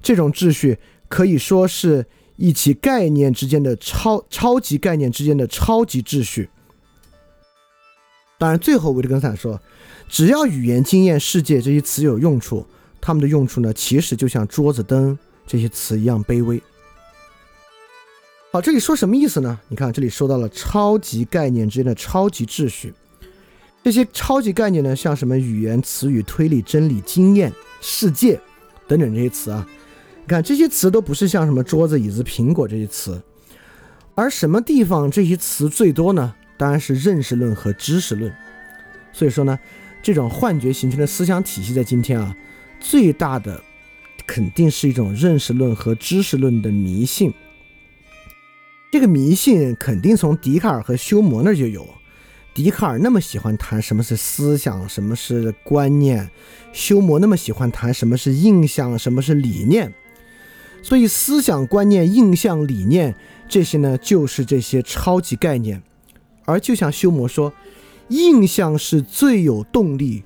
[0.00, 0.78] 这种秩序
[1.08, 2.06] 可以说是
[2.36, 6.48] 一起概念之间的超超级概念之间的超级秩序。
[8.38, 9.60] 当然，最后维特根斯坦说，
[10.08, 12.66] 只要语言、经验、世界这些词有用处，
[13.00, 16.62] 它们的用处呢，其实就像桌子、灯这些词一样卑微。
[18.52, 19.58] 好，这里说什么意思呢？
[19.68, 22.92] 你看，这里说到了超级概念之间的超级秩序。
[23.82, 28.38] 这些超级概念呢，像什么语言、词语、推理、真理、经验、世界
[28.86, 29.66] 等等这些词啊。
[30.26, 33.22] 你看，这些词都不是像什么桌子、椅子、苹果这些词。
[34.16, 36.34] 而什么地方这些词最多呢？
[36.56, 38.34] 当然是认识论和知识论。
[39.12, 39.56] 所以说呢，
[40.02, 42.34] 这种幻觉形成的思想体系，在今天啊，
[42.80, 43.62] 最大的
[44.26, 47.32] 肯定是一种认识论和知识论的迷信。
[48.90, 51.86] 这个迷信肯定从笛卡尔和休谟那儿就有。
[52.52, 56.26] 笛卡尔那么喜欢谈什么是思想，什么是观念；
[56.72, 59.94] 休谟那么喜欢谈什么是印象，什么是理念。
[60.86, 63.12] 所以，思想、观念、印象、理念
[63.48, 65.82] 这些呢，就是这些超级概念。
[66.44, 67.52] 而就像修谟说，
[68.10, 70.22] 印象是最有动力、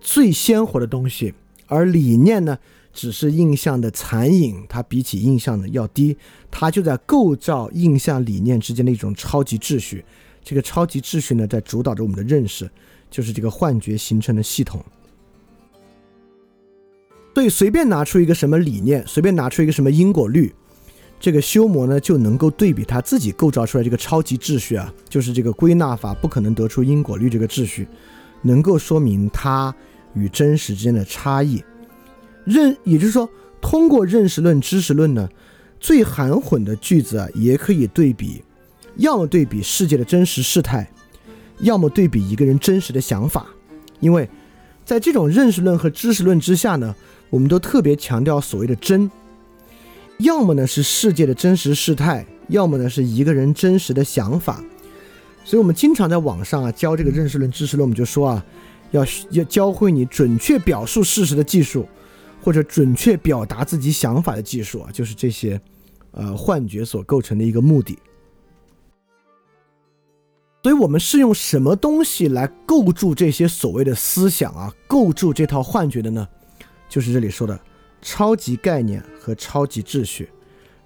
[0.00, 1.32] 最鲜活的东西，
[1.68, 2.58] 而理念呢？
[2.92, 6.16] 只是印象的残影，它比起印象呢要低，
[6.50, 10.04] 它就在构造印象理念之间的一种超级秩序。
[10.42, 12.68] 这个超级秩序呢，在主导着我们的认识，
[13.08, 14.84] 就是这个幻觉形成的系统。
[17.34, 20.52] 所以，随便拿出一个什么理念，随便拿出一个什么因果律，
[21.18, 27.88] 这个修魔呢就能够对比他自己构造出来这个超级秩序啊，就是这个归纳法不可能得出因果律这个秩序，
[28.42, 29.74] 能够说明它
[30.14, 31.62] 与真实之间的差异。
[32.44, 33.28] 认，也就是说，
[33.60, 35.28] 通过认识论、知识论呢，
[35.78, 38.42] 最含混的句子啊，也可以对比，
[38.96, 40.90] 要么对比世界的真实事态，
[41.60, 43.46] 要么对比一个人真实的想法。
[44.00, 44.28] 因为
[44.84, 46.96] 在这种认识论和知识论之下呢，
[47.30, 49.10] 我们都特别强调所谓的真，
[50.18, 54.62] 要么呢是世界的真实事态，要么呢是一个人真实的想法。
[55.44, 58.44] 所以我们经常在网上啊教这个认识论、知识论，我们就说啊，
[58.90, 61.86] 要要教会你准确表述事实的技术。
[62.42, 65.60] 或者准确表达自己想法的技术啊，就是这些，
[66.12, 67.98] 呃，幻觉所构成的一个目的。
[70.62, 76.26] 所以，我们是用什么东西来构筑这些所谓的思想啊，构筑这套幻觉的呢？
[76.90, 77.58] 就是这里说的
[78.02, 80.28] 超级概念和超级秩序。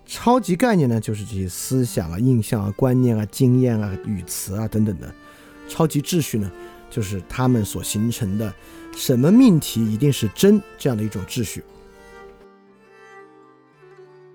[0.07, 5.12] 超级概念呢，就是这些思想啊、印象啊、观念啊、经验啊、语词啊等等的。
[5.66, 6.52] 超级秩序呢，
[6.90, 8.55] 就是他们所形成的。
[8.94, 11.64] 什么命题一定是真这样的一种秩序？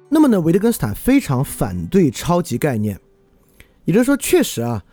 [0.10, 3.00] 那么呢，维特根斯坦非常反对超级概念，
[3.86, 4.84] 也就是说，确实啊，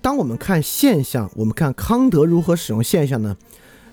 [0.00, 3.36] 当我们看现象，我们看康德如何使用现象呢？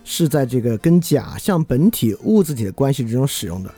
[0.09, 3.69] 是在这个跟假象本体物自体的关系之中使用的。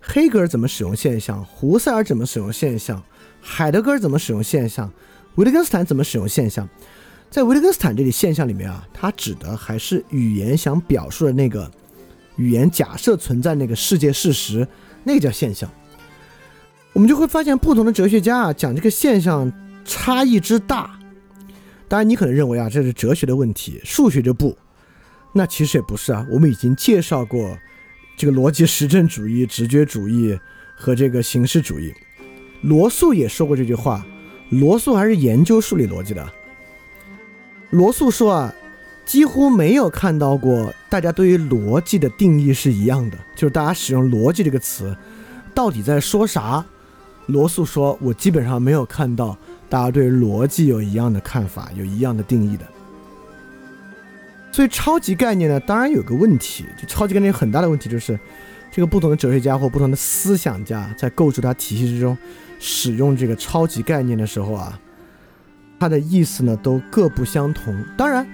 [0.00, 1.44] 黑格尔怎么使用现象？
[1.44, 3.02] 胡塞尔怎么使用现象？
[3.40, 4.88] 海德格尔怎么使用现象？
[5.34, 6.66] 维特根斯坦怎么使用现象？
[7.28, 11.68] 在维特根斯坦这里现象里面啊，它指的还是语言想表述的那个
[12.36, 14.66] 语言假设存在那个世界事实，
[15.02, 15.68] 那个叫现象。
[16.92, 19.52] 我们就会发现，不同的哲学家啊讲这个现象
[19.84, 20.96] 差异之大。
[21.88, 24.56] 当然，你可能认为啊这是哲学的问题，数学就不。
[25.32, 26.26] 那其实也不是啊。
[26.30, 27.56] 我们已经介绍过
[28.16, 30.38] 这个逻辑实证主义、直觉主义
[30.74, 31.92] 和这个形式主义。
[32.62, 34.04] 罗素也说过这句话。
[34.50, 36.26] 罗素还是研究数理逻辑的。
[37.70, 38.54] 罗素说啊，
[39.04, 44.96] 几乎没有看到过大家对于逻辑的定义是一样的，就是大家使用“逻辑”这个词，
[45.54, 46.64] 到底在说啥？
[47.26, 49.36] 罗素说，我基本上没有看到
[49.68, 52.66] 大家对逻辑有一样的看法，有一样的定义的。
[54.58, 58.18] 所以超级概念呢，当然有个问题，就超级概念很大的问题就是，
[58.72, 62.18] 这个不同的哲学家或不同的思想家在构筑它体系之中，
[62.58, 64.76] 使用这个超级概念的时候啊，
[65.78, 67.72] 它的意思呢都各不相同。
[67.96, 68.28] 当然，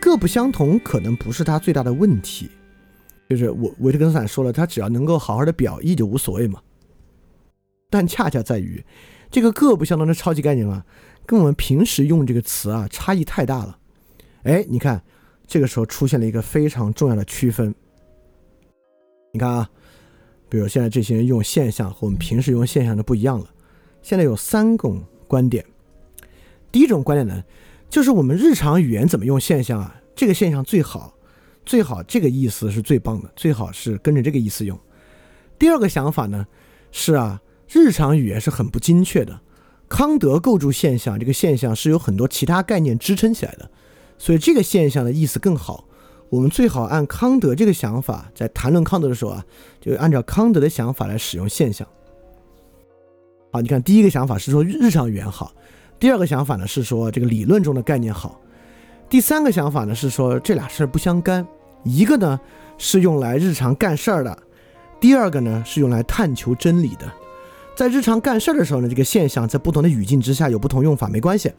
[0.00, 2.48] 各不相同可能不是它最大的问题，
[3.28, 6.60] 就是我维特根斯坦说了，他只要能够好好的表意就无所谓嘛。
[7.90, 8.80] 但恰恰在于，
[9.28, 10.86] 这个各不相同的超级概念啊，
[11.26, 13.78] 跟我们平时用这个词啊差异太大了。
[14.44, 15.02] 哎，你看。
[15.46, 17.74] 这个时候出现了一个非常重要的区分。
[19.32, 19.70] 你看啊，
[20.48, 23.46] 比如现在这些人用现象和我们平时用现象的不一样了。
[24.02, 25.64] 现在有三种观点。
[26.70, 27.42] 第一种观点呢，
[27.88, 30.00] 就是我们日常语言怎么用现象啊？
[30.14, 31.14] 这个现象最好，
[31.64, 34.78] 最好这个意思是最棒的，最好是跟着这个意思用。
[35.58, 36.46] 第二个想法呢，
[36.92, 39.40] 是啊，日常语言是很不精确的。
[39.88, 43.70] 康德构筑现象，这个现象是有很多其他概念支撑起来的。
[44.24, 45.84] 所以这个现象的意思更好，
[46.30, 49.44] 我们最好按康德这个想法，在谈论康德的时候啊，
[49.82, 51.86] 就按照康德的想法来使用现象。
[53.52, 55.52] 好，你看第一个想法是说日常语言好，
[55.98, 58.40] 第二个想法呢是说这个理论中的概念好，
[59.10, 61.46] 第三个想法呢是说这俩事儿不相干，
[61.82, 62.40] 一个呢
[62.78, 64.38] 是用来日常干事儿的，
[64.98, 67.12] 第二个呢是用来探求真理的。
[67.76, 71.52] 在日常干事儿的时候呢，这个现象在不同的语境之下有不同用法，没关系。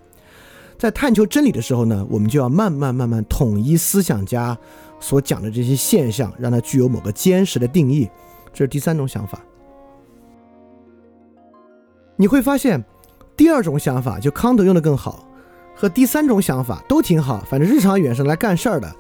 [0.78, 4.58] 在探求真理的时候呢，我们就要慢慢慢慢统一思想家
[5.00, 8.10] 所讲的这些现象，让它具有某个坚实的定义。
[8.54, 9.42] 这是第三种想法。
[12.18, 12.84] 你会发现，
[13.36, 15.28] 第二种想法就康德用的更好，
[15.76, 17.44] 和第三种想法都挺好。
[17.50, 18.94] 反正日常语言是来干事儿的，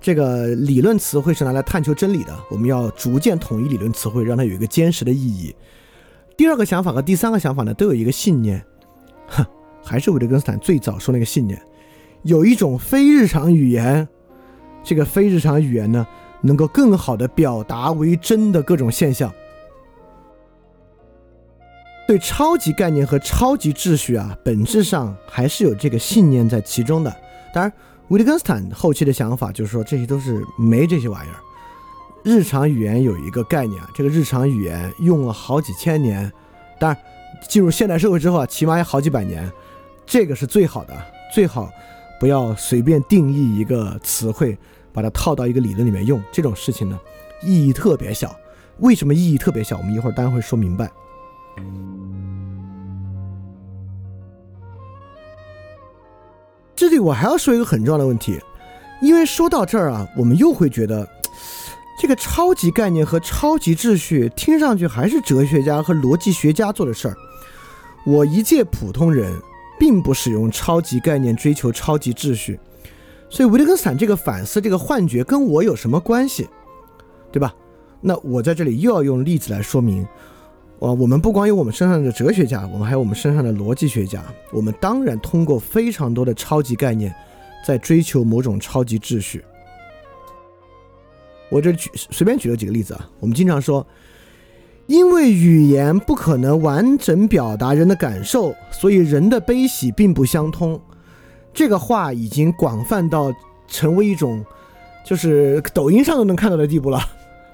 [0.00, 2.36] 这个理论词汇是拿来探求真理的。
[2.50, 5.54] 我们要逐渐统一理论词汇，让它有一个坚实的意义。
[6.36, 8.64] 第二个想法和第三个想法呢，都有一个信念，
[9.28, 9.44] 哼。
[9.90, 11.60] 还是维特根斯坦最早说那个信念，
[12.22, 14.06] 有一种非日常语言，
[14.84, 16.06] 这个非日常语言呢，
[16.42, 19.32] 能够更好的表达为真的各种现象。
[22.06, 27.12] 对超级概念和超级秩序啊，本质上还是有这个信念在其中的。
[27.52, 27.72] 当然，
[28.10, 31.36] 维特根斯坦后期的想法就是说，这些都是没这些玩意儿。
[32.22, 36.30] 日常语言有一个概念啊，这个日常语言用了好几千年，
[36.78, 37.02] 当然
[37.48, 39.50] 进入现代社会之后啊，起码也好几百年。
[40.10, 41.70] 这个是最好的，最好
[42.18, 44.58] 不要随便定义一个词汇，
[44.92, 46.20] 把它套到一个理论里面用。
[46.32, 46.98] 这种事情呢，
[47.44, 48.34] 意义特别小。
[48.78, 49.78] 为什么意义特别小？
[49.78, 50.90] 我们一会儿当然会说明白。
[56.74, 58.36] 这里我还要说一个很重要的问题，
[59.00, 61.08] 因为说到这儿啊，我们又会觉得
[62.00, 67.14] 这个超级概念和超级秩序听上去还是哲学家和逻辑学家做的事儿。
[68.04, 69.40] 我一介普通人。
[69.80, 72.60] 并不使用超级概念追求超级秩序，
[73.30, 76.46] 所以维特根斯坦这个反思这个幻觉跟我有什么关系，
[77.32, 77.54] 对吧？
[78.02, 80.04] 那我在这里又要用例子来说明，
[80.80, 84.22] 啊，我们不光有我们身上的哲学家，我们还有我们身上的逻辑学家，
[84.52, 87.14] 我们当然通过非常多的超级概念，
[87.66, 89.42] 在追求某种超级秩序。
[91.48, 93.84] 我这举随便举了几个例子啊，我们经常说。
[94.90, 100.80] 因为语言不可能完整表达人的感受，所以人的悲喜并不相通。
[101.54, 103.32] 这个话已经广泛到
[103.68, 104.44] 成为一种，
[105.06, 106.98] 就是抖音上都能看到的地步了。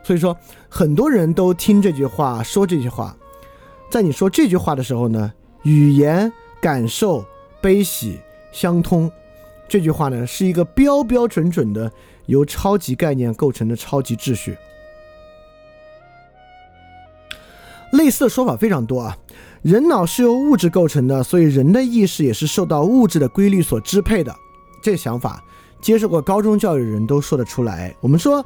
[0.03, 0.35] 所以说，
[0.71, 3.15] 很多人都听这句话，说这句话。
[3.91, 5.31] 在你说这句话的时候呢，
[5.65, 7.23] 语言感受
[7.61, 8.19] 悲喜
[8.51, 9.13] 相通。
[9.69, 11.93] 这句话呢，是一个标标准准的
[12.25, 14.57] 由超级概念构成的超级秩序。
[17.93, 19.17] 类似的说法非常多啊，
[19.63, 24.35] 人脑是由物质构成的，所以人的意识也是受到物质的规律所支配的。
[24.83, 25.43] 这想法，
[25.81, 27.95] 接受过高中教育的人都说得出来。
[28.01, 28.45] 我们说，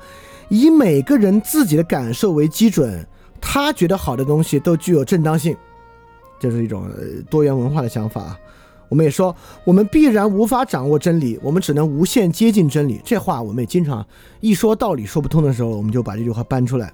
[0.49, 3.07] 以每个人自己的感受为基准，
[3.41, 5.57] 他觉得好的东西都具有正当性，
[6.39, 6.89] 这是一种
[7.29, 8.37] 多元文化的想法。
[8.89, 9.35] 我们也说，
[9.65, 13.01] 我们必然无法掌握真理，我们只能无限接近真理。
[13.05, 14.05] 这话我们也经常
[14.41, 16.93] 一说道理说不通的时候，我们就把这句话搬出来。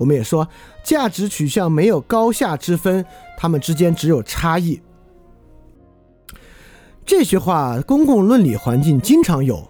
[0.00, 0.48] 我们也说，
[0.82, 3.04] 价值取向没有高下之分，
[3.36, 4.80] 它们之间只有差异。
[7.04, 9.68] 这句话，公共论理环境经常有，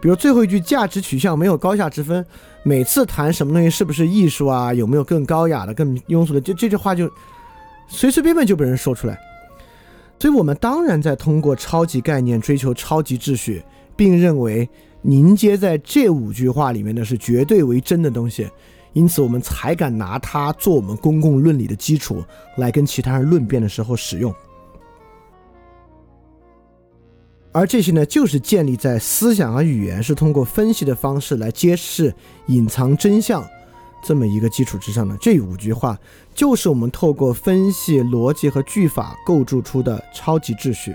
[0.00, 2.24] 比如最后一句“价值取向没有高下之分”，
[2.64, 7.06] 每次谈什么东西是不是艺术啊，有没有更高雅的、更庸俗的，就这句话就
[7.86, 9.18] 随随便便就被人说出来。
[10.18, 13.62] 所以我们当然在通过超级概念追求超级秩序，
[13.94, 14.66] 并认为
[15.02, 18.48] 凝结在这五句话里面的是绝对为真的东西。
[18.92, 22.24] 因此，我们才敢拿它做我们公共论理的基础，
[22.56, 24.34] 来跟其他人论辩的时候使用。
[27.52, 32.14] 而这些呢，就是建立在思想和语言是通过分析的方式来揭示
[32.46, 33.44] 隐藏真相
[34.04, 35.16] 这么一个基础之上的。
[35.16, 35.98] 这五句话
[36.32, 40.94] 就是我们透过分析逻辑和句法构筑出的超级秩序。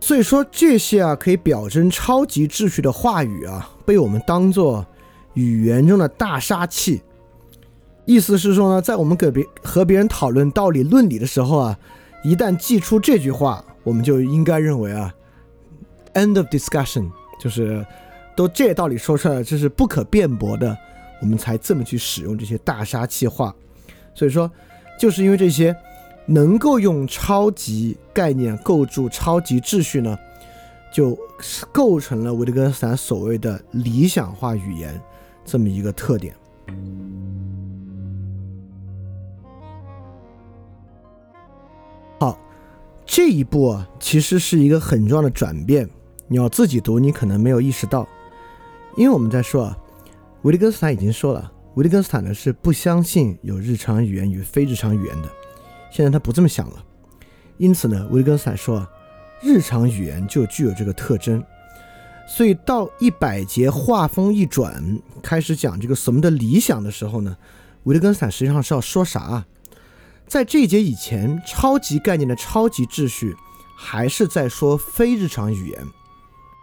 [0.00, 4.84] 所以说这些啊，可以表征超级秩序的话语啊，被我们当做
[5.36, 7.00] 语言中的大杀器。
[8.04, 11.78] 意思是说呢，在我们给别和别人讨论道理论理的时候啊，
[12.22, 13.64] 一旦记出这句话。
[13.86, 15.14] 我们就应该认为啊
[16.14, 17.08] ，end of discussion，
[17.38, 17.86] 就是
[18.34, 20.76] 都这道理说出来了，这是不可辩驳的，
[21.22, 23.54] 我们才这么去使用这些大杀器话。
[24.12, 24.50] 所以说，
[24.98, 25.72] 就是因为这些
[26.26, 30.18] 能够用超级概念构筑超级秩序呢，
[30.92, 31.16] 就
[31.70, 35.00] 构成了维特根斯坦所谓的理想化语言
[35.46, 36.34] 这么一个特点。
[42.18, 42.38] 好。
[43.08, 45.88] 这一步啊，其实是一个很重要的转变。
[46.26, 48.06] 你要自己读，你可能没有意识到，
[48.96, 49.78] 因为我们在说啊，
[50.42, 55.28] 维特根斯坦已经说了，维特根斯坦呢是不相信有日常语言与非日常语言的。
[55.88, 56.84] 现在他不这么想了，
[57.58, 58.84] 因此呢，维特根斯坦说，
[59.40, 61.40] 日常语言就具有这个特征。
[62.28, 67.36] 所以到一百节画风一转，开始讲这个什么的理想的时候呢，
[67.84, 69.44] 维特根斯坦实际上是要说啥？
[70.26, 73.34] 在这一节以前，超级概念的超级秩序
[73.76, 75.80] 还是在说非日常语言。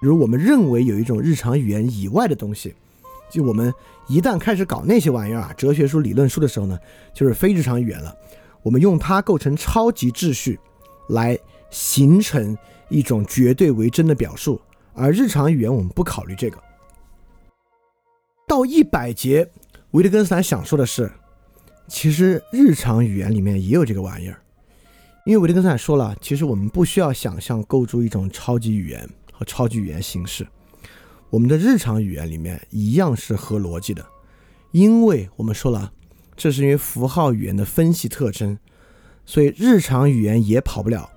[0.02, 2.76] 比如，我们认为有一种日常语言以外的东西，
[3.32, 3.74] 就我们
[4.08, 6.78] 一旦开始搞那些玩意儿啊，哲学书、理论书的时候呢，
[7.14, 8.14] 就是非日常语言了。
[8.62, 10.60] 我们用它构成超级秩序，
[11.08, 11.40] 来
[11.70, 12.58] 形成
[12.90, 14.60] 一种绝对为真的表述。
[14.94, 16.62] 而日常语言，我们不考虑这个。
[18.48, 19.50] 到一百节，
[19.92, 21.12] 维特根斯坦想说的是。
[21.86, 24.40] 其实日常语言里面也有这个玩意儿，
[25.26, 30.48] 因为维特根斯坦说了，其实我们不需要想象构筑一种超级语言和超级语言形式，
[31.30, 34.06] 我们的日常语言里面一样是合逻辑的，
[34.72, 35.92] 因为我们说了，
[36.38, 38.58] 这是因为符号语言的分析特征，
[39.26, 41.10] 所以日常语言也跑不了。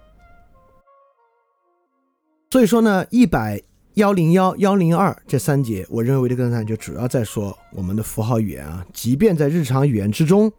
[2.51, 3.63] 所以说呢，一百。
[3.97, 10.53] 幺零幺幺零二这三节，我认为这个呢就主要在说我们的符号语言啊，即便在日常语言之中，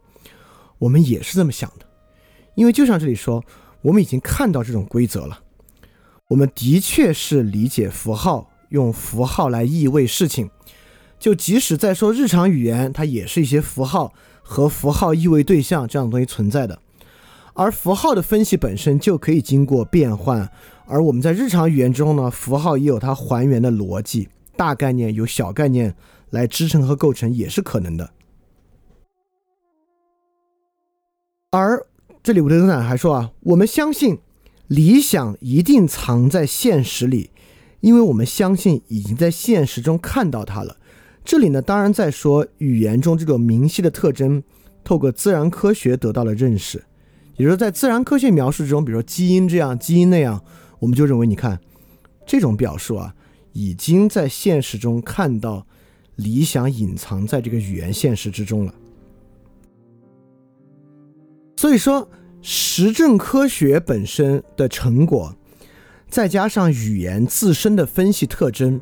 [0.78, 1.86] 我们也是这么想的，
[2.56, 3.44] 因为就像这里说，
[3.80, 5.38] 我们已经看到这种规则了，
[6.26, 10.50] 我们的确是理解符号，用符号来意味事情，
[11.20, 14.12] 就即使在说日常语言，它也是一些符号
[14.42, 16.80] 和符号意味对象这样的东西存在的，
[17.54, 20.50] 而符号的分析本身就可以经过变换。
[20.90, 25.94] 而我们在日常语言中呢，符号也有它还原的逻辑，大概念有小概念
[26.30, 28.10] 来支撑和构成也是可能的。
[31.50, 31.86] 而
[32.22, 34.18] 这里维特斯坦还说啊，我们相信
[34.66, 37.30] 理想一定藏在现实里，
[37.80, 40.78] 因为我们相信已经在现实中看到它了。
[41.22, 44.42] 这里呢，当然在说语言中这种明晰的特征，
[44.82, 46.82] 透过自然科学得到了认识，
[47.36, 50.42] 也就是，在自然科学描述中，比如说基因这样，基因那样。
[50.78, 51.58] 我们就认为，你看
[52.26, 53.14] 这种表述啊，
[53.52, 55.66] 已经在现实中看到
[56.16, 58.74] 理想隐藏在这个语言现实之中了。
[61.56, 62.08] 所以说，
[62.40, 65.34] 实证科学本身的成果，
[66.08, 68.80] 再加上语言自身的分析特征，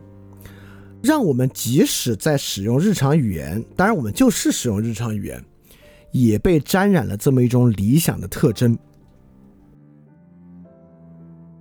[1.02, 5.43] 让我们即使在使用日常语言，当然我们就是使用日常语言，
[6.12, 8.78] 也被沾染了这么一种理想的特征。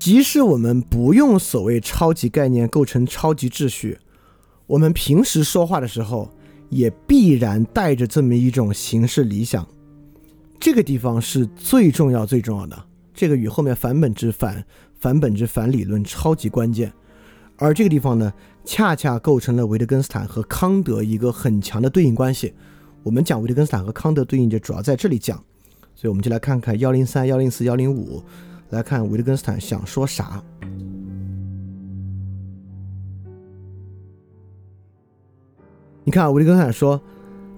[0.06, 3.98] 即使我们不用所谓超级概念构成超级秩序，
[4.68, 6.30] 我们平时说话的时候
[6.70, 9.68] 也必然带着这么一种形式理想。
[10.60, 12.80] 这个地方是最重要、最重要的。
[13.16, 14.64] 这个与后面反本质反
[15.00, 16.94] 反本质反理论超级关键。
[17.58, 18.32] 而这个地方呢，
[18.64, 22.54] 恰恰构成了维特根斯坦和康德一个很强的对应关系。
[23.02, 25.44] 我们讲维特根斯坦和康德对应，就主要在这里讲。
[25.96, 28.22] 所以我们就来看看幺零三、幺零四、幺零五。
[28.76, 30.44] 来看维特根斯坦想说啥？
[36.04, 37.02] 你看，维特根斯坦说，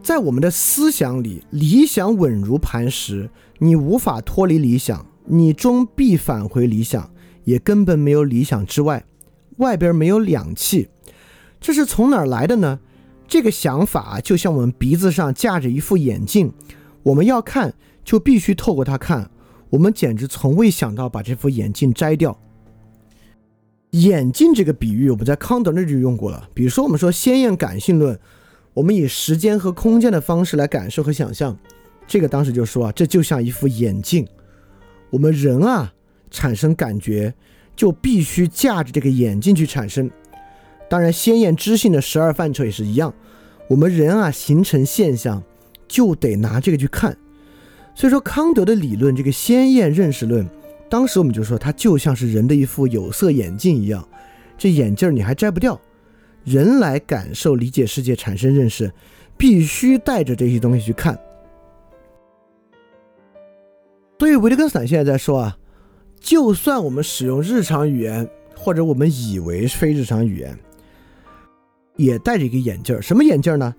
[0.04, 7.10] 在我们的思想里，理想稳如磐石，你无法脱离理想，你终必返回理想，
[7.46, 9.04] 也根本没有理想之外，
[9.58, 10.88] 外边没有两气，
[11.60, 12.80] 这是从哪儿来的呢？
[13.28, 16.54] 这个想法就像我们鼻子上架着一副眼镜，
[17.02, 17.74] 我们要看
[18.04, 19.32] 就必须透过它看。
[19.70, 22.38] 我们简直从未想到把这副眼镜摘掉。
[23.92, 26.50] 眼镜这个比喻，我们在康德那就用过了。
[26.54, 28.20] 比如说，我们说鲜艳感性论，
[28.74, 31.58] 我们以时间和空间的方式来感受和想象，
[32.06, 34.28] 这个当时就说啊，这就像一副眼镜。
[35.10, 35.94] 我们人啊，
[36.30, 37.34] 产生感觉，
[37.76, 40.12] 就必须架着这个眼镜去产生。
[40.90, 43.14] 当然，鲜艳知性的十二范畴也是一样。
[43.70, 45.42] 我们人啊，形成现象
[45.88, 47.18] 就得拿这个去看。
[47.98, 50.48] 所以说，康德的理论这个鲜艳认识论，
[50.88, 54.08] 当时我们就说它就像是人的一副有色眼镜一样，
[54.56, 55.82] 这眼镜你还摘不掉。
[56.44, 58.94] 人来感受、理解世界、产生认识，
[59.36, 61.20] 必须带着这些东西去看。
[64.20, 65.58] 所以，维特根斯坦现在在说啊，
[66.20, 70.56] 就算我们使用日常语言，或者我们以为非日常语言。
[71.96, 73.74] 也戴着一个眼镜儿，什么眼镜儿呢？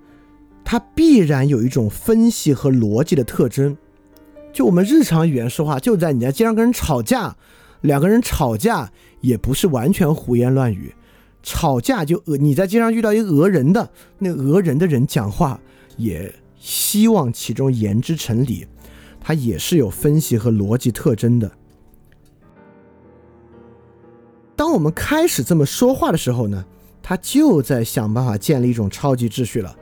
[0.64, 3.76] 它必然有一种分析和逻辑的特征。
[4.58, 7.36] 就我们日常语言说话，就在你在街上跟人吵架，
[7.82, 8.90] 两个人吵架
[9.20, 10.92] 也不是完全胡言乱语，
[11.44, 15.60] 吵架就讹你在街上遇到一个讹人的，那讹人的人讲话
[15.96, 18.66] 也希望其中言之成理，
[19.20, 21.48] 他也是有分析和逻辑特征的。
[24.56, 26.64] 当我们开始这么说话的时候呢？
[27.00, 29.76] 他就在想办法建立一种超级秩序了，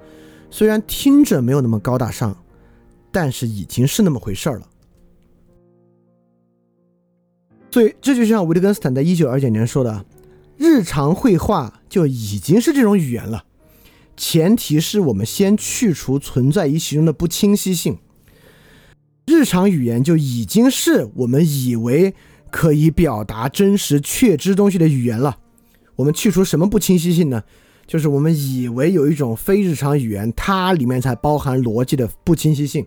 [0.50, 2.36] 虽然听着没有那么高大上，
[3.18, 4.68] 但是已经是那么回事儿了。
[7.70, 10.04] 所以这就像维特根斯坦在一九二九年说的
[10.58, 13.46] ：“日常绘画就已经是这种语言了，
[14.18, 17.96] 前提是我们先去除存在于其中的不清晰性。
[19.24, 22.14] 日常语言就已经是我们以为
[22.50, 25.38] 可以表达真实确知东西的语言了。”
[25.96, 27.42] 我们去除什么不清晰性呢？
[27.86, 32.86] 就是我们以为有一种非日常语言，它里面才包含逻辑的不清晰性。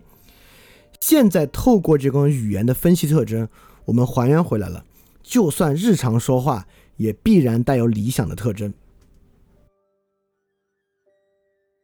[1.00, 3.48] 现在透过这种语言的分析特征，
[3.86, 4.84] 我们还原回来了。
[5.22, 6.66] 就算日常说话，
[6.96, 8.72] 也必然带有理想的特征。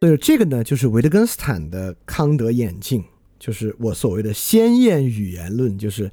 [0.00, 3.02] 所以这个呢，就是维特根斯坦的康德眼镜，
[3.38, 6.10] 就是我所谓的鲜艳语言论，就是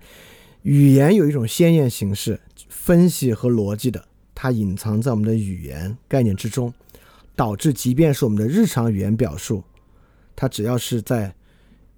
[0.62, 2.40] 语言有一种鲜艳形式，
[2.70, 4.06] 分析和逻辑的。
[4.34, 6.74] 它隐藏在我们的语言概念之中，
[7.36, 9.64] 导致即便是我们的日常语言表述，
[10.36, 11.36] 它只要是在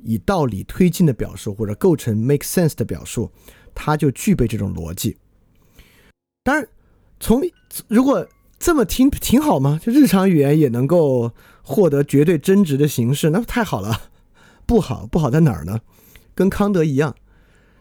[0.05, 3.31] 以道理推进的表述或者构成 make sense 的表述，
[3.73, 5.17] 它就具备这种逻辑。
[6.43, 6.67] 当然，
[7.19, 7.41] 从
[7.87, 8.27] 如果
[8.57, 9.79] 这么听挺好吗？
[9.83, 14.09] 就日常语言也能够获得绝对真值的形式，那太好了。
[14.65, 15.81] 不好，不好在哪儿呢？
[16.33, 17.15] 跟康德一样，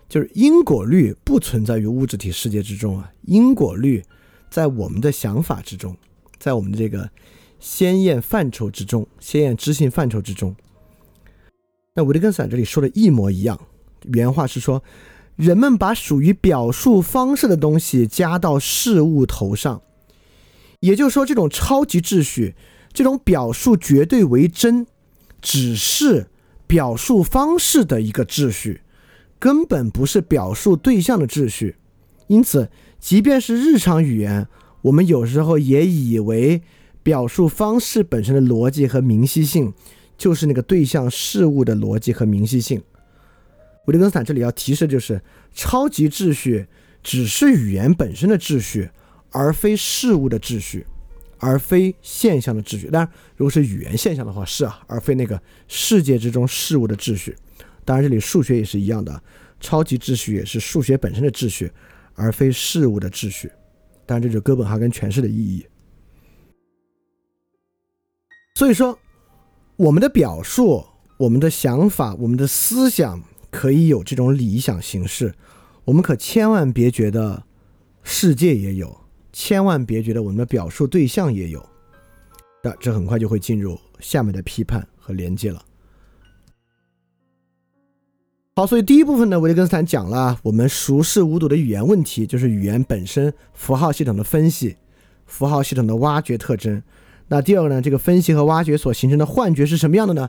[0.09, 4.03] 就是因果律不存在于物质体世界之中啊，因果律。
[4.51, 5.97] 在我们的想法之中，
[6.39, 7.11] 在我们的这个
[7.59, 10.55] 鲜艳范畴之中，鲜艳知性范畴之中，
[11.97, 13.59] 那维特根斯坦这里说的一模一样。
[14.13, 14.83] 原话是说，
[15.37, 19.81] 人们把属于表述方式的东西加到事物头上，
[20.81, 22.57] 也就是说，这种超级秩序，
[22.93, 24.89] 这种表述绝对为真，
[25.41, 26.27] 只是
[26.67, 28.81] 表述方式的一个秩序，
[29.39, 31.77] 根本不是表述对象的秩序。
[32.27, 32.69] 因此。
[32.99, 34.49] 即便是日常语言，
[34.81, 36.63] 我们有时候也以为
[37.03, 39.75] 表述方式本身的逻辑和明晰性，
[40.17, 42.83] 就是那个对象事物的逻辑和明晰性。
[43.87, 45.21] 维特根斯坦这里要提示就是，
[45.53, 46.67] 超级秩序
[47.03, 48.91] 只是语言本身的秩序，
[49.31, 50.87] 而非事物的秩序，
[51.39, 52.89] 而非现象的秩序。
[52.89, 57.37] 当然，如果是语言现象的话，是啊，而非那个世界之中事物的秩序。
[57.85, 59.23] 当然，这里数学也是一样的，
[59.61, 61.71] 超级秩序也是数学本身的秩序。
[62.17, 63.51] 而非事物的秩序，
[64.07, 65.67] 当然这就是哥本哈根诠释的意义。
[68.55, 68.97] 所以说，
[69.77, 70.85] 我们的表述、
[71.17, 73.21] 我们的想法、我们的思想
[73.51, 75.35] 可以有这种理想形式，
[75.85, 77.43] 我们可千万别觉得
[78.05, 78.97] 世界也有，
[79.33, 81.65] 千万别觉得我们的表述对象也有。
[82.63, 85.61] 那这很快就会进入下面的批判和连接了。
[88.57, 94.77] 好，所以第一部分呢，维特根斯坦讲了我们熟视无睹的语言问题，就是语言本身符号系统的分析，
[95.27, 96.81] 符号系统的挖掘特征。
[97.29, 100.29] 那第二个呢，这个分析和挖掘所形成的幻觉是什么样的呢？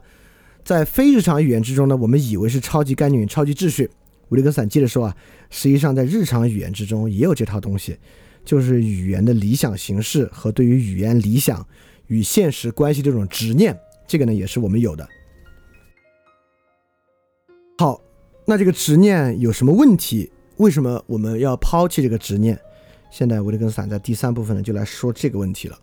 [0.63, 3.89] 在非日常语言之中呢，我们以为是超级概念、超级秩序。
[4.29, 5.15] 维特根斯坦接着说啊，
[5.49, 7.97] 实际上在日常语言之中也有这套东西，
[8.43, 11.65] 就是语言的理想形式和对于语言理想
[12.07, 13.77] 与现实关系这种执念，
[14.07, 15.07] 这个呢也是我们有的。
[17.77, 18.01] 好。
[18.47, 20.31] 那这个执念有什么问题？
[20.57, 22.55] 为什么我们要抛弃这个执念？
[23.09, 25.75] 现在维特根斯坦在第三部分呢，就来说这个问题了。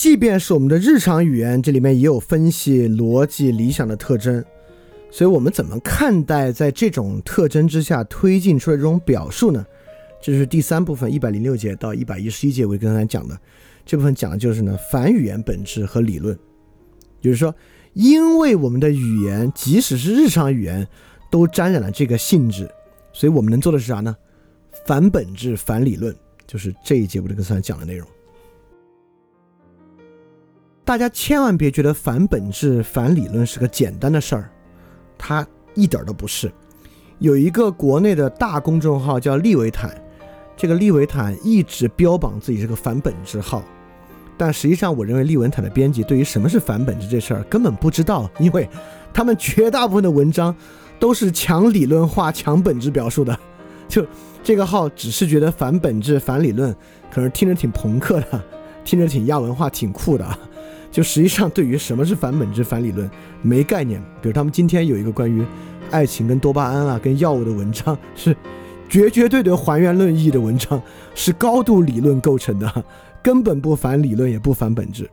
[0.00, 4.42] 即便是我们的日常语言，这里面也有分析、逻辑、理想的特征。
[5.10, 9.62] 所以我们怎么看待在这种特征之下推进出来这种表述呢？
[10.18, 13.38] 这是第三部分，一百零六节到一百一十一节，我刚才讲的
[13.84, 16.34] 这部分讲的就是呢，反语言本质和理论。
[17.20, 17.54] 就是说，
[17.92, 20.88] 因为我们的语言，即使是日常语言，
[21.30, 22.66] 都沾染了这个性质，
[23.12, 24.16] 所以我们能做的是啥呢？
[24.86, 26.16] 反本质、反理论，
[26.46, 28.08] 就是这一节我这个才讲的内容。
[30.90, 34.50] 大家千万别觉得反本质、反理论是个简单的事儿，
[35.16, 35.46] 它
[35.76, 36.50] 一点都不是。
[37.20, 39.96] 有一个国内的大公众号叫利维坦，
[40.56, 43.62] 这个利维坦一直标榜自己是个反本质号，
[44.36, 48.68] 但实际上，我认为利维坦的编辑对于什么是反本质这事儿根本不知道，因为
[49.14, 50.52] 他们绝大部分的文章
[50.98, 53.38] 都是强理论化、强本质表述的。
[53.86, 54.04] 就
[54.42, 56.74] 这个号只是觉得反本质、反理论，
[57.12, 58.42] 可能听着挺朋克的，
[58.84, 60.26] 听着挺亚文化、挺酷的。
[60.90, 63.08] 就实际上对于什么是反本质、反理论
[63.42, 64.02] 没概念。
[64.20, 65.44] 比如他们今天有一个关于
[65.90, 68.36] 爱情跟多巴胺啊、跟药物的文章，是
[68.88, 70.82] 绝绝对对还原论意义的文章，
[71.14, 72.84] 是高度理论构成的，
[73.22, 75.08] 根本不反理论也不反本质。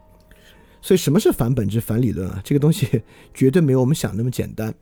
[0.81, 2.41] 所以什么是反本质、反理论啊？
[2.43, 4.73] 这个东西绝对没有我们想那么简单。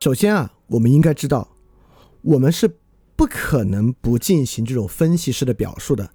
[0.00, 1.48] 首先啊，我们应该知道，
[2.22, 2.68] 我们是。
[3.22, 6.10] 不可能不进行这种分析式的表述的。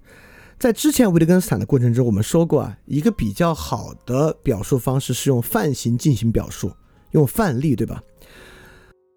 [0.58, 6.70] 在之前维特根斯坦的过程中，我们说过啊，一个比较好的表述方式是用范型进行表述，
[7.12, 8.02] 用范例，对吧？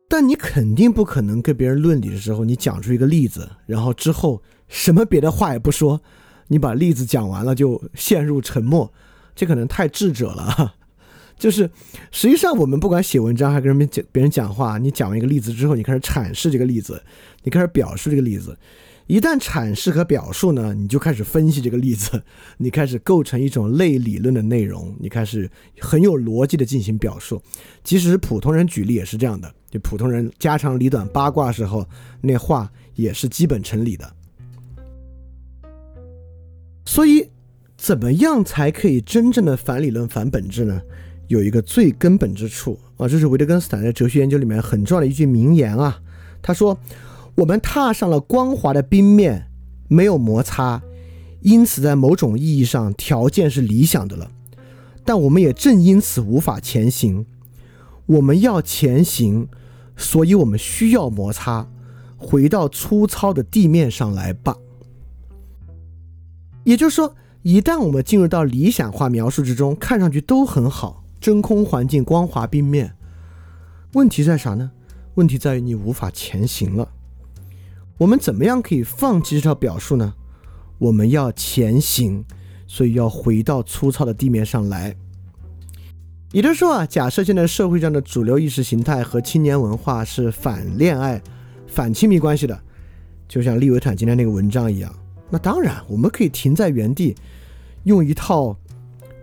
[0.07, 5.99] 但你肯定不可能跟别人论理的时候，你讲出一个例子，然后之后什么别的话也不说，
[6.47, 8.89] 你把例子讲完了就陷入沉默，
[9.35, 10.75] 这可能太智者了。
[11.41, 11.67] 就是
[12.11, 17.01] 实际上，我们不管写文章还跟人们讲别人讲话，你讲完一个例子之后，你开始阐释这个例子。
[17.41, 18.55] 你开始表述这个例子，
[19.07, 22.21] 一旦阐释和表述呢，你就开始分析这个例子，
[22.59, 25.49] 你开始构成一种类理论的内容，你开始
[25.79, 27.41] 很有逻辑的进行表述。
[27.83, 31.83] 即使是普通人举例也是这样的，就普通人家长里短八卦时候，
[32.21, 34.13] 那话也是基本成理的。
[36.85, 37.27] 所以，
[37.75, 40.79] 怎么样才可以真正的反理论、反本质呢？
[41.31, 45.99] 有一个最根本之处啊，这是维特根斯坦在哲学研究里面很重要的一句名言啊，
[46.41, 46.77] 他说。
[47.35, 49.47] 我们踏上了光滑的冰面，
[49.87, 50.83] 没有摩擦，
[51.39, 54.29] 因此在某种意义上条件是理想的了。
[55.05, 57.25] 但我们也正因此无法前行。
[58.05, 59.47] 我们要前行，
[59.95, 61.69] 所以我们需要摩擦，
[62.17, 64.57] 回到粗糙的地面上来吧。
[66.65, 72.95] 也就是说，一旦我们进入到理想化描述之中，看上去都很好，真空环境、光滑冰面。
[73.93, 74.71] 问题在啥呢？
[75.13, 76.89] 问题在于你无法前行了。
[77.99, 80.15] 我们怎么样可以放弃这套表述呢？
[80.79, 82.25] 我们要前行，
[82.65, 84.95] 所以要回到粗糙的地面上来。
[86.31, 91.21] 也就是说啊，假设现在社会上的主流意识形态和青年文化是反恋爱、
[91.67, 92.59] 反亲密关系的，
[93.27, 94.91] 就像利维坦今天那个文章一样，
[95.29, 97.15] 那当然我们可以停在原地，
[97.83, 98.57] 用一套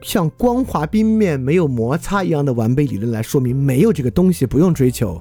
[0.03, 5.21] 像光滑冰面没有摩擦一样的完备理论来说明没有这个东西，不用追求。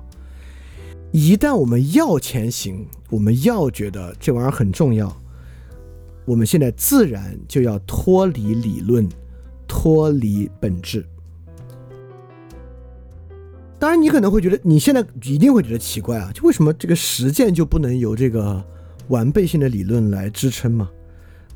[1.11, 5.15] 一旦我们要前行，我们要觉得这玩意儿很重要，
[6.25, 9.07] 我们现在自然就要脱离理论，
[9.67, 11.05] 脱离本质。
[13.79, 18.63] 当然，你可能会觉得，你现在一定会觉得奇怪啊，就为什么这个实践就不能由这个
[19.07, 20.89] 完备性的理论来支撑吗？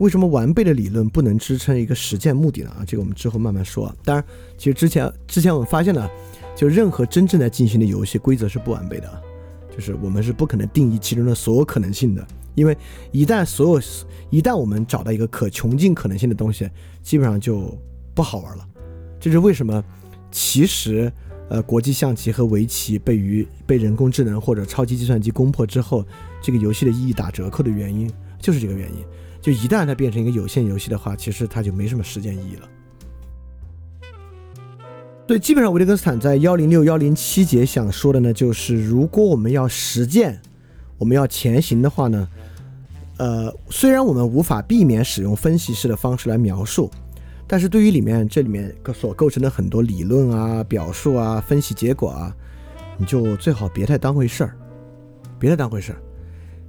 [0.01, 2.71] 为什么完备的理论不能支撑一个实践目的呢？
[2.71, 3.95] 啊，这个我们之后慢慢说。
[4.03, 4.25] 当然，
[4.57, 6.09] 其实之前之前我们发现了，
[6.55, 9.23] 就任何真正在进行的游戏规则是不完备的。
[9.69, 12.75] 就是我们是不可能定义其中的所有可能性的，因为
[13.11, 13.81] 一旦所有
[14.31, 16.67] 一旦我们找到一个可穷尽可能性的东西，
[17.03, 17.77] 基本上就
[18.15, 18.67] 不好玩了。
[19.19, 19.83] 这是为什么？
[20.31, 21.13] 其实，
[21.47, 26.03] 呃，国际象棋和围棋被于被人工智能或者超级计算机攻破之后，
[26.41, 28.11] 这个游戏的意义打折扣的原因，
[28.41, 29.05] 就是这个原因。
[29.41, 32.67] 就一旦它变成一个有限游戏的话，其实它就没什么实践意义了。
[35.27, 40.41] 所以基本上，维特根斯坦在幺零六幺零七节想说的呢，就是如果我们要实践，
[40.97, 42.27] 我们要前行的话呢，
[43.17, 46.91] 呃，虽然我们无法避免使用分析式的方式来描述，
[47.47, 52.35] 但是对于里面这里面所构成的很多理论啊、表述啊、分析结果啊，
[52.97, 54.53] 你就最好别太当回事儿，
[55.39, 56.01] 别太当回事儿，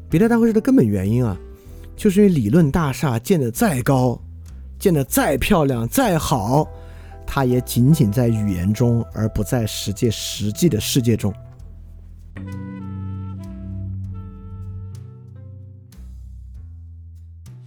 [0.08, 1.36] 别太当回事的根本原因啊，
[2.02, 4.20] 就是因为理论大厦建得再高，
[4.76, 6.68] 建得再漂亮、再好。
[7.24, 11.32] 它也仅仅在语言中，而不在实际实际的世界中。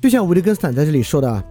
[0.02, 1.42] 就像维特根斯坦在这里说的，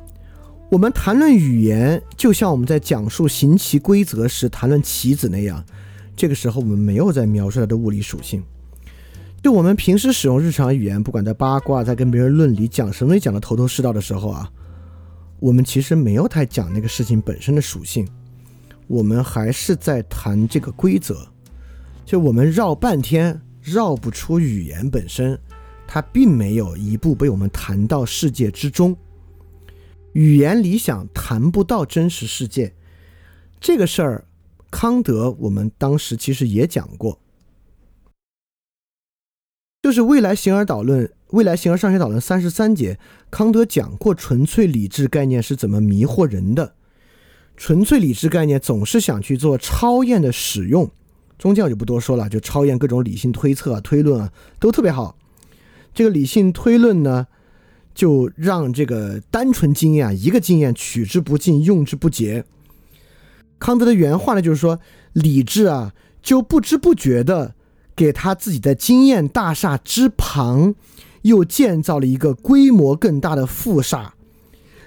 [0.70, 5.64] 我们谈论语言，就像我们在讲述行棋规则时谈论棋子那样。
[6.14, 8.44] 这个时候，我们没有在描述它的物理属性。
[9.44, 14.50] 就我们平时使用日常语言，不管在八卦，在跟别人论理，讲什么讲的头头是道的时候啊，
[15.38, 18.08] 我们其实没有太讲那个事情本身的属性，
[18.86, 21.28] 我们还是在谈这个规则。
[22.06, 25.38] 就我们绕半天，绕不出语言本身，
[25.86, 28.96] 它并没有一步被我们谈到世界之中。
[30.14, 32.72] 语言理想谈不到真实世界，
[33.60, 34.24] 这个事儿。
[34.70, 37.20] 康德，我们当时其实也讲过，
[39.84, 42.98] 就是《未来形而导论》《未来形而上学导论》三十三节，
[43.30, 46.72] 康德讲过纯粹理智概念是怎么迷惑人的。
[47.54, 50.90] 纯粹理智概念总是想去做超验的使用，
[51.36, 55.18] 中间我就不多说了，就超验各种理性推测啊、推论啊，都特别好。
[55.92, 57.26] 这个理性推论呢，
[57.94, 62.46] 就让这个单纯经验啊一个经验取之不尽，用之不竭。
[63.58, 64.80] 康德的原话呢，就是说，
[65.12, 65.92] 理智啊，
[66.22, 67.54] 就不知不觉的
[67.96, 70.74] 给他自己的经验大厦之旁，
[71.22, 74.14] 又建造了一个规模更大的副厦，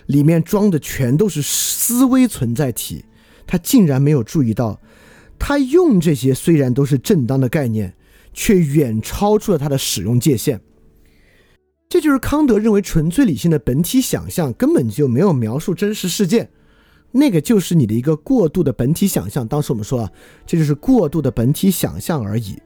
[0.06, 3.06] 里面装的全都是思维存在体。
[3.46, 4.82] 他竟然没有注意到，
[5.40, 7.96] 他用这些虽然都是正当的概念，
[8.34, 10.60] 却远超出了他的使用界限。
[11.88, 16.50] 这就是康德认为纯粹理性的本体想象根本就没有描述真实事件。
[17.14, 19.48] 那个就是你的一个过度的本体想象。
[19.48, 20.12] 当时我们说啊，
[20.46, 22.60] 这就是过度的本体想象而已。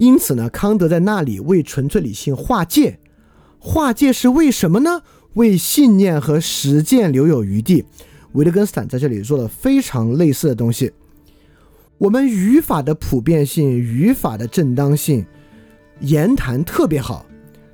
[0.00, 2.98] 因此呢，康德在那里为纯粹理性划界，
[3.58, 5.02] 划界是为什么呢？
[5.34, 7.84] 为信念和实践留有余地。
[8.32, 10.90] 维特根斯坦在这里做了非常类似的东西。
[11.98, 15.24] 我们语法的普遍性、语法的正当性，
[16.00, 17.26] 言谈特别好，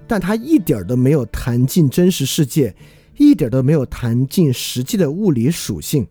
[0.07, 2.74] 但他一点都没有谈进真实世界。
[3.19, 6.07] 一点都没有谈进实际的物理属性，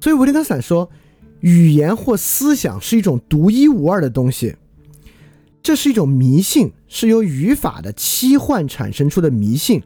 [0.00, 0.88] 所以维特根斯坦说，
[1.44, 4.56] 语言或思想是一种独一无二的东西，
[5.62, 9.82] 这是一种迷信，是由语法的期幻产生出的迷信，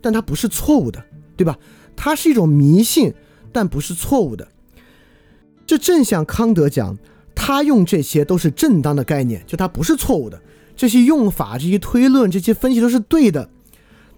[0.00, 1.04] 但它不是错误的，
[1.36, 1.56] 对吧？
[1.94, 3.14] 它是一种迷信，
[3.52, 4.48] 但不是错误的。
[5.64, 6.98] 这正像康德讲，
[7.36, 10.42] 他用这些都是正当的概念，就它不是错误的，
[10.74, 13.48] 这些用法、这些推论、这些分析都是对的。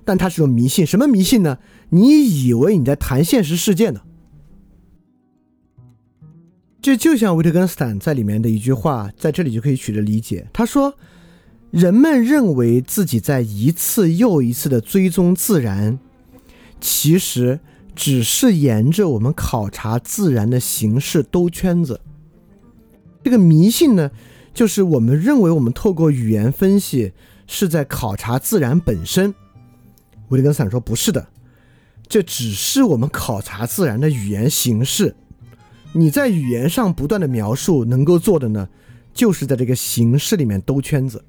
[0.07, 1.59] 但它是种迷信，什么迷信呢？
[1.91, 4.01] 你以为你在谈现实世界呢？
[6.81, 10.49] 这就像维特根斯坦在里面的一句话，在这里就可以取得理解。
[10.53, 10.95] 他说
[11.71, 15.99] ：“人们认为自己在一次又一次的追踪自然，
[16.81, 17.59] 其实
[17.97, 22.01] 只是沿着我们考察自然的形式兜圈子。
[23.25, 24.13] 这个迷信呢，
[24.55, 27.13] 就是我们认为我们透过语言分析
[27.49, 29.35] 是在考察自然本身。”
[30.31, 31.27] 维特根斯坦说：“不是的，
[32.07, 35.17] 这只是我们考察自然的语言形式。
[35.93, 38.69] 你在语言上不断的描述，能够做的呢，
[39.13, 41.23] 就是在这个形式里面兜圈子。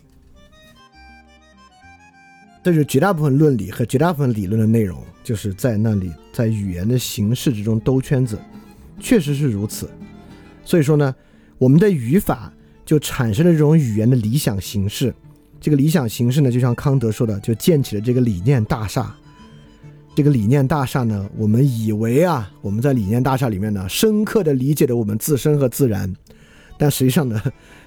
[2.61, 8.37] 这是绝大部分论理和绝大部分理论的内容，就是在那里，在语言的形式之中兜圈子，
[8.99, 9.89] 确实是如此。
[10.65, 11.15] 所以说呢，
[11.57, 12.53] 我们的语法
[12.85, 15.13] 就产生了这种语言的理想形式。”
[15.61, 19.15] 这个理想形式呢，就像康德说的，就建起了这个理念大厦。
[20.19, 26.13] 这个理念大厦呢，我们以为啊，我们在理念大厦里面呢，深刻的理解了我们自身和自然，
[26.77, 27.41] 但实际上呢，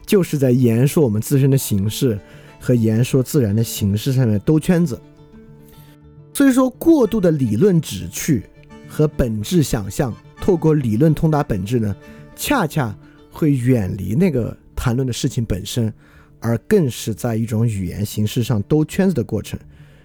[0.06, 2.18] 就是在言说我们自身的形式
[2.58, 4.98] 和言说自然的形式上面兜圈子。
[6.32, 8.44] 所以说，过度的理论旨趣
[8.88, 10.10] 和本质想象，
[10.40, 11.94] 透过理论通达本质呢，
[12.34, 12.96] 恰恰
[13.30, 15.92] 会远离那个谈论的事情本身。
[16.40, 19.60] 而更是在一种语言形式上兜圈子的过程，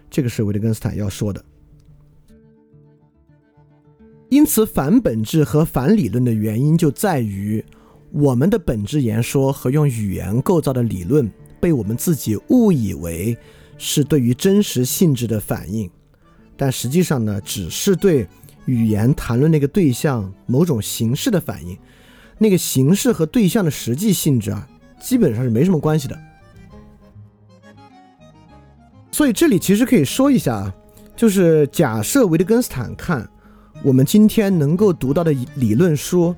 [0.09, 1.41] 这个是维特根斯坦要说的。
[4.29, 7.63] 因此，反本质和反理论的原因就在于，
[8.11, 11.31] 我们的本质言说和用语言构造的理论，
[11.61, 13.37] 被我们自己误以为
[13.77, 15.89] 是对于真实性质的反应，
[16.57, 18.27] 但实际上呢，只是对
[18.65, 21.77] 语言谈论那个对象某种形式的反应，
[22.37, 24.67] 那个形式和对象的实际性质啊，
[24.99, 26.19] 基本上是没什么关系的。
[29.09, 30.75] 所以这里其实可以说一下啊，
[31.15, 33.27] 就是假设维特根斯坦看
[33.83, 36.35] 我们今天能够读到的理论书，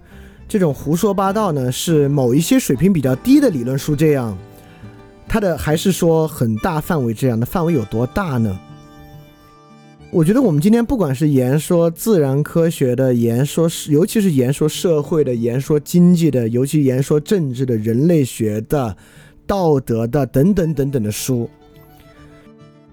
[0.48, 4.38] 这种胡说八道呢，是某一些水平比较低的理论书这样，
[5.28, 8.60] 它的还是说很大范围这样的范围有多大呢？
[10.11, 18.98] 我觉得我们今天不管是言说自然科学的，言说尤其是言说社会的，言说经济的，尤其言说政治的，人类学的、
[19.45, 21.49] 道德的等等等等的书。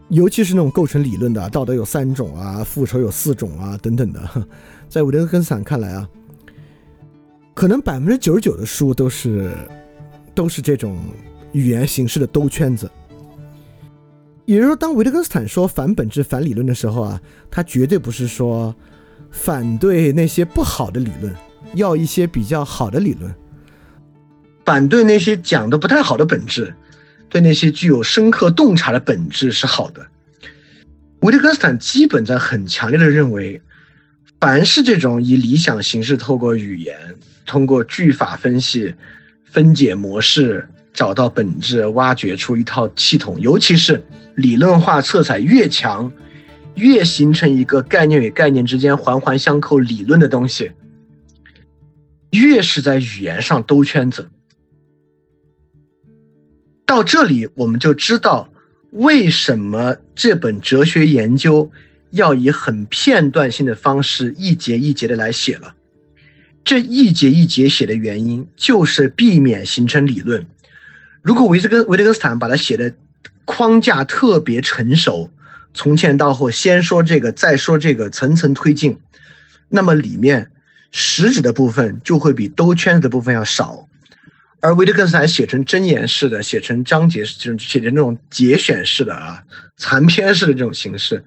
[0.09, 4.47] 尤其是那种构成理论的，道德有三种啊，复仇有四种啊，等等的，
[4.89, 6.09] 在维特根斯坦看来啊，
[7.55, 9.51] 可能百分之九十九的书都是
[10.33, 10.97] 都是这种
[11.53, 12.89] 语言形式的兜圈子。
[14.45, 17.21] 也就是说，当维特根斯坦说反本质、反理论的时候啊，
[17.51, 18.73] 他绝对不是说
[19.33, 21.35] 反对那些不好的理论，
[21.75, 23.35] 要一些比较好的理论，
[24.65, 26.73] 反对那些讲的不太好的本质。
[27.29, 30.07] 对那些具有深刻洞察的本质是好的。
[31.21, 33.61] 维特根斯坦基本在很强烈的认为，
[34.39, 36.97] 凡是这种以理想形式透过语言、
[37.45, 38.95] 通过句法分析、
[39.45, 44.05] 分解模式找到本质、挖掘出一套系统，尤其是
[44.35, 46.13] 理论化色彩越强、
[46.75, 50.71] 越形成一个概念与概念之间环环相扣理论的东西，
[52.31, 54.29] 越是在语言上兜圈子。
[56.87, 58.49] 到这里，我们就知道
[58.93, 61.71] 为什么这本哲学研究
[62.11, 65.75] 要以很片段性的方式一节一节的来写了。
[66.65, 70.47] 这一节一节写的原因，就是避免形成理论。
[71.23, 72.95] 如果维特根维特根斯坦把它写的
[73.45, 75.31] 框架特别成熟，
[75.75, 78.99] 从前到后，先说这个，再说这个，层层推进，
[79.69, 80.53] 那么里面
[80.93, 83.89] 实质的部分就会比兜圈子的部分要少。
[84.61, 89.43] 而维特根斯坦写成箴言式的，写成章节式，就是写成那种节选式的啊，
[89.77, 91.23] 残篇式的这种形式，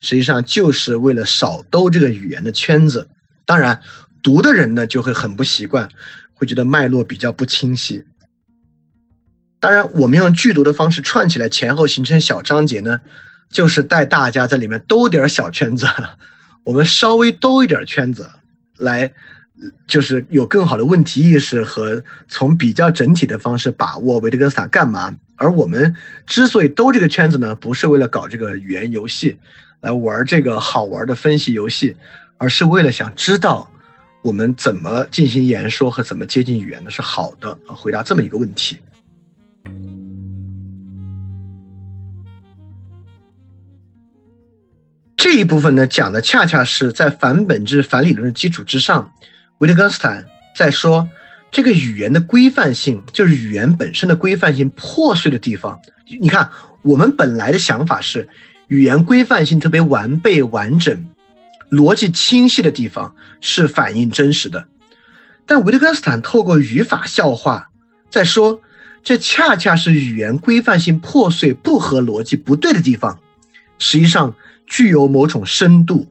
[0.00, 3.08] 实际上就是为了少兜这个语言的圈子。
[3.46, 3.80] 当然，
[4.22, 5.88] 读的人呢就会很不习惯，
[6.34, 8.04] 会觉得脉络比较不清晰。
[9.60, 13.00] 当然，我们用剧读的方式串起来，前后形成小章节呢，
[13.48, 15.86] 就是带大家在里面兜点小圈子，
[16.64, 18.28] 我们稍微兜一点圈子
[18.76, 19.12] 来。
[19.86, 25.14] 就是有更好的问题意识和从比较整体的方式把握维特根斯坦干嘛？
[25.36, 25.94] 而我们
[26.26, 29.36] 之所以兜这个圈子呢，不是为了搞这个语言游戏，
[29.80, 31.96] 来玩这个好玩的分析游戏，
[32.38, 33.70] 而是为了想知道
[34.22, 37.58] 我们怎么进行言说和怎么接近语言的是好的。
[37.66, 38.78] 回答这么一个问题。
[45.16, 49.12] 这一部分呢，讲的恰恰是在反本质、反理论的基础之上。
[49.62, 50.26] 维特根斯坦
[50.56, 51.08] 在说，
[51.52, 55.80] 这个语言的规范性就是语言本身的规范性破碎的地方。
[56.20, 56.50] 你看，
[56.82, 58.28] 我们本来的想法是，
[58.66, 61.06] 语言规范性特别完备、完整、
[61.70, 64.66] 逻辑清晰的地方是反映真实的。
[65.46, 67.70] 但维特根斯坦透过语法笑话
[68.10, 68.60] 在说，
[69.04, 73.20] 这恰恰是语言规范性破碎、不合逻辑、不对的地方，
[73.78, 74.34] 实际上
[74.66, 76.08] 具有某种深度。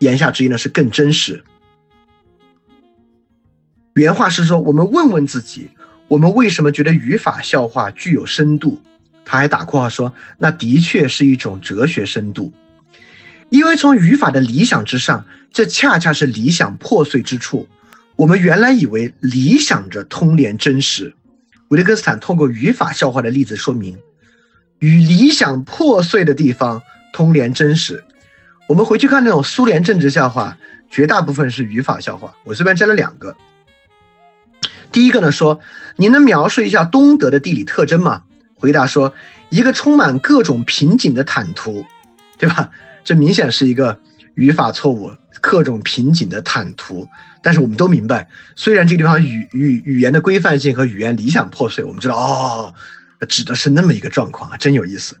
[0.00, 1.44] 言下之意呢，是更真实。
[3.98, 5.68] 原话是说：“我们问问自己，
[6.06, 8.80] 我们为什么觉得语法笑话具有深度？”
[9.24, 12.52] 他还打括号说：“那的确是一种哲学深度，
[13.50, 17.68] 因为从语法的理想之上，这恰恰是理想破碎之处。
[18.16, 21.12] 我们原来以为理想着通联真实，
[21.68, 23.98] 维特根斯坦通过语法笑话的例子说明，
[24.78, 26.80] 与理想破碎的地方
[27.12, 28.02] 通联真实。
[28.68, 30.56] 我们回去看那种苏联政治笑话，
[30.88, 32.34] 绝大部分是语法笑话。
[32.44, 33.36] 我这边摘了两个。”
[34.90, 35.60] 第一个呢说，
[35.96, 38.22] 你能描述一下东德的地理特征吗？
[38.54, 39.14] 回答说，
[39.50, 41.84] 一个充满各种瓶颈的坦途，
[42.38, 42.70] 对吧？
[43.04, 44.00] 这明显是一个
[44.34, 47.08] 语法错误，各种瓶颈的坦途。
[47.40, 52.74] 但是我们都明白，虽然这个地方语语语言的规范性和语言理想破碎，我们知道哦，
[53.28, 55.16] 指的是那么一个状况啊，真有意思。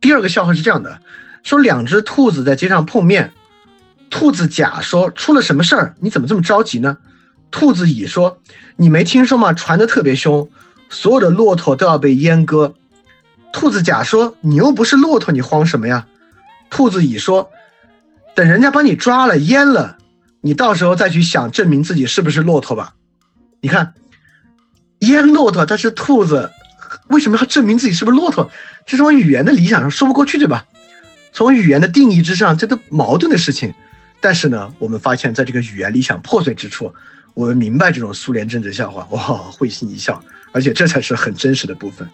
[0.00, 1.00] 第二个笑话是这样的，
[1.44, 3.32] 说两只兔子在街上碰面。
[4.12, 5.94] 兔子甲说：“出了什么事儿？
[6.00, 6.98] 你怎么这么着急呢？”
[7.50, 8.38] 兔子乙说
[8.76, 9.54] ：“你没听说吗？
[9.54, 10.50] 传的特别凶，
[10.90, 12.74] 所有的骆驼都要被阉割。”
[13.54, 16.06] 兔子甲说：“你又不是骆驼，你慌什么呀？”
[16.68, 17.50] 兔子乙说
[18.36, 19.96] ：“等人家把你抓了阉了，
[20.42, 22.94] 你到时候再去想证明自己是不是骆驼吧。”
[23.62, 23.94] 你看，
[25.00, 26.50] 阉骆驼，它是兔子，
[27.08, 28.50] 为什么要证明自己是不是骆驼？
[28.84, 30.66] 这从语言的理想上说不过去，对吧？
[31.32, 33.72] 从语言的定义之上，这都矛盾的事情。
[34.22, 36.94] 但是呢，我们发现，在这个语言理想破碎之处，
[37.34, 39.20] 我们明白这种苏联政治笑话，哇，
[39.50, 42.08] 会心一笑，而且这才是很真实的部分。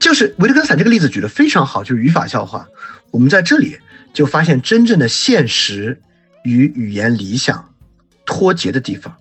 [0.00, 2.66] 就是维特根斯坦这个例子举得非常好，就是语法笑话。
[3.12, 3.78] 我们在这里
[4.12, 6.02] 就发现真正的现实
[6.42, 7.72] 与语言理想
[8.26, 9.16] 脱节的地方。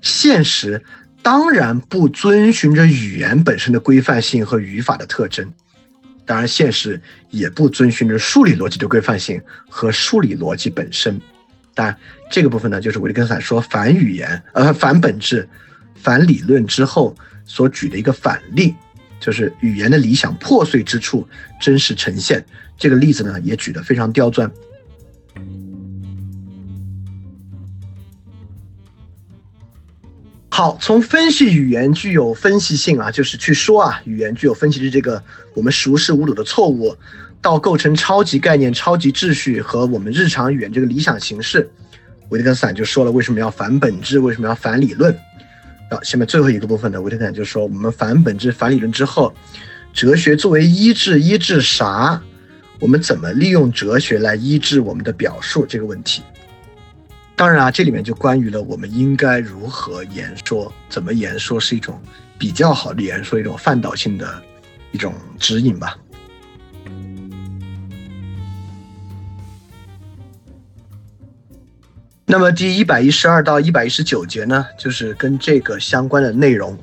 [0.00, 0.82] 现实
[1.22, 5.52] 当然不遵循着语言本身的规范性和语法的特征。
[6.26, 11.20] 当然，现实也不遵循着数理逻辑的规范性和数理逻辑本身。
[11.74, 11.96] 但，
[12.30, 15.48] 这个部分呢，就是维特根斯坦说反语言、呃反本质、
[15.94, 17.14] 反理论之后
[17.44, 18.74] 所举的一个反例，
[19.20, 21.28] 就是语言的理想破碎之处
[21.60, 22.44] 真实呈现。
[22.78, 24.50] 这个例子呢，也举得非常刁钻。
[30.56, 35.20] 好，从分析语言具有分析性啊，就是去说啊，语言具有分析的这个
[35.52, 36.96] 我们熟视无睹的错误，
[37.42, 41.68] 到构成超级概念、超级秩序和我们日常语言这个理想形式，
[42.28, 45.12] 维特根斯坦就说了为什么要反本质，为什么要反理论。
[45.90, 49.34] 好，下面最后一个部分呢，维特根斯坦就说我们反本质、反理论之后，
[49.92, 52.22] 哲学作为医治，医治啥？
[52.78, 56.22] 我们怎么利用哲学来医治我们的表述这个问题？
[57.36, 62.00] 当然啊，这里面就关于了我们应该如何言说，怎么言说是一种
[62.38, 64.42] 比较好的言说，一种范导性的
[64.92, 65.96] 一种指引吧。
[72.24, 76.78] 那么第一百一十二到一百一十九节呢，就是跟这个相关的内容。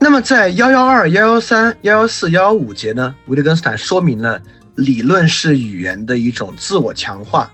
[0.00, 4.40] 那么在幺幺二、幺幺三、幺幺四、幺幺五节呢，维特根斯坦说明了
[4.74, 7.52] 理论是语言的一种自我强化。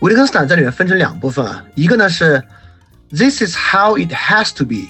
[0.00, 2.42] 维特根斯坦在里面分成两部分啊，一个呢是
[3.10, 4.88] This is how it has to be，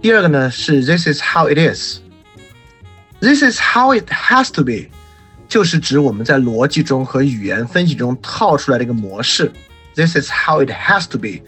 [0.00, 1.98] 第二个呢是 This is how it is。
[3.20, 4.90] This is how it has to be，
[5.48, 9.50] 就是指我们在逻辑中和语言分析中套出来的一个模式。
[9.94, 11.42] This is how it has to be，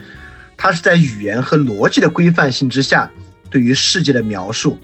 [0.57, 3.11] 它是在语言和逻辑的规范性之下
[3.51, 4.79] 对于世界的描述。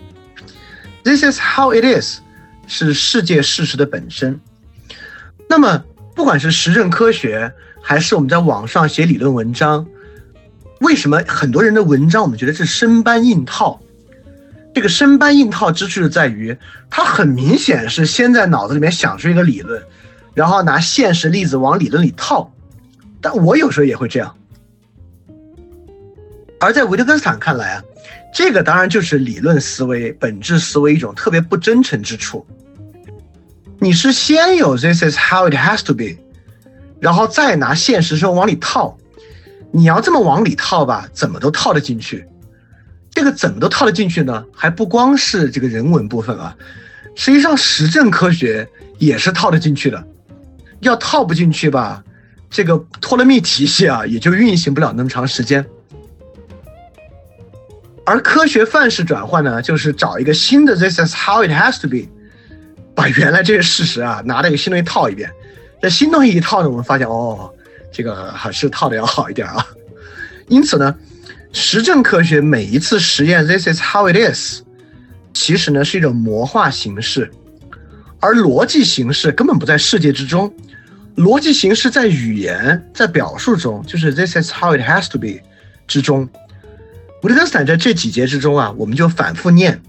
[1.02, 2.18] This is how it is，
[2.66, 4.38] 是世界事实的本身。
[5.48, 5.82] 那么
[6.14, 7.52] 不管是实证科学，
[7.82, 9.86] 还是我们在网上写理论文章，
[10.80, 13.80] 为什么很多人的文章我们觉得是生搬硬套？
[14.74, 16.56] 这个生搬硬套之处就在于，
[16.88, 19.82] 他很明显是先在脑子里面想出一个理论，
[20.32, 22.50] 然后拿现实例子往理论里套。
[23.20, 24.34] 但我有时候也会这样。
[26.58, 27.82] 而在维特根斯坦看来啊，
[28.32, 32.46] 这个当然就是理论思维、本质思维一种特别不真诚之处。
[33.78, 36.16] 你是先有 “This is how it has to be”。
[37.02, 38.96] 然后再拿现实生活往里套，
[39.72, 42.24] 你要这么往里套吧，怎么都套得进去。
[43.10, 44.44] 这个怎么都套得进去呢？
[44.54, 46.56] 还不光是这个人文部分啊，
[47.16, 48.68] 实际上实证科学
[48.98, 50.06] 也是套得进去的。
[50.78, 52.04] 要套不进去吧，
[52.48, 55.66] 这个托勒密体系啊，也就运行不了那么长时间。
[58.06, 62.08] 而科学范式转换呢，就是找一个新的 “This is how it has to be”，
[62.94, 65.28] 把原来这些事实啊，拿那个新东西套一遍。
[65.82, 67.52] 这新东西一套呢，我们发现哦，
[67.90, 69.66] 这个还是套的要好一点啊。
[70.46, 70.94] 因此呢，
[71.52, 74.62] 实证科学每一次实验，this is how it is，
[75.34, 77.28] 其实呢是一种魔化形式，
[78.20, 80.54] 而逻辑形式根本不在世界之中，
[81.16, 85.40] 逻辑形式在语言在表述中，就是 this is how it has to be
[85.88, 86.28] 之中。
[87.22, 89.80] 维特根斯坦在这几节之中啊，我们就反复念，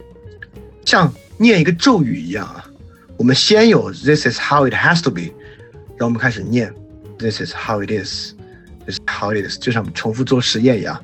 [0.85, 2.65] 像念一个咒语一样啊，
[3.15, 5.31] 我们先有 this is how it has to be。
[5.97, 6.73] 让我们开始念
[7.17, 8.33] ，This is how it is.
[8.85, 11.01] This is how it is，就像我们重复做实验一样，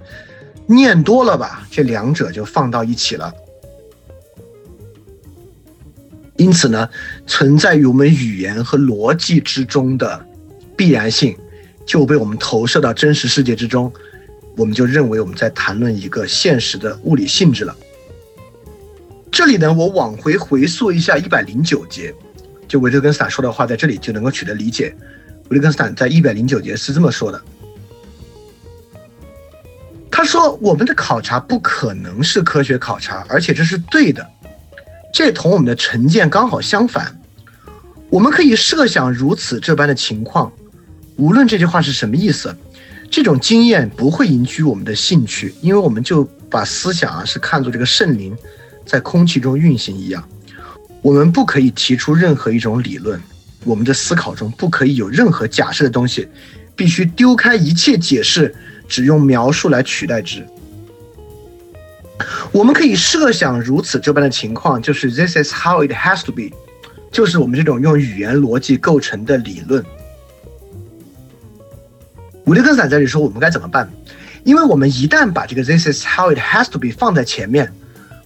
[0.67, 3.33] 念多了吧，这两者就放到一起了。
[6.35, 6.89] 因此呢，
[7.27, 10.25] 存在于我们语言和逻辑之中的
[10.75, 11.37] 必然性，
[11.85, 13.91] 就被我们投射到真实世界之中，
[14.57, 17.75] 我们就认为我们在谈论一个现实的物理性质了。
[19.31, 22.13] 这里呢，我往回回溯一下一百零九节。
[22.69, 24.95] 就维特根斯坦说的话，在这里就能够取得理解。
[25.49, 27.41] 维特根斯坦在一百零九节是这么说的
[30.11, 34.25] ：“他说，我们的考察不可能是科学考察，而且这是对的。
[35.11, 37.19] 这同我们的成见刚好相反。
[38.11, 40.53] 我们可以设想如此这般的情况，
[41.15, 42.55] 无论这句话是什么意思，
[43.09, 48.37] 这种经验不会引起我们的兴趣，因为我们就把思想啊是看作这个圣灵
[48.85, 50.23] 在空气中运行一样。”
[51.01, 53.21] 我们不可以提出任何一种理论，
[53.63, 56.27] 我们的思考中不可以有任何假设的东西，
[56.75, 58.53] 必须丢开一切解释，
[58.87, 60.45] 只用描述来取代之。
[62.51, 66.51] 我们可以设想如此这般的情况，就是 This is how it has to be，
[67.11, 69.83] 就是我们这种用语言逻辑构成的理论。
[72.45, 73.89] 伍德根斯坦在这里说我们该怎么办？
[74.43, 77.71] 因为我们一旦把这个 This is how it has to be 放在前面，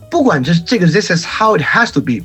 [0.10, 2.24] 不管这这个 This is how it has to be。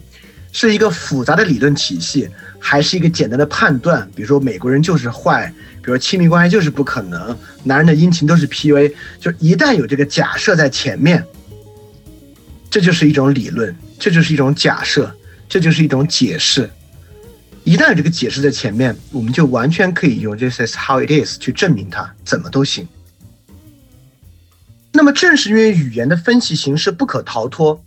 [0.66, 2.28] 是一个复杂的理论体系，
[2.58, 4.10] 还是一个简单的判断？
[4.16, 8.92] 比如说美国人就是坏，比如说亲密关系就是不可能，男人的殷勤都是 PUA。
[9.20, 11.24] 就一旦有这个假设在前面，
[12.68, 15.14] 这就是一种理论，这就是一种假设，
[15.48, 16.68] 这就是一种解释。
[17.62, 22.88] 一旦有这个解释在前面，我们就完全可以用 “this is how it is” 去证明它，怎么都行。
[24.92, 27.80] 那么正是因为语言的分析形式不可逃脱。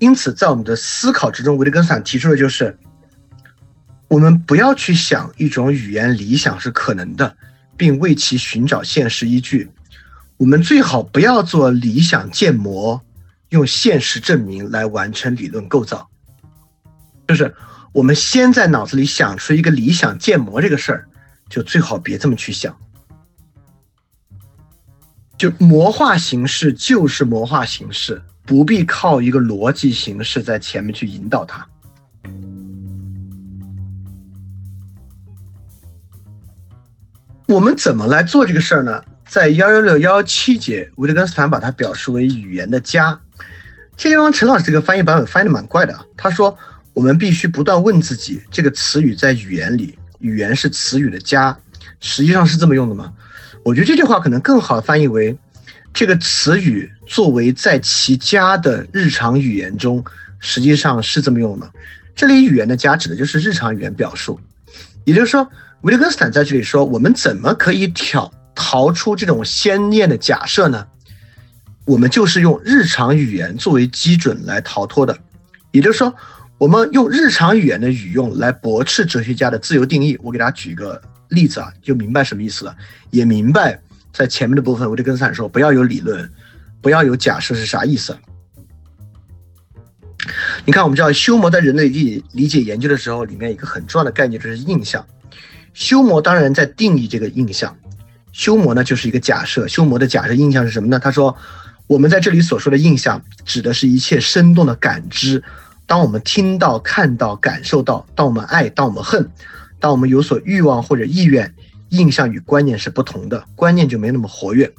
[0.00, 2.76] 因此，在我们的思考之中，维特根斯坦提出的就是，
[4.08, 7.36] 我们不要去想一种语言理想是可能的，
[7.76, 9.70] 并为其寻找现实依据。
[10.38, 13.00] 我们最好不要做理想建模，
[13.50, 16.08] 用现实证明来完成理论构造。
[17.28, 17.54] 就是
[17.92, 21.08] 我们先在脑子里想出一个理想建模这个事儿，
[21.50, 22.74] 就最好别这么去想。
[25.36, 28.22] 就魔化形式就是魔化形式。
[28.50, 31.64] 不必靠一个逻辑形式在前面去引导它。
[37.46, 39.04] 我们怎么来做这个事儿呢？
[39.24, 43.20] 在幺幺六幺幺七节，维特根斯坦把它表示为语言的家。
[43.96, 46.04] 这地方陈老师这个翻译版本翻译的蛮怪的啊。
[46.16, 46.58] 他说
[46.92, 51.56] 我们必须不断问自己，这个词语在语言里，语言是词语的家，
[52.00, 53.12] 实际上是这么用的吗？
[53.64, 55.38] 我觉得这句话可能更好翻译为。
[55.92, 60.04] 这个词语作为在其家的日常语言中，
[60.38, 61.68] 实际上是这么用的。
[62.14, 64.38] 这里语言的家指的就是日常语言表述，
[65.04, 65.50] 也就是说，
[65.80, 70.86] 维特根斯坦在这里说，我们怎么可以挑逃出这种先验的假设呢？
[71.84, 75.18] 我们就是用日常语言作为基准来逃脱的。
[75.72, 76.14] 也就是说，
[76.58, 80.16] 我们用日常语言的语用来驳斥哲学家的自由定义。
[80.22, 82.76] 我给大家举一个例子啊，就明白什么意思了，
[83.10, 83.80] 也明白。
[84.12, 86.30] 在前面的部分，维特根斯坦说不要有理论，
[86.80, 88.16] 不要有假设是啥意思？
[90.64, 95.04] 你看，我们知道修魔在人类理理解研究的时候，里面一个很重要的概念就是印象。
[95.72, 97.76] 修魔当然在定义这个印象，
[98.32, 99.66] 修魔呢就是一个假设。
[99.66, 100.98] 修魔的假设印象是什么呢？
[100.98, 101.34] 他说，
[101.86, 105.42] 我们在这里所说的印象，指的是一切生动的感知。
[105.86, 109.28] 当我们听到、看到、感受到，当我们爱，当我们恨，
[109.78, 111.52] 当我们有所欲望或者意愿。
[111.90, 114.72] 印象与观念是不同的，观念就没那么活跃，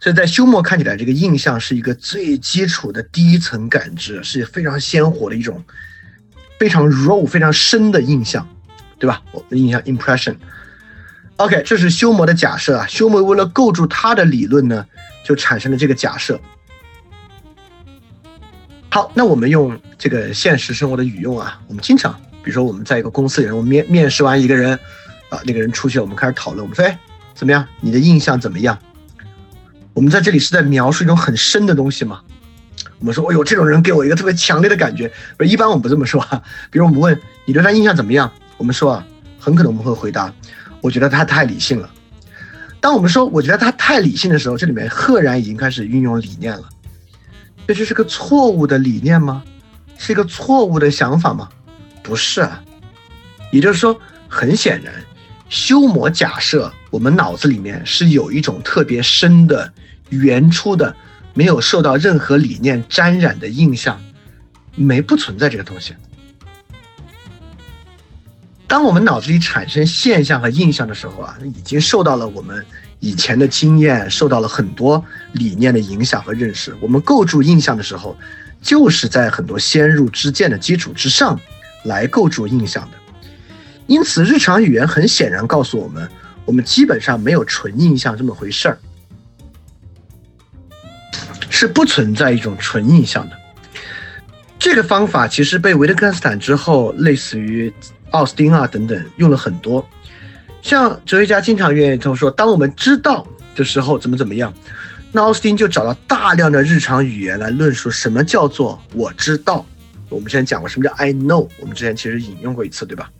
[0.00, 5.62] 所以在休谟看起来，这个印象是一个最基础的第一层感知，是非常鲜活的一种
[6.58, 8.48] 非常 raw、非常深的印象，
[8.98, 9.22] 对吧？
[9.32, 10.34] 我的印象 impression。
[11.36, 12.86] OK，这是休谟的假设啊。
[12.86, 14.86] 休谟为了构筑他的理论呢，
[15.22, 16.40] 就产生了这个假设。
[18.88, 22.12] 好，那我们用这个现实生活的语用啊，我们经常，
[22.42, 24.78] 比如说我们在一个公司里，我们面面试完一个人。
[25.30, 26.60] 啊，那个人出去了，我们开始讨论。
[26.60, 26.98] 我们说，哎，
[27.34, 27.64] 怎么样？
[27.80, 28.76] 你的印象怎么样？
[29.92, 32.20] 我们在这里是在描述一种很深的东西吗？
[32.98, 35.10] 我们说，哎呦，这种人给我一个特别强烈的感觉。
[35.36, 36.42] 不是，一般我们不这么说啊。
[36.70, 39.06] 比如我们问你对他印象怎么样，我们说啊，
[39.38, 40.32] 很可能我们会回答，
[40.80, 41.90] 我觉得他太理性了。
[42.80, 46.62] 当我们说我觉得他太理性的时候，这里面赫然已经开始运用理念了。
[47.66, 49.42] 这就是个错误的理念吗？
[49.98, 51.48] 是一个错误的想法吗？
[52.02, 52.62] 不是啊。
[53.50, 53.98] 也就是说，
[54.28, 54.92] 很显然。
[55.48, 59.72] 修魔假设，我们脑子里面是有一种特别深的、
[60.10, 60.94] 原初的、
[61.32, 63.98] 没有受到任何理念沾染的印象，
[64.74, 65.94] 没不存在这个东西。
[68.66, 72.64] 当我们脑子里产生现象和印象的时候啊，已经受到了我们
[73.00, 76.72] 以前的经验，受到了很多理念的影响和认识。
[76.80, 78.16] 我们构筑印象的时候，
[78.62, 81.40] 就是在很多先入之见的基础之上
[81.84, 82.96] 来构筑印象的。
[83.88, 86.08] 因此，日常语言很显然告诉我们，
[86.44, 88.78] 我们基本上没有纯印象这么回事儿，
[91.50, 93.36] 是不存在一种纯印象的。
[94.58, 97.70] 这个方法其实被维特根斯坦之后，类似于
[98.12, 99.86] 奥斯汀啊等等用了很多。
[100.62, 104.52] 像哲学家经常愿意他说，当我们知道的时候怎么怎么样，
[105.12, 109.66] 那奥斯汀就找到大量的日常语言来论述什么叫做我知道。
[110.08, 113.10] 我们之前讲过什么叫 I know，我们之前其实引用过一次，对吧？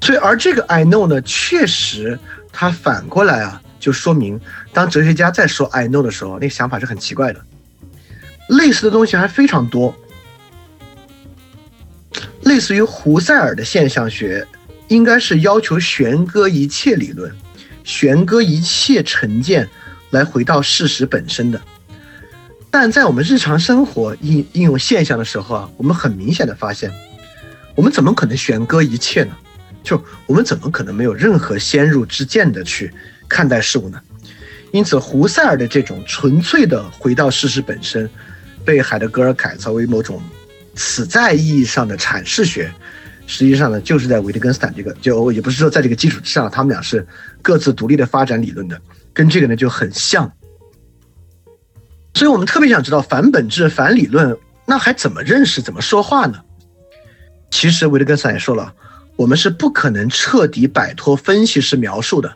[0.00, 2.18] 所以，而这个 I know 呢，确实，
[2.52, 4.40] 它反过来啊，就说明
[4.72, 7.44] 当哲学家在说 I know 的时候，那个想法是很奇怪的。
[8.48, 9.94] 类似的东西还非常多，
[12.44, 14.48] 类似于胡塞尔的现象学，
[14.88, 17.30] 应该是要求悬搁一切理论，
[17.84, 19.68] 悬搁一切成见，
[20.08, 21.60] 来回到事实本身的。
[22.70, 26.90] 但在我们日常生活应应用现象的时候啊，我们很明显的发现，
[27.74, 29.36] 我们怎么可能悬搁一切呢？
[29.82, 32.90] 就我们怎么可能没有任何先入之见的去
[33.28, 34.00] 看待事物呢？
[34.72, 38.10] 因此，胡塞尔的这种纯粹的回到事实本身，
[38.64, 40.20] 被海德格尔改造为某种
[40.74, 42.72] 此在意义上的阐释学，
[43.26, 47.06] 实际上呢，就是在维特根斯坦这个，就也不是说在这个基础之上，他们俩是
[47.40, 48.80] 各自独立的发展理论的，
[49.12, 50.30] 跟这个呢就很像。
[52.14, 54.36] 所以我们特别想知道反本质、反理论，
[54.66, 56.40] 那还怎么认识、怎么说话呢？
[57.50, 58.74] 其实维特根斯坦也说了。
[59.16, 62.34] 我们是不可能彻底摆脱分析式描述的，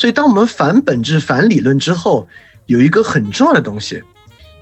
[0.00, 2.26] 所以当我们反本质、反理论之后，
[2.64, 4.02] 有一个很重要的东西，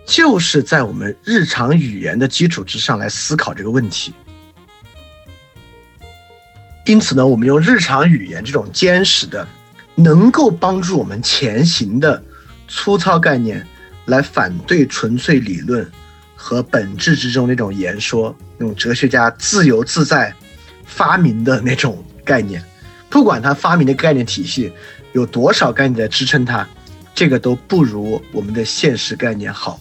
[0.04, 4.12] 就是在我们日常语言的基础之上来思考这个问题。
[6.86, 9.46] 因此呢，我们用日常语言这种坚实的、
[9.94, 12.20] 能够帮助我们前行的
[12.66, 13.64] 粗糙概念，
[14.06, 15.88] 来反对纯粹理论
[16.34, 20.34] 和本质之中那种言说、那种哲学家自由自在
[20.84, 22.60] 发明的那种概念。
[23.08, 24.70] 不管他发明的概念体系
[25.18, 26.66] 有多少概念在支撑它，
[27.14, 29.80] 这个都不如我们的现实概念好。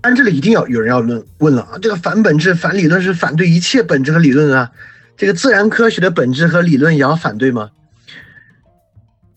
[0.00, 4.72] 但这里一定要有人要问问了啊，这个反本质、反理论是反对一切本质和理论啊，
[5.16, 7.70] 这个自然科学的本质和理论也要反对吗？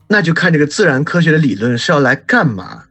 [0.07, 2.85] 那就看这个自然科学的理论是要来干嘛。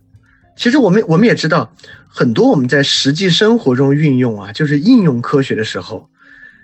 [0.54, 1.74] 其实我们我们也知道，
[2.08, 6.10] 很多我们在实际生活中运用啊，就是应用科学的时候，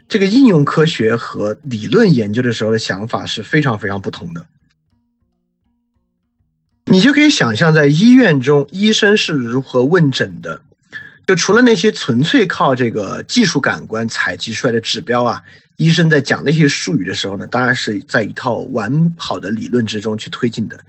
[0.08, 4.46] 这个应用科学和理论研究的时候的想法是非常非常不同的。
[6.86, 10.62] 你就可以想象，在医院中，医生是如何问诊的。
[11.26, 15.42] 就除了那些纯粹靠这个技术感官采集出来的指标啊，
[15.76, 20.80] 医生在讲那些术语的时候呢，当然是在一套完好的理论之中去推进的。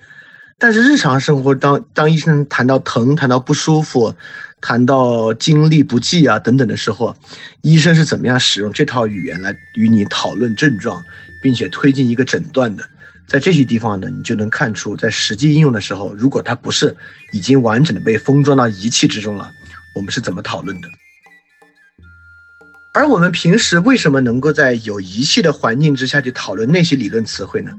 [0.57, 4.15] 但是日常生活当当医生谈到疼、谈到不舒服、
[4.61, 7.15] 谈到精力不济啊等等的时候，
[7.61, 11.03] 医生是怎么样使用这套语言来与你讨论症状，
[11.41, 12.83] 并且推进一个诊断的？
[13.27, 16.95] 在这些地方呢，你就能看出，在实际应用的时候，如果它不是
[17.31, 19.51] 已经完整的被封装到仪器之中了。
[19.95, 20.87] 我们是怎么讨论的？
[22.91, 27.71] 而我们平时为什么能够在有仪器的环境之下去讨论那些理论词汇呢？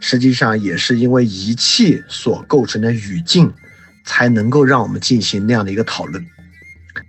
[0.00, 3.52] 实际上也是因为仪器所构成的语境，
[4.04, 6.24] 才能够让我们进行那样的一个讨论。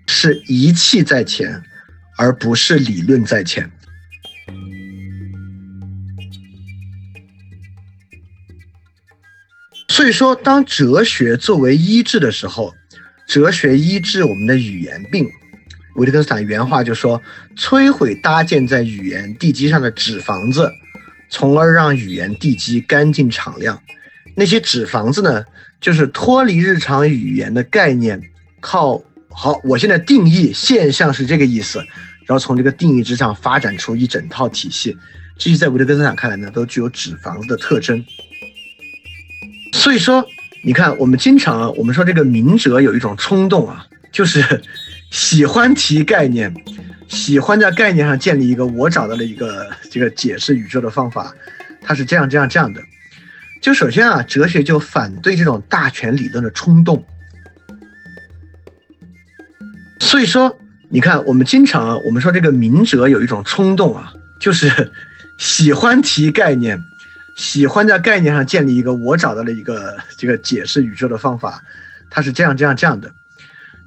[0.08, 1.62] 是仪器在前，
[2.18, 3.70] 而不是理论在前。
[9.90, 12.74] 所以说，当哲学作为医治的时候。
[13.28, 15.28] 哲学医治我们的语言病，
[15.96, 17.20] 维特根斯坦原话就说
[17.58, 20.72] ：“摧毁搭建在语言地基上的纸房子，
[21.28, 23.82] 从而让语言地基干净敞亮。
[24.36, 25.44] 那些纸房子呢，
[25.86, 28.20] 就是脱离日常语言的概念，
[28.60, 29.00] 靠
[29.30, 31.78] 好，我现在定义现象是这个意思，
[32.26, 34.98] 然后从这个定义之上发展出一整套体系。
[35.38, 38.04] 这些在维特根斯坦看来呢，都具有纸房子的特征。
[39.74, 40.26] 所以说。”
[40.66, 44.64] 你看，我们经常啊，我们说这个明哲有一种冲动啊，就是
[45.12, 46.52] 喜欢提概念，
[47.08, 51.32] 喜欢在概念上建立一个我找到了一个这个解释宇宙的方法，
[51.84, 52.82] 它是这样这样这样的。
[53.66, 57.04] 就首先啊，哲学就反对这种大权理论的冲动。
[60.00, 60.56] 所以说，
[60.92, 64.92] 你看，我们经常啊，我们说这个明哲有一种冲动啊，就是
[65.40, 66.80] 喜欢提概念。
[67.38, 71.64] 喜欢在概念上建立一个我找到了一个这个解释宇宙的方法，
[72.12, 73.12] 它是这样这样这样的。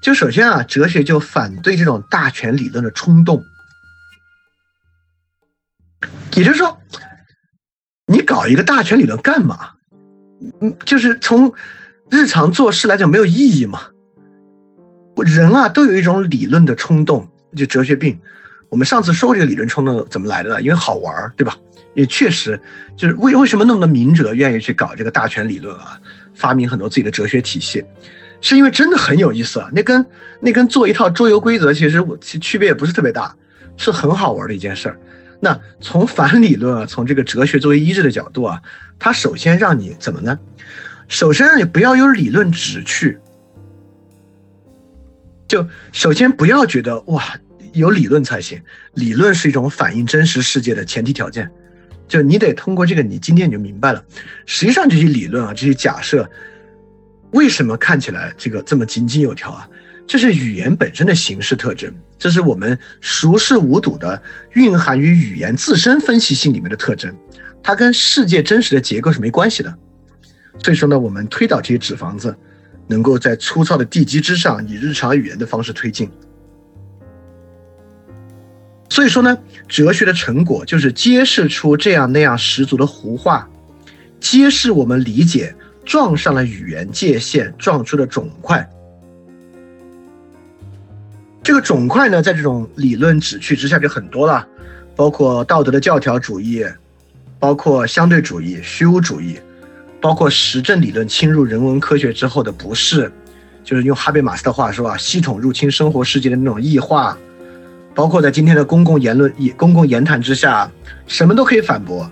[0.02, 3.44] 就首先啊，哲学就反对这种大权理论的冲动，
[6.34, 6.80] 也就是说，
[8.08, 9.58] 你搞一个大权理论干嘛？
[10.60, 11.52] 嗯，就是从
[12.10, 13.80] 日常做事来讲没有意义嘛。
[15.24, 18.18] 人啊，都有一种理论的冲动，就哲学病。
[18.70, 20.62] 我们上次说过这个理论冲动怎么来的呢？
[20.62, 21.54] 因为好玩儿，对吧？
[21.94, 22.58] 也确实，
[22.96, 26.00] 就是为为什么那么多明哲愿意去搞这个大权理论啊，
[26.34, 27.84] 发明很多自己的哲学体系，
[28.40, 29.68] 是因为真的很有意思啊。
[29.72, 30.06] 那跟
[30.40, 33.34] 那跟做一套桌游规则，其实其区别也不是特别大，
[33.76, 35.00] 是很好玩的一件事儿。
[35.40, 38.62] 那从反理论啊，从这个哲学作为医治的角度啊，
[38.98, 40.38] 它首先让你怎么呢？
[41.06, 43.18] 首先让你不要有理论旨趣，
[45.46, 47.24] 就首先不要觉得哇
[47.72, 48.60] 有理论才行，
[48.94, 51.50] 理论是一种反映真实世界的前提条件。
[52.08, 54.04] 就你得通过这个，你今天你就明白了。
[54.44, 56.28] 实际上这些理论啊，这些假设，
[57.30, 59.68] 为什么看起来这个这么井井有条啊？
[60.08, 64.22] 这是语言本身的形式特征，这是我们熟视无睹的
[64.54, 67.14] 蕴含于语言自身分析性里面的特征，
[67.62, 69.76] 它跟世界真实的结构是没关系的。
[70.62, 72.34] 所以说呢，我们推导这些纸房子，
[72.86, 76.10] 能够在粗糙的地基之上，以日常语言的方式推进。
[78.88, 79.36] 所以说呢，
[79.68, 83.46] 哲学的成果就是揭示出这样那样十足的胡话，
[84.18, 85.54] 揭示我们理解
[85.84, 88.66] 撞上了语言界限，撞出了肿块。
[91.48, 94.46] 这个肿块呢，在这种理论旨趣之下就很多了，
[94.94, 96.62] 包括道德的教条主义，
[97.38, 99.38] 包括相对主义、虚无主义，
[99.98, 103.10] 包括实证理论侵入人文科学之后的不适，
[103.64, 107.16] 就是用哈贝马斯的话说啊，系统入侵生活世界的那种异化。
[107.94, 110.70] 包括在今天的公共言论、公共言谈之下，
[111.06, 112.10] 什么都可以反驳，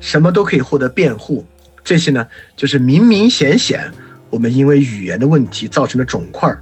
[0.00, 1.44] 什么都可以获得辩护，
[1.84, 3.92] 这些呢，就是明明显显
[4.30, 6.58] 我们因为语言的问题造成的肿块。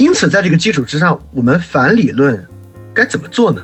[0.00, 2.42] 因此，在这个基础之上，我们反理论
[2.94, 3.62] 该怎么做呢？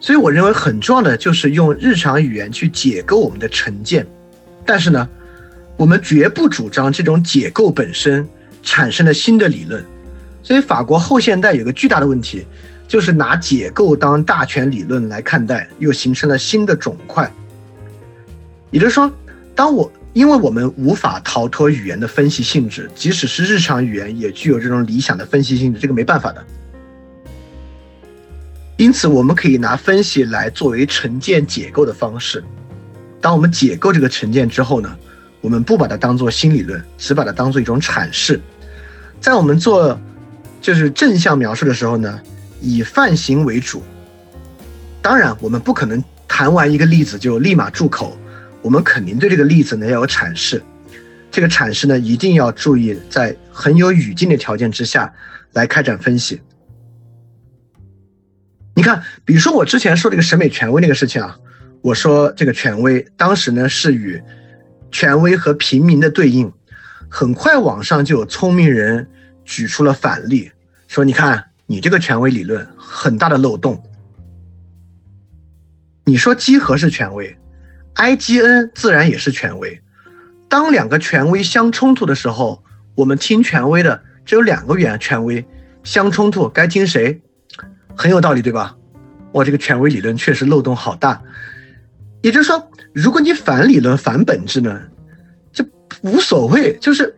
[0.00, 4.06] 所以，我认为很重要的就是用日常语言去解构我们的成见。
[4.64, 5.06] 但是呢，
[5.76, 8.26] 我们绝不主张这种解构本身
[8.62, 9.84] 产生了新的理论。
[10.42, 12.46] 所以，法国后现代有个巨大的问题，
[12.88, 17.30] 就是拿解构当大权理论来看待，又形成了新的肿块。
[18.70, 19.12] 也就是说，
[19.54, 26.44] 当我因为我们无法逃脱语言的分析性质，即使是日常语言也具有这种理想的分析性质，这个没办法的。
[28.76, 32.42] 因此，我们可以拿分析来作为成见解构的方式。
[33.20, 34.96] 当我们解构这个成见之后呢，
[35.40, 38.40] 我们不把它当做新理论，只把它当做一种阐释。
[39.20, 40.00] 在我们做
[40.60, 42.18] 就是正向描述的时候呢，
[42.60, 43.82] 以泛型为主。
[45.02, 48.16] 当然，我们不可能谈完一个例子就立马住口。
[48.62, 50.62] 我们肯定对这个例子呢要有阐释，
[51.30, 55.12] 这个阐释呢一定要注意在很有语境的条件之下
[55.52, 56.40] 来开展分析。
[58.74, 61.36] 你看，比如说我之前说这个审美权威那个事情啊，
[61.82, 64.22] 我说这个权威当时呢是与
[64.90, 66.52] 权威和平民的对应，
[67.08, 69.08] 很快网上就有聪明人
[69.44, 70.50] 举出了反例，
[70.86, 73.82] 说你看你这个权威理论很大的漏洞，
[76.04, 77.36] 你说集合是权威。
[77.96, 79.80] IGN 自然也是权威。
[80.48, 82.64] 当两个权威相冲突的时候，
[82.94, 85.44] 我们听权威的只有两个原权威
[85.84, 87.20] 相冲突，该听谁？
[87.96, 88.76] 很有道理，对吧？
[89.32, 91.22] 哇，这个权威理论确实漏洞好大。
[92.22, 94.80] 也就是说，如果你反理论、反本质呢，
[95.52, 95.64] 就
[96.02, 96.76] 无所谓。
[96.80, 97.14] 就是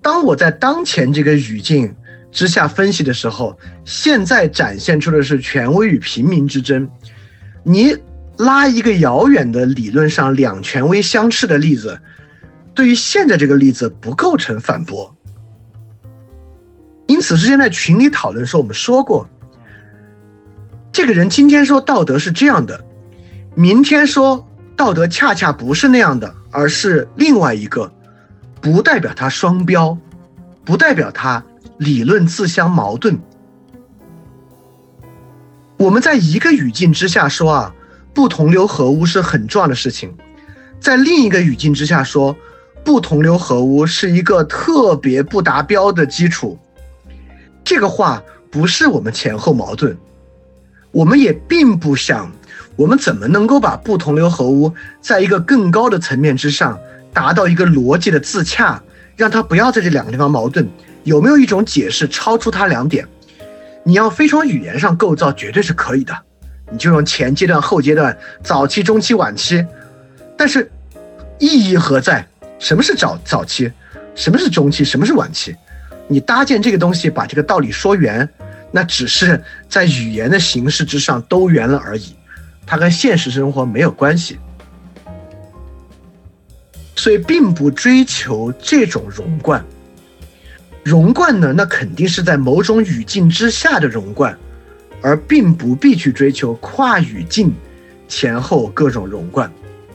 [0.00, 1.94] 当我在当前这个语境
[2.30, 6.88] 之下分析的时候，现在展现出的是权威与平民之争，
[7.64, 7.96] 你。
[8.38, 12.00] 拉一个遥远的理论上两权威相斥的例子，
[12.72, 15.14] 对于现在这个例子不构成反驳。
[17.08, 19.28] 因此之前在群里讨论说，我们说过，
[20.92, 22.84] 这个人今天说道德是这样的，
[23.56, 27.92] 明天说道德恰恰不是那样的，而是另外一个，
[28.60, 29.98] 不代表他双标，
[30.64, 31.44] 不代表他
[31.76, 33.18] 理论自相矛盾。
[35.76, 37.74] 我们在一个语境之下说啊。
[38.18, 40.12] 不同流合污是很重要的事情，
[40.80, 42.36] 在另一个语境之下说，
[42.82, 46.58] 不同流合污是一个特别不达标的基础。
[47.62, 48.20] 这个话
[48.50, 49.96] 不是我们前后矛盾，
[50.90, 52.32] 我们也并不想，
[52.74, 56.76] 我们怎么能够把不同流合污在一个更高的层面之上
[57.12, 58.82] 达到一个逻辑的自洽，
[59.14, 60.68] 让它不要在这两个地方矛盾？
[61.04, 63.06] 有没有一种解释超出它两点？
[63.84, 66.12] 你要非从语言上构造，绝对是可以的。
[66.70, 69.64] 你就用前阶段、后阶段、早期、中期、晚期，
[70.36, 70.70] 但是
[71.38, 72.26] 意义何在？
[72.58, 73.70] 什么是早早期？
[74.14, 74.84] 什么是中期？
[74.84, 75.54] 什么是晚期？
[76.08, 78.28] 你搭建这个东西，把这个道理说圆，
[78.70, 82.16] 那只是在语言的形式之上兜圆了而已，
[82.66, 84.38] 它跟现实生活没有关系。
[86.96, 89.64] 所以，并不追求这种融贯。
[90.82, 94.36] 融贯呢，那肯定是在某种语境之下的融贯。
[95.00, 97.54] 而并不必去追求跨语境
[98.08, 99.52] 前后各种融贯，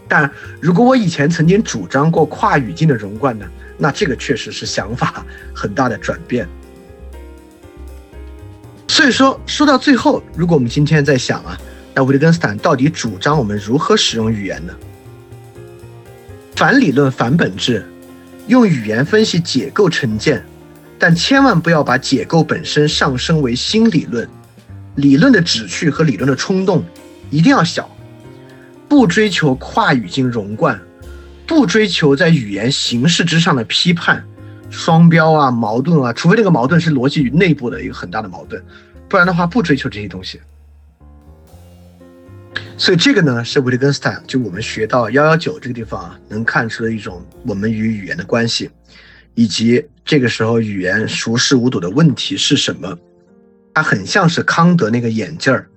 [0.07, 0.29] 但
[0.61, 3.45] 如果我以前曾经主张过跨语境的融贯呢，
[3.77, 6.47] 那这个确实是想法 很大的转变。
[8.87, 11.57] 所以说，说到最后，如果我们今天在想啊，
[11.95, 14.73] 那维特根斯坦到底主张我们如何使用语言呢？
[16.55, 17.83] 反理论、反本质，
[18.47, 20.45] 用语言分析解构成见，
[20.99, 24.29] 但千万不要把解构本身上升为新理论。
[24.95, 26.83] 理论的旨趣和理论的冲动
[27.29, 27.89] 一定要小，
[28.87, 30.79] 不追求跨语境融贯，
[31.47, 34.23] 不追求在语言形式之上的批判、
[34.69, 38.63] 双标啊、矛盾啊，除非这个矛盾是逻辑与内部的一个很大的矛盾，
[39.09, 40.39] 不然的话不追求这些东西。
[42.77, 48.69] 所以这个呢，是维特根斯坦就我们学到幺幺九这个地方啊，能看出的一种我们与语言的关系，
[49.33, 52.95] 以及这个时候语言熟视无睹的问题是什么。
[53.73, 55.67] 它很像是康德那个眼镜儿，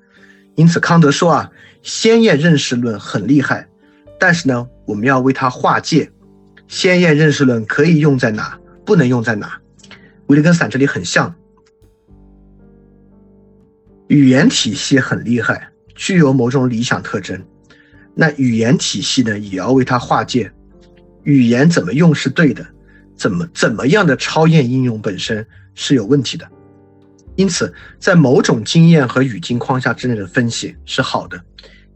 [0.55, 1.51] 因此康德说啊，
[1.83, 3.67] 先验认识论很厉害，
[4.21, 6.11] 但是呢，我们要为它划界，
[6.69, 9.59] 先验认识论可以用在哪，不能用在哪。
[10.27, 11.35] 维特根斯坦这里很像，
[14.09, 17.43] 语言体系很厉害，具有某种理想特征，
[18.15, 20.53] 那语言体系呢，也要为它划界，
[21.23, 22.67] 语言怎么用是对的，
[23.17, 26.47] 怎么怎么样的超验应用本身是有问题的。
[27.37, 31.41] 因此，在某种经验和语境框架之内的分析是好的。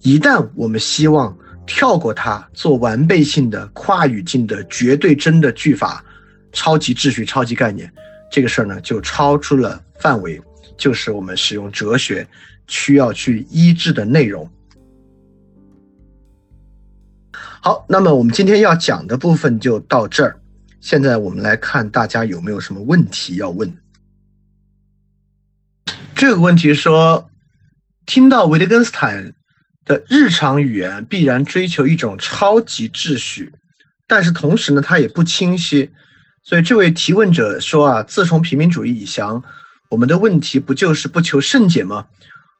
[0.02, 1.36] 一旦我们希望
[1.66, 6.04] 跳过它，做完备性的跨语境的绝对真的句法，
[6.52, 7.90] 超级秩序、超级概念，
[8.30, 10.40] 这个事儿呢就超出了范围，
[10.76, 12.26] 就是我们使用哲学
[12.66, 14.48] 需要去医治的内容。
[17.32, 20.38] 好，那么我们今天要讲的部分就到这儿。
[20.80, 23.70] 现在我们来看大家有没有什么问题要问。
[26.20, 27.30] 这个问题说，
[28.04, 29.32] 听到维特根斯坦
[29.86, 33.54] 的日常语言必然追求一种超级秩序，
[34.06, 35.88] 但是同时呢，它也不清晰。
[36.42, 39.42] 所以这位提问者说啊，自从平民主义以降，
[39.88, 42.04] 我们的问题不就是不求甚解吗？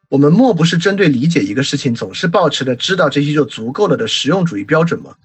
[0.09, 5.17] 我们莫不是针对理解一个事情，总是保持着知道这些就足够了的实用主义标准吗？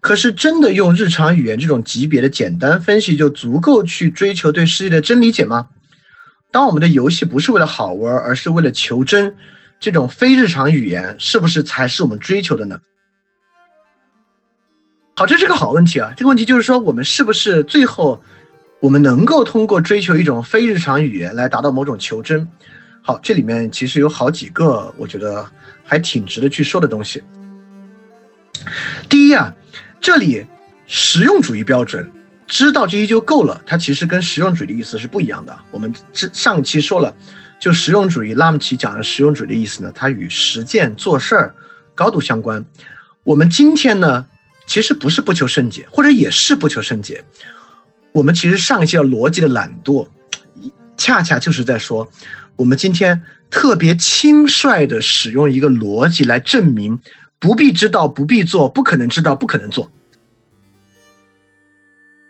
[0.00, 5.68] 可是真的用日常语言这种级别的简单分析就足够去追求对世界的真理解吗？
[6.52, 9.34] 当我们的游戏不是为了好玩，而是为了求真，
[9.80, 12.78] 这种非日常语言是不是才是我们追求的呢？
[15.16, 16.12] 好，这是个好问题啊！
[16.16, 18.22] 这个问题就是说，我们是不是最后
[18.80, 22.46] 我们能够通过追求一种非日常语言来达到某种求真？
[23.02, 25.46] 好，这里面其实有好几个，我觉得
[25.82, 27.22] 还挺值得去说的东西。
[29.08, 29.54] 第一啊，
[30.00, 30.46] 这里
[30.86, 32.10] 实用主义标准，
[32.52, 35.58] 知道这些就够了，它其实跟实用主义的意思是不一样的。
[35.70, 37.16] 我们上上期说了，
[37.58, 41.54] 就实用主义拉姆齐讲的实用主义的意思呢，它与实践做事儿
[41.94, 42.62] 高度相关。
[43.24, 44.26] 我们今天呢，
[44.66, 47.24] 其实不是不求甚解，或者也是不求甚解。
[48.12, 50.06] 我们其实上一期的逻辑的懒惰，
[50.98, 52.12] 恰恰就是在说。
[52.56, 57.00] 我们今天特别轻率的使用一个逻辑来证明
[57.38, 59.90] 不必知道、不必做、不可能知道、不可能做。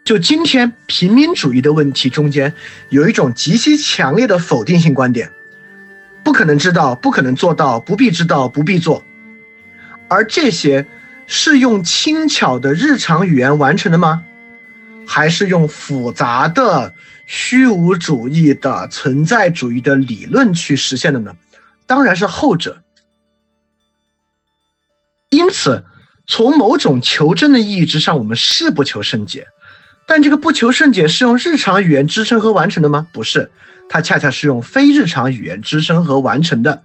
[0.05, 2.55] 就今天平民主义的问题中间
[2.89, 5.33] 有一种极其强烈的否定性观点：
[6.25, 9.05] 不可能知道、不可能做到、不必知道、不必做。
[10.09, 10.87] 而这些
[11.27, 14.25] 是用轻巧的日常语言完成的吗？
[15.07, 16.95] 还是用复杂的？
[17.27, 21.37] 虚无主义的存在主义的理论去实现的呢？
[21.87, 22.83] 当然是后者。
[25.31, 25.85] 因此，
[26.27, 29.47] 从某种求真的意义之上，我们是不求甚解。
[30.13, 33.07] 但这个不求甚解是用日常语言支撑和完成的吗？
[33.15, 33.51] 不是，
[33.89, 36.83] 它恰恰是用非日常语言支撑和完成的。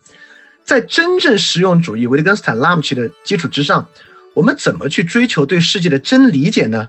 [0.63, 3.89] 在真正实用主义维特根斯坦拉姆奇的基础之上，
[4.33, 6.87] 我们怎么去追求对世界的真理解呢？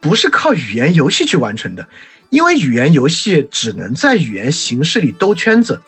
[0.00, 1.88] 不是靠语言游戏去完成的。
[2.28, 5.80] 因为语言游戏只能在语言形式里兜圈子，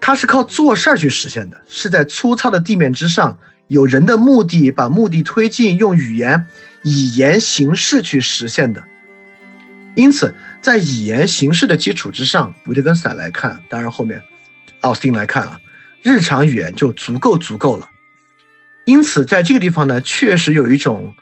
[0.00, 3.36] 它是靠做事儿去实现的，是在粗糙的地面之上，
[3.68, 6.46] 有人的目的，把目的推进，用语言
[6.82, 8.82] 以言形式去实现的。
[9.94, 14.22] 因此，在语言形式的基础之上，维特根斯坦来看，当然后面
[14.80, 15.60] 奥斯汀来看啊，
[16.02, 17.88] 日常语言就足够足够了。
[18.84, 21.14] 因此，在这个地方呢，确实有一种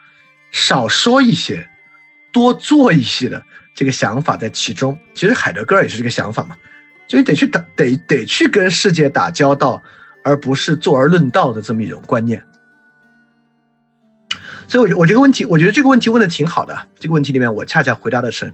[0.50, 1.68] 少说一些。
[2.30, 3.42] 多做一些的
[3.74, 6.54] 这个想法在其中，其实海德格尔也是这个想法嘛，
[7.08, 9.82] 就得去打，得得去跟世界打交道，
[10.22, 12.44] 而不是坐而论道的这么一种观念。
[14.68, 16.78] 所以，我我这个问题，我觉得这个问题问的挺好的。
[17.00, 18.52] 这个问题里面，我恰恰回答的是，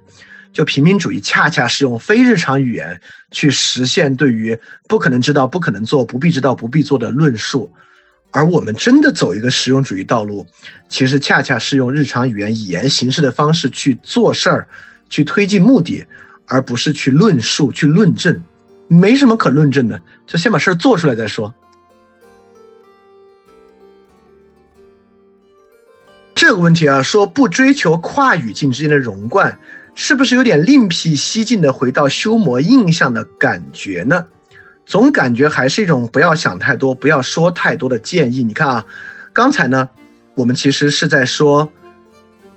[0.53, 3.01] 就平民主义恰恰是用非日常语言
[3.33, 4.57] 去实现对于
[4.89, 7.71] 不可能知道、不可能做、不必知道、不必做的论述。
[8.31, 10.47] 而我们真的走一个实用主义道路，
[10.89, 14.69] 其实恰恰是用日常语言语言形式的方式去做事儿，
[15.11, 16.05] 去推进目的，
[16.47, 18.41] 而不是去论述、去论证。
[18.87, 21.53] 没什么可论证的，就先把事儿做出来再说。
[26.35, 29.59] 这个问题啊，说不追求跨语境之间的融贯，
[29.95, 34.27] 是不是有点另辟蹊径的回到修磨印象的感觉呢？
[34.85, 38.43] 总感觉还是一种不要想太多、不要说太多的建议。
[38.43, 38.87] 你看啊，
[39.33, 39.89] 刚才呢，
[40.35, 41.73] 我们其实是在说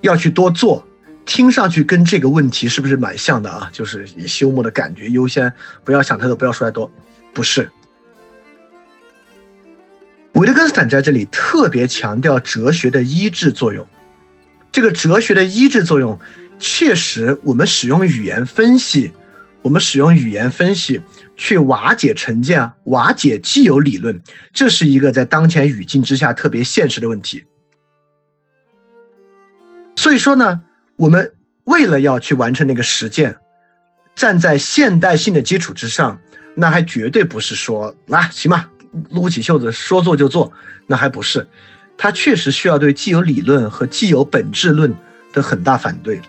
[0.02, 0.86] 要去多做，
[1.26, 3.70] 听上去跟这个问题是不是蛮像的啊？
[3.72, 5.54] 就是以休谟的感觉优先，
[5.86, 6.92] 不要想太多，不要说太多。
[7.34, 7.70] 不是，
[10.38, 13.88] 维特根斯坦在这里特别强调哲学的医治作用。
[14.72, 16.20] 这个哲学的医治作用，
[16.60, 19.12] 确实我们使用语言分析，
[19.64, 21.02] 我们使用语言分析。
[21.36, 24.22] 去瓦解成见，瓦解既有理论，
[24.54, 27.44] 这是一个在当前语境之下特别现实的问题。
[29.96, 30.62] 所以说呢，
[30.96, 31.34] 我们
[31.64, 33.38] 为了要去完成那个实践，
[34.16, 36.20] 站在现代性的基础之上，
[36.56, 38.70] 那还绝对不是说啊，行吧，
[39.10, 40.52] 撸起袖子说做就做，
[40.86, 41.48] 那还不是，
[41.98, 44.94] 它确实需要对既有理论和既有本质论
[45.34, 46.22] 的很大反对。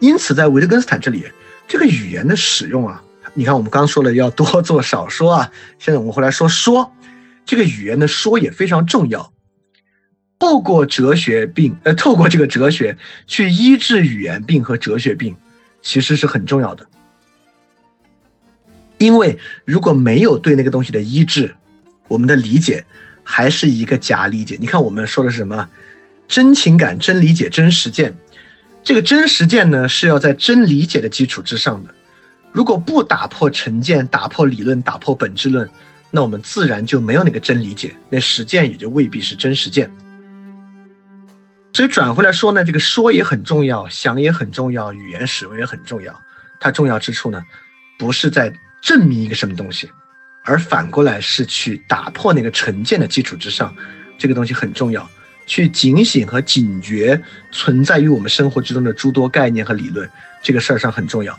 [0.00, 1.24] 因此，在维特根斯坦这里，
[1.68, 3.02] 这个语言的使用啊。
[3.34, 6.92] 你看，我们刚说了要多做少说啊，现在我们回来说说，
[7.46, 9.32] 这个语言的说也非常重要。
[10.38, 15.36] 透过哲学病，呃，透过这个哲学去医治语言病和哲学病，
[15.80, 16.84] 其实是很重要的。
[18.98, 21.54] 因为如果没有对那个东西的医治，
[22.12, 22.84] 我们的理解
[23.24, 24.58] 还是一个假理解。
[24.60, 25.68] 你看我们说的是什么？
[26.28, 28.14] 真情感、真理解、真实践。
[28.84, 31.94] 这个真实践呢，是要在真理解的基础之上的。
[32.52, 35.68] 如果不打破成见、打破理论、打破本质论，
[36.10, 39.90] 那我们自然就没有那个真理解，那实践也就未必是真实践。
[41.72, 46.14] 所以转回来说呢，这个说也很重要，想也很重要，语言使用也很重要。
[46.60, 47.42] 它重要之处呢，
[47.98, 48.52] 不是在
[48.82, 49.90] 证明一个什么东西，
[50.42, 53.74] 而反过来是去打破那个成见的基础之上，
[54.18, 55.08] 这个东西很重要。
[55.44, 57.20] 去警醒和警觉
[57.50, 60.08] 存在于我们生活之中的诸多概念和理论，
[60.42, 61.38] 这个事儿上很重要。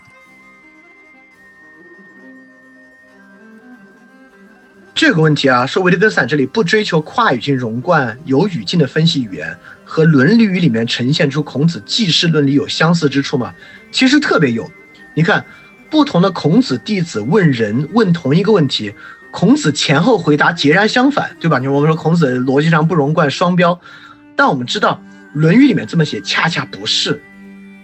[4.94, 9.58] 这个问题啊，说维特根斯坦这里不追求跨语境融贯、有语境的分析语言。
[9.86, 13.54] 和《论语》里面呈现出孔子记事论里有相似之处吗？
[13.92, 14.70] 其实特别有。
[15.14, 15.46] 你看，
[15.94, 18.96] 不同的孔子弟子问人问同一个问题，
[19.30, 21.60] 孔子前后回答截然相反，对吧？
[21.60, 23.80] 你我们说孔子逻辑上不容贯、双标，
[24.36, 25.00] 但我们知道
[25.40, 27.22] 《论语》里面这么写，恰恰不是，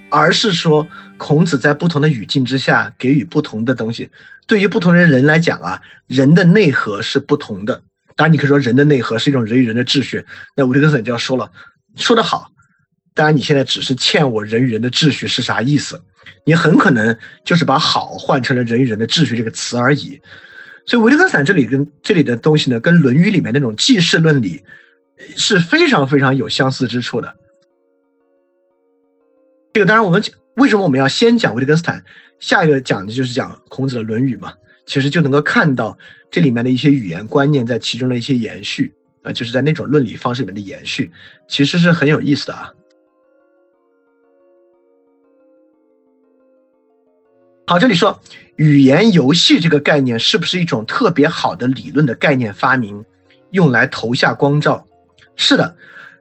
[0.10, 0.88] 而是说
[1.18, 4.10] 孔子在不同的语境之下给予不同的东西。
[4.48, 7.84] 对于不同的人来讲啊，人的内核是不同的。
[8.15, 10.26] 当然，你可以说人的内核是一种人与人的秩序。
[10.56, 11.52] 那维特根斯坦就要说了。
[11.95, 12.49] 说得好，
[13.14, 16.02] 当然你现在只是欠我人与人的秩序是啥意思？
[16.44, 20.20] 你很可能就是把好换成了人与人的秩序这个词而已。
[20.86, 24.64] 所以维特根斯坦这里跟这里的东西呢，跟《论语》里面那种记事论理
[25.36, 27.36] 是非常非常有相似之处的。
[29.74, 30.24] 这个当然我们
[30.56, 32.04] 为什么我们要先讲维特根斯坦，
[32.40, 34.54] 下一个讲的就是讲孔子的《论语》嘛？
[34.86, 35.96] 其实就能够看到
[36.32, 38.91] 这里面的一些语言观念在其中的一些延续。
[39.22, 41.12] 啊，就是在那种论理方式里面的延续，
[41.50, 42.72] 其实是很有意思的啊。
[47.70, 48.20] 好，这里说
[48.56, 53.06] 语言游戏这个概念是不是一种特别好的理论的概念发明，
[53.52, 54.88] 用来投下光照？
[55.36, 55.76] 是的，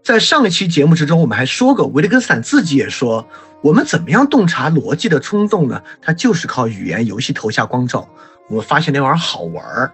[0.05, 3.27] 在上一期节目之中，我们还说过，维特根斯坦自己也说，
[3.62, 5.83] 我们怎么样洞察逻辑的冲动呢？
[6.03, 8.07] 他就是靠语言游戏投下光照。
[8.51, 9.91] 我们发现那玩意儿好玩儿。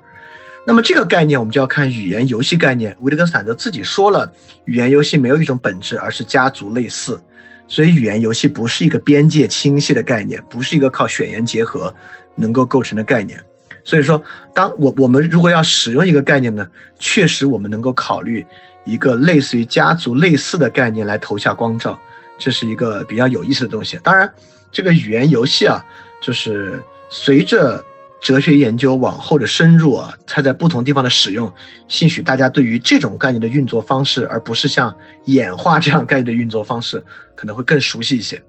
[0.67, 2.97] 那么这个概念，我们就要看语言游戏概念。
[2.99, 4.33] 维特根斯坦则自己说了，
[4.65, 7.23] 语言游戏没有一种本质，而是家族类似。
[7.66, 11.95] 所以语言游戏不是一个边界清晰的概念，不是一个靠选言结合
[12.35, 13.39] 能够构成的概念。
[13.85, 14.23] 所以说，
[14.55, 16.66] 当我我们如果要使用一个概念呢，
[16.99, 18.45] 确实我们能够考虑
[18.85, 21.99] 一个类似于家族类似的概念来投下光照，
[22.39, 23.99] 这是一个比较有意思的东西。
[24.03, 24.32] 当然，
[24.70, 25.85] 这个语言游戏啊，
[26.23, 27.85] 就是随着。
[28.25, 31.53] 哲学研究往后的深入啊，它在不同地方的使用，
[31.89, 34.97] 兴许大家对于这种概念的运作方式，而不是像
[35.27, 38.43] 演化这样概念的运作方式，可能会更熟悉一些。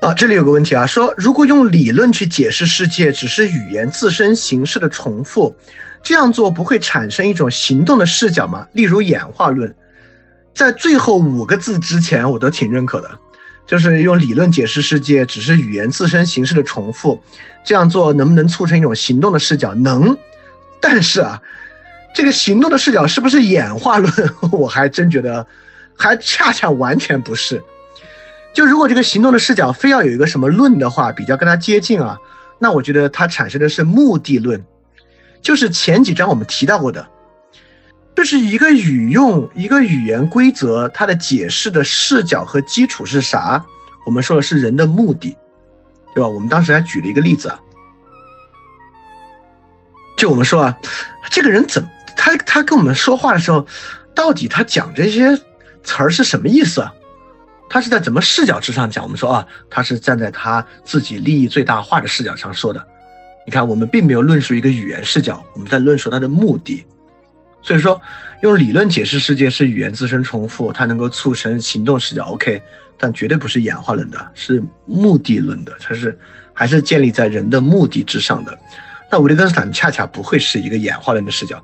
[0.00, 5.54] 啊，这里有个问题啊，说如果用理论去解释世界，只是语言自身形式的重复，
[6.02, 8.66] 这样做不会产生一种行动的视角吗？
[8.72, 9.76] 例如演化论，
[10.54, 13.10] 在最后五个字之前，我都挺认可的。
[13.66, 17.20] 就是用理论解释世界，只是语言自身形式的重复。
[17.64, 19.74] 这样做能不能促成一种行动的视角？
[19.74, 20.16] 能。
[20.80, 21.42] 但是啊，
[22.14, 24.12] 这个行动的视角是不是演化论？
[24.52, 25.46] 我还真觉得，
[25.96, 27.62] 还恰恰完全不是。
[28.54, 32.18] 就如果这个行动的视角非要有一个什么论的话，比较跟它接近啊，
[32.58, 34.64] 那我觉得它产生的是目的论，
[35.42, 37.06] 就是前几章我们提到过的。
[38.16, 43.62] 这是一个语用，一个语言规则，它的解释的视角和基础是啥？
[44.06, 45.36] 我们说的是人的目的，
[46.14, 46.28] 对吧？
[46.28, 47.60] 我们当时还举了一个例子啊，
[50.16, 50.78] 就我们说啊，
[51.30, 53.66] 这个人怎么他他跟我们说话的时候，
[54.14, 55.36] 到底他讲这些
[55.84, 56.94] 词儿是什么意思啊？
[57.68, 59.04] 他是在怎么视角之上讲？
[59.04, 62.82] 我们说啊，他是站在他自己利益最大化的视角上说的。
[63.44, 66.86] 你看，我们并没有论述一个语言视角，我们在论述他的目的。
[67.62, 68.00] 所以说，
[68.42, 72.62] 用理论解释世界是语言自身重复，它能够促成行动视角，OK，
[72.96, 76.16] 但绝对不是演化论的，是目的论的，它是
[76.52, 78.56] 还是建立在人的目的之上的。
[79.10, 81.62] 那维特根斯坦恰恰不会是一个演化论的视角，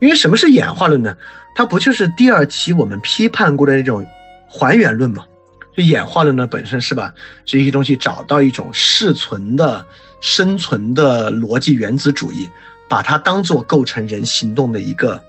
[0.00, 1.16] 因为什么是演化论呢？
[1.54, 4.04] 它不就是第二期我们批判过的那种
[4.48, 5.24] 还原论吗？
[5.76, 7.12] 就演化论呢本身是把
[7.44, 9.84] 这些东西找到一种适存的
[10.20, 12.48] 生存的逻辑原子主义，
[12.88, 15.22] 把它当做构成人行动的一个。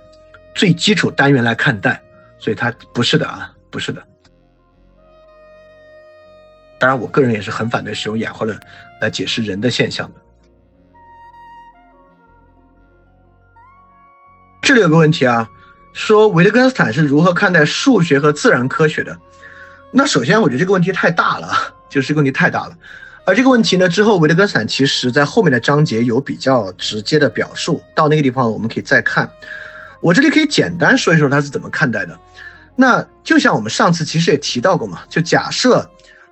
[0.56, 2.02] 最基础单元来看待
[2.40, 4.02] 所以它不是的啊不是的。
[6.80, 8.60] 当然我个人也是很反对使用演化论
[9.02, 10.22] 来解释人的现象的。
[14.62, 15.48] 这里有个问题啊
[15.94, 19.18] 说维特根斯坦是如何看待数学和自然科学的？
[19.92, 21.50] 那首先我觉得这个问题太大了
[21.90, 22.78] 就是这个问题太大了。
[23.26, 29.30] 而这个问题呢之后维特根斯坦其实在后面的章节有比较直接的表述到那个地方我们可以再看。
[30.06, 32.16] 我这里可以简单说一说他是怎么看待的。
[32.76, 35.84] 那就像我们上次其实也提到过嘛，就假设，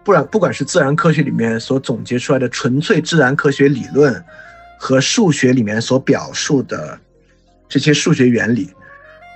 [0.04, 4.24] 不然不管是自然科学里面所总结出来的纯粹自然科学理论，
[4.78, 7.00] 和数学里面所表述的
[7.68, 8.70] 这些数学原理，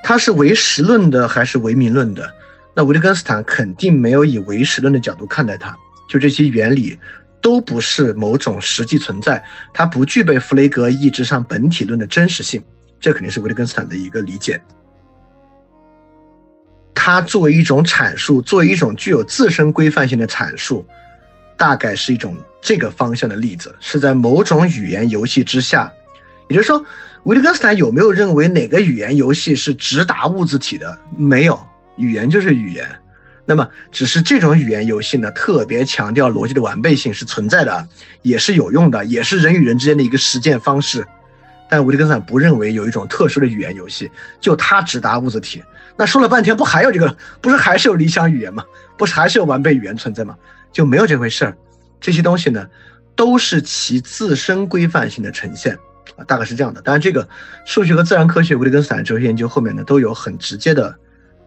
[0.04, 2.32] 它是唯实论的还是唯名论的？
[2.76, 5.76] 那维特根斯坦肯定没有以唯实论的角度看待它，
[6.08, 6.96] 就这些原理
[7.42, 9.44] 都不是某种实际存在，
[9.74, 12.64] 它不具备弗雷格意志上本体论的真实性，
[13.00, 14.62] 这肯定是维特根斯坦的一个理解。
[16.94, 20.86] 它作为一种阐述，作为一种具有自身规范性的阐述，
[21.56, 25.92] 大概是一种这个方向的例子，是在某种语言游戏之下。
[26.50, 26.84] 也就是说，
[27.24, 30.98] 维特根斯坦有没有认为哪个语言游戏是直达物自体的？
[31.16, 31.60] 没有，
[31.98, 32.86] 语言就是语言。
[33.46, 37.88] 那么，只是这种语言游戏呢，特别强调逻辑的完备性是存在的，
[38.22, 41.08] 也是有用的，也是人与人之间的一个实践方式。
[41.70, 45.64] 但维特根斯坦不认为有一种特殊的语言游戏，就它只答物自体。
[45.98, 47.18] 那说了半天，不还有这个？
[47.42, 48.64] 不是还是有理想语言吗？
[48.98, 50.36] 不是还是有完备语言存在吗？
[50.72, 51.58] 就没有这回事儿。
[52.00, 52.68] 这些东西呢，
[53.16, 55.76] 都是其自身规范性的呈现
[56.16, 56.80] 啊，大概是这样的。
[56.82, 57.28] 当然，这个
[57.66, 60.96] 数学和自然科学、维特根斯坦哲学研究后面呢，都有很直接的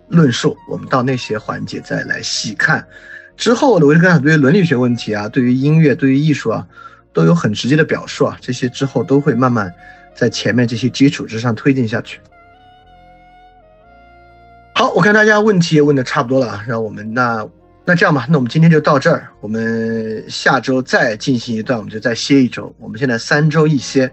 [0.09, 0.57] 论述。
[0.69, 2.85] 我们到那些环节再来细看。
[3.37, 6.67] 之后的维特根斯坦对于伦理学问题啊，对于音乐、对于艺术啊，
[7.13, 8.37] 都有很直接的表述啊。
[8.41, 9.73] 这些之后都会慢慢。
[10.21, 12.21] 在前面这些基础之上推进下去。
[14.75, 17.49] 好，我看大家问题也问的差不多了啊，让我们那
[17.87, 22.71] 那这样吧，那我们今天就到这儿，我们下周再进行一段，我们就再歇一周。
[22.79, 24.13] 我们现在三周一歇。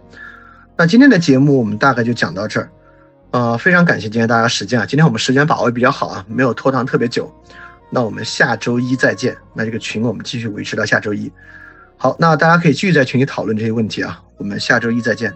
[0.78, 2.70] 那今天的节目我们大概就讲到这儿，
[3.32, 7.30] 呃，非常感谢今天大家时间啊，今天我们时间把握比较好啊，没有拖堂特别久。
[7.90, 9.36] 那我们下周一再见。
[9.54, 11.30] 那这个群我们继续维持到下周一。
[11.98, 15.34] 好，那大家可以继续在群里讨论这些问题啊，我们下周一再见。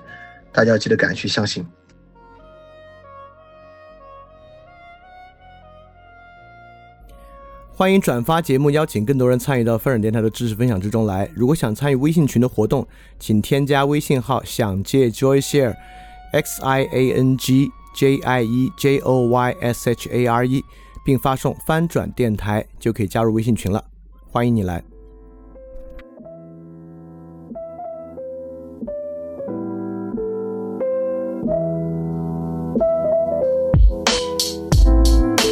[0.52, 1.66] 大家要记得敢去相信。
[7.74, 11.28] 欢迎转发节目，邀请更多人参与到风尔电台的知识分享之中来。
[11.34, 12.88] 如果想参与微信群的活动，
[13.18, 20.28] 请添加微信号“想借 Joy Share”，X I A N G J I E J O Y S H A
[20.28, 20.64] R E，
[21.04, 23.84] 并发送“翻转电台”就可以加入微信群了。
[24.30, 24.84] 欢迎你来。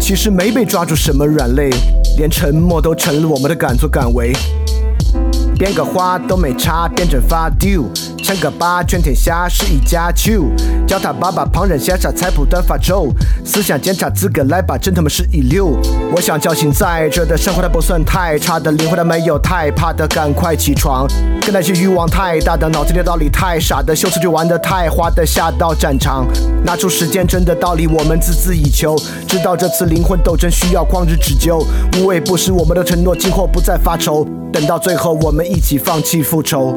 [0.00, 1.70] 其实没被抓住什么软肋，
[2.16, 4.32] 连沉默都成了我们的敢作敢为。
[5.58, 7.84] 编个花都没差，变成发丢。
[8.26, 10.50] 称个八，全天下是一家球。
[10.84, 13.06] 叫他爸爸，旁人羡煞，才不断发愁。
[13.44, 15.78] 思想检查资格来吧，真他妈是一流。
[16.12, 21.06] 我想叫醒在这的生活，它不算太差的灵魂，它没有太怕的，赶快起床。
[21.42, 26.26] 跟那些欲望太大的，脑子里的道理太傻的，秀词就玩的太花的，下到战场，
[26.64, 28.96] 拿出时间真的道理，我们孜孜以求。
[29.28, 31.64] 知道这次灵魂斗争需要旷日持久，
[31.96, 34.26] 无畏不是我们的承诺，今后不再发愁。
[34.52, 36.76] 等到最后，我们一起放弃复仇。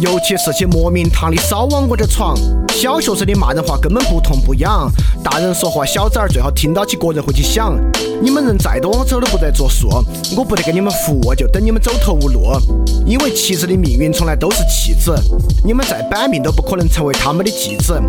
[0.00, 2.34] 尤其是些莫名堂的少往我这闯。
[2.68, 4.90] 小学生的骂人话根本不痛不痒，
[5.22, 7.78] 大人说话小崽儿最好听到起个人会去想。
[8.22, 9.88] 你们人再多，我走都不得作数，
[10.36, 12.52] 我不得给你们服务，就等你们走投无路。
[13.04, 15.14] 因为妻子的命运从来都是弃子，
[15.64, 18.00] 你们再板命都不可能成为他们的继子。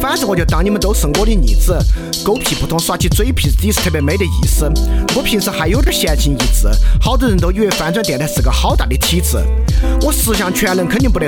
[0.00, 1.76] 反正我就当你们都是我的逆子，
[2.24, 4.64] 狗屁不通耍起嘴皮子底是特别没得意思。
[5.16, 6.68] 我平时还有点闲情逸致，
[7.00, 9.36] 好多人都以为翻转电台是个好大的体制。
[10.02, 11.27] 我十项全能肯定不得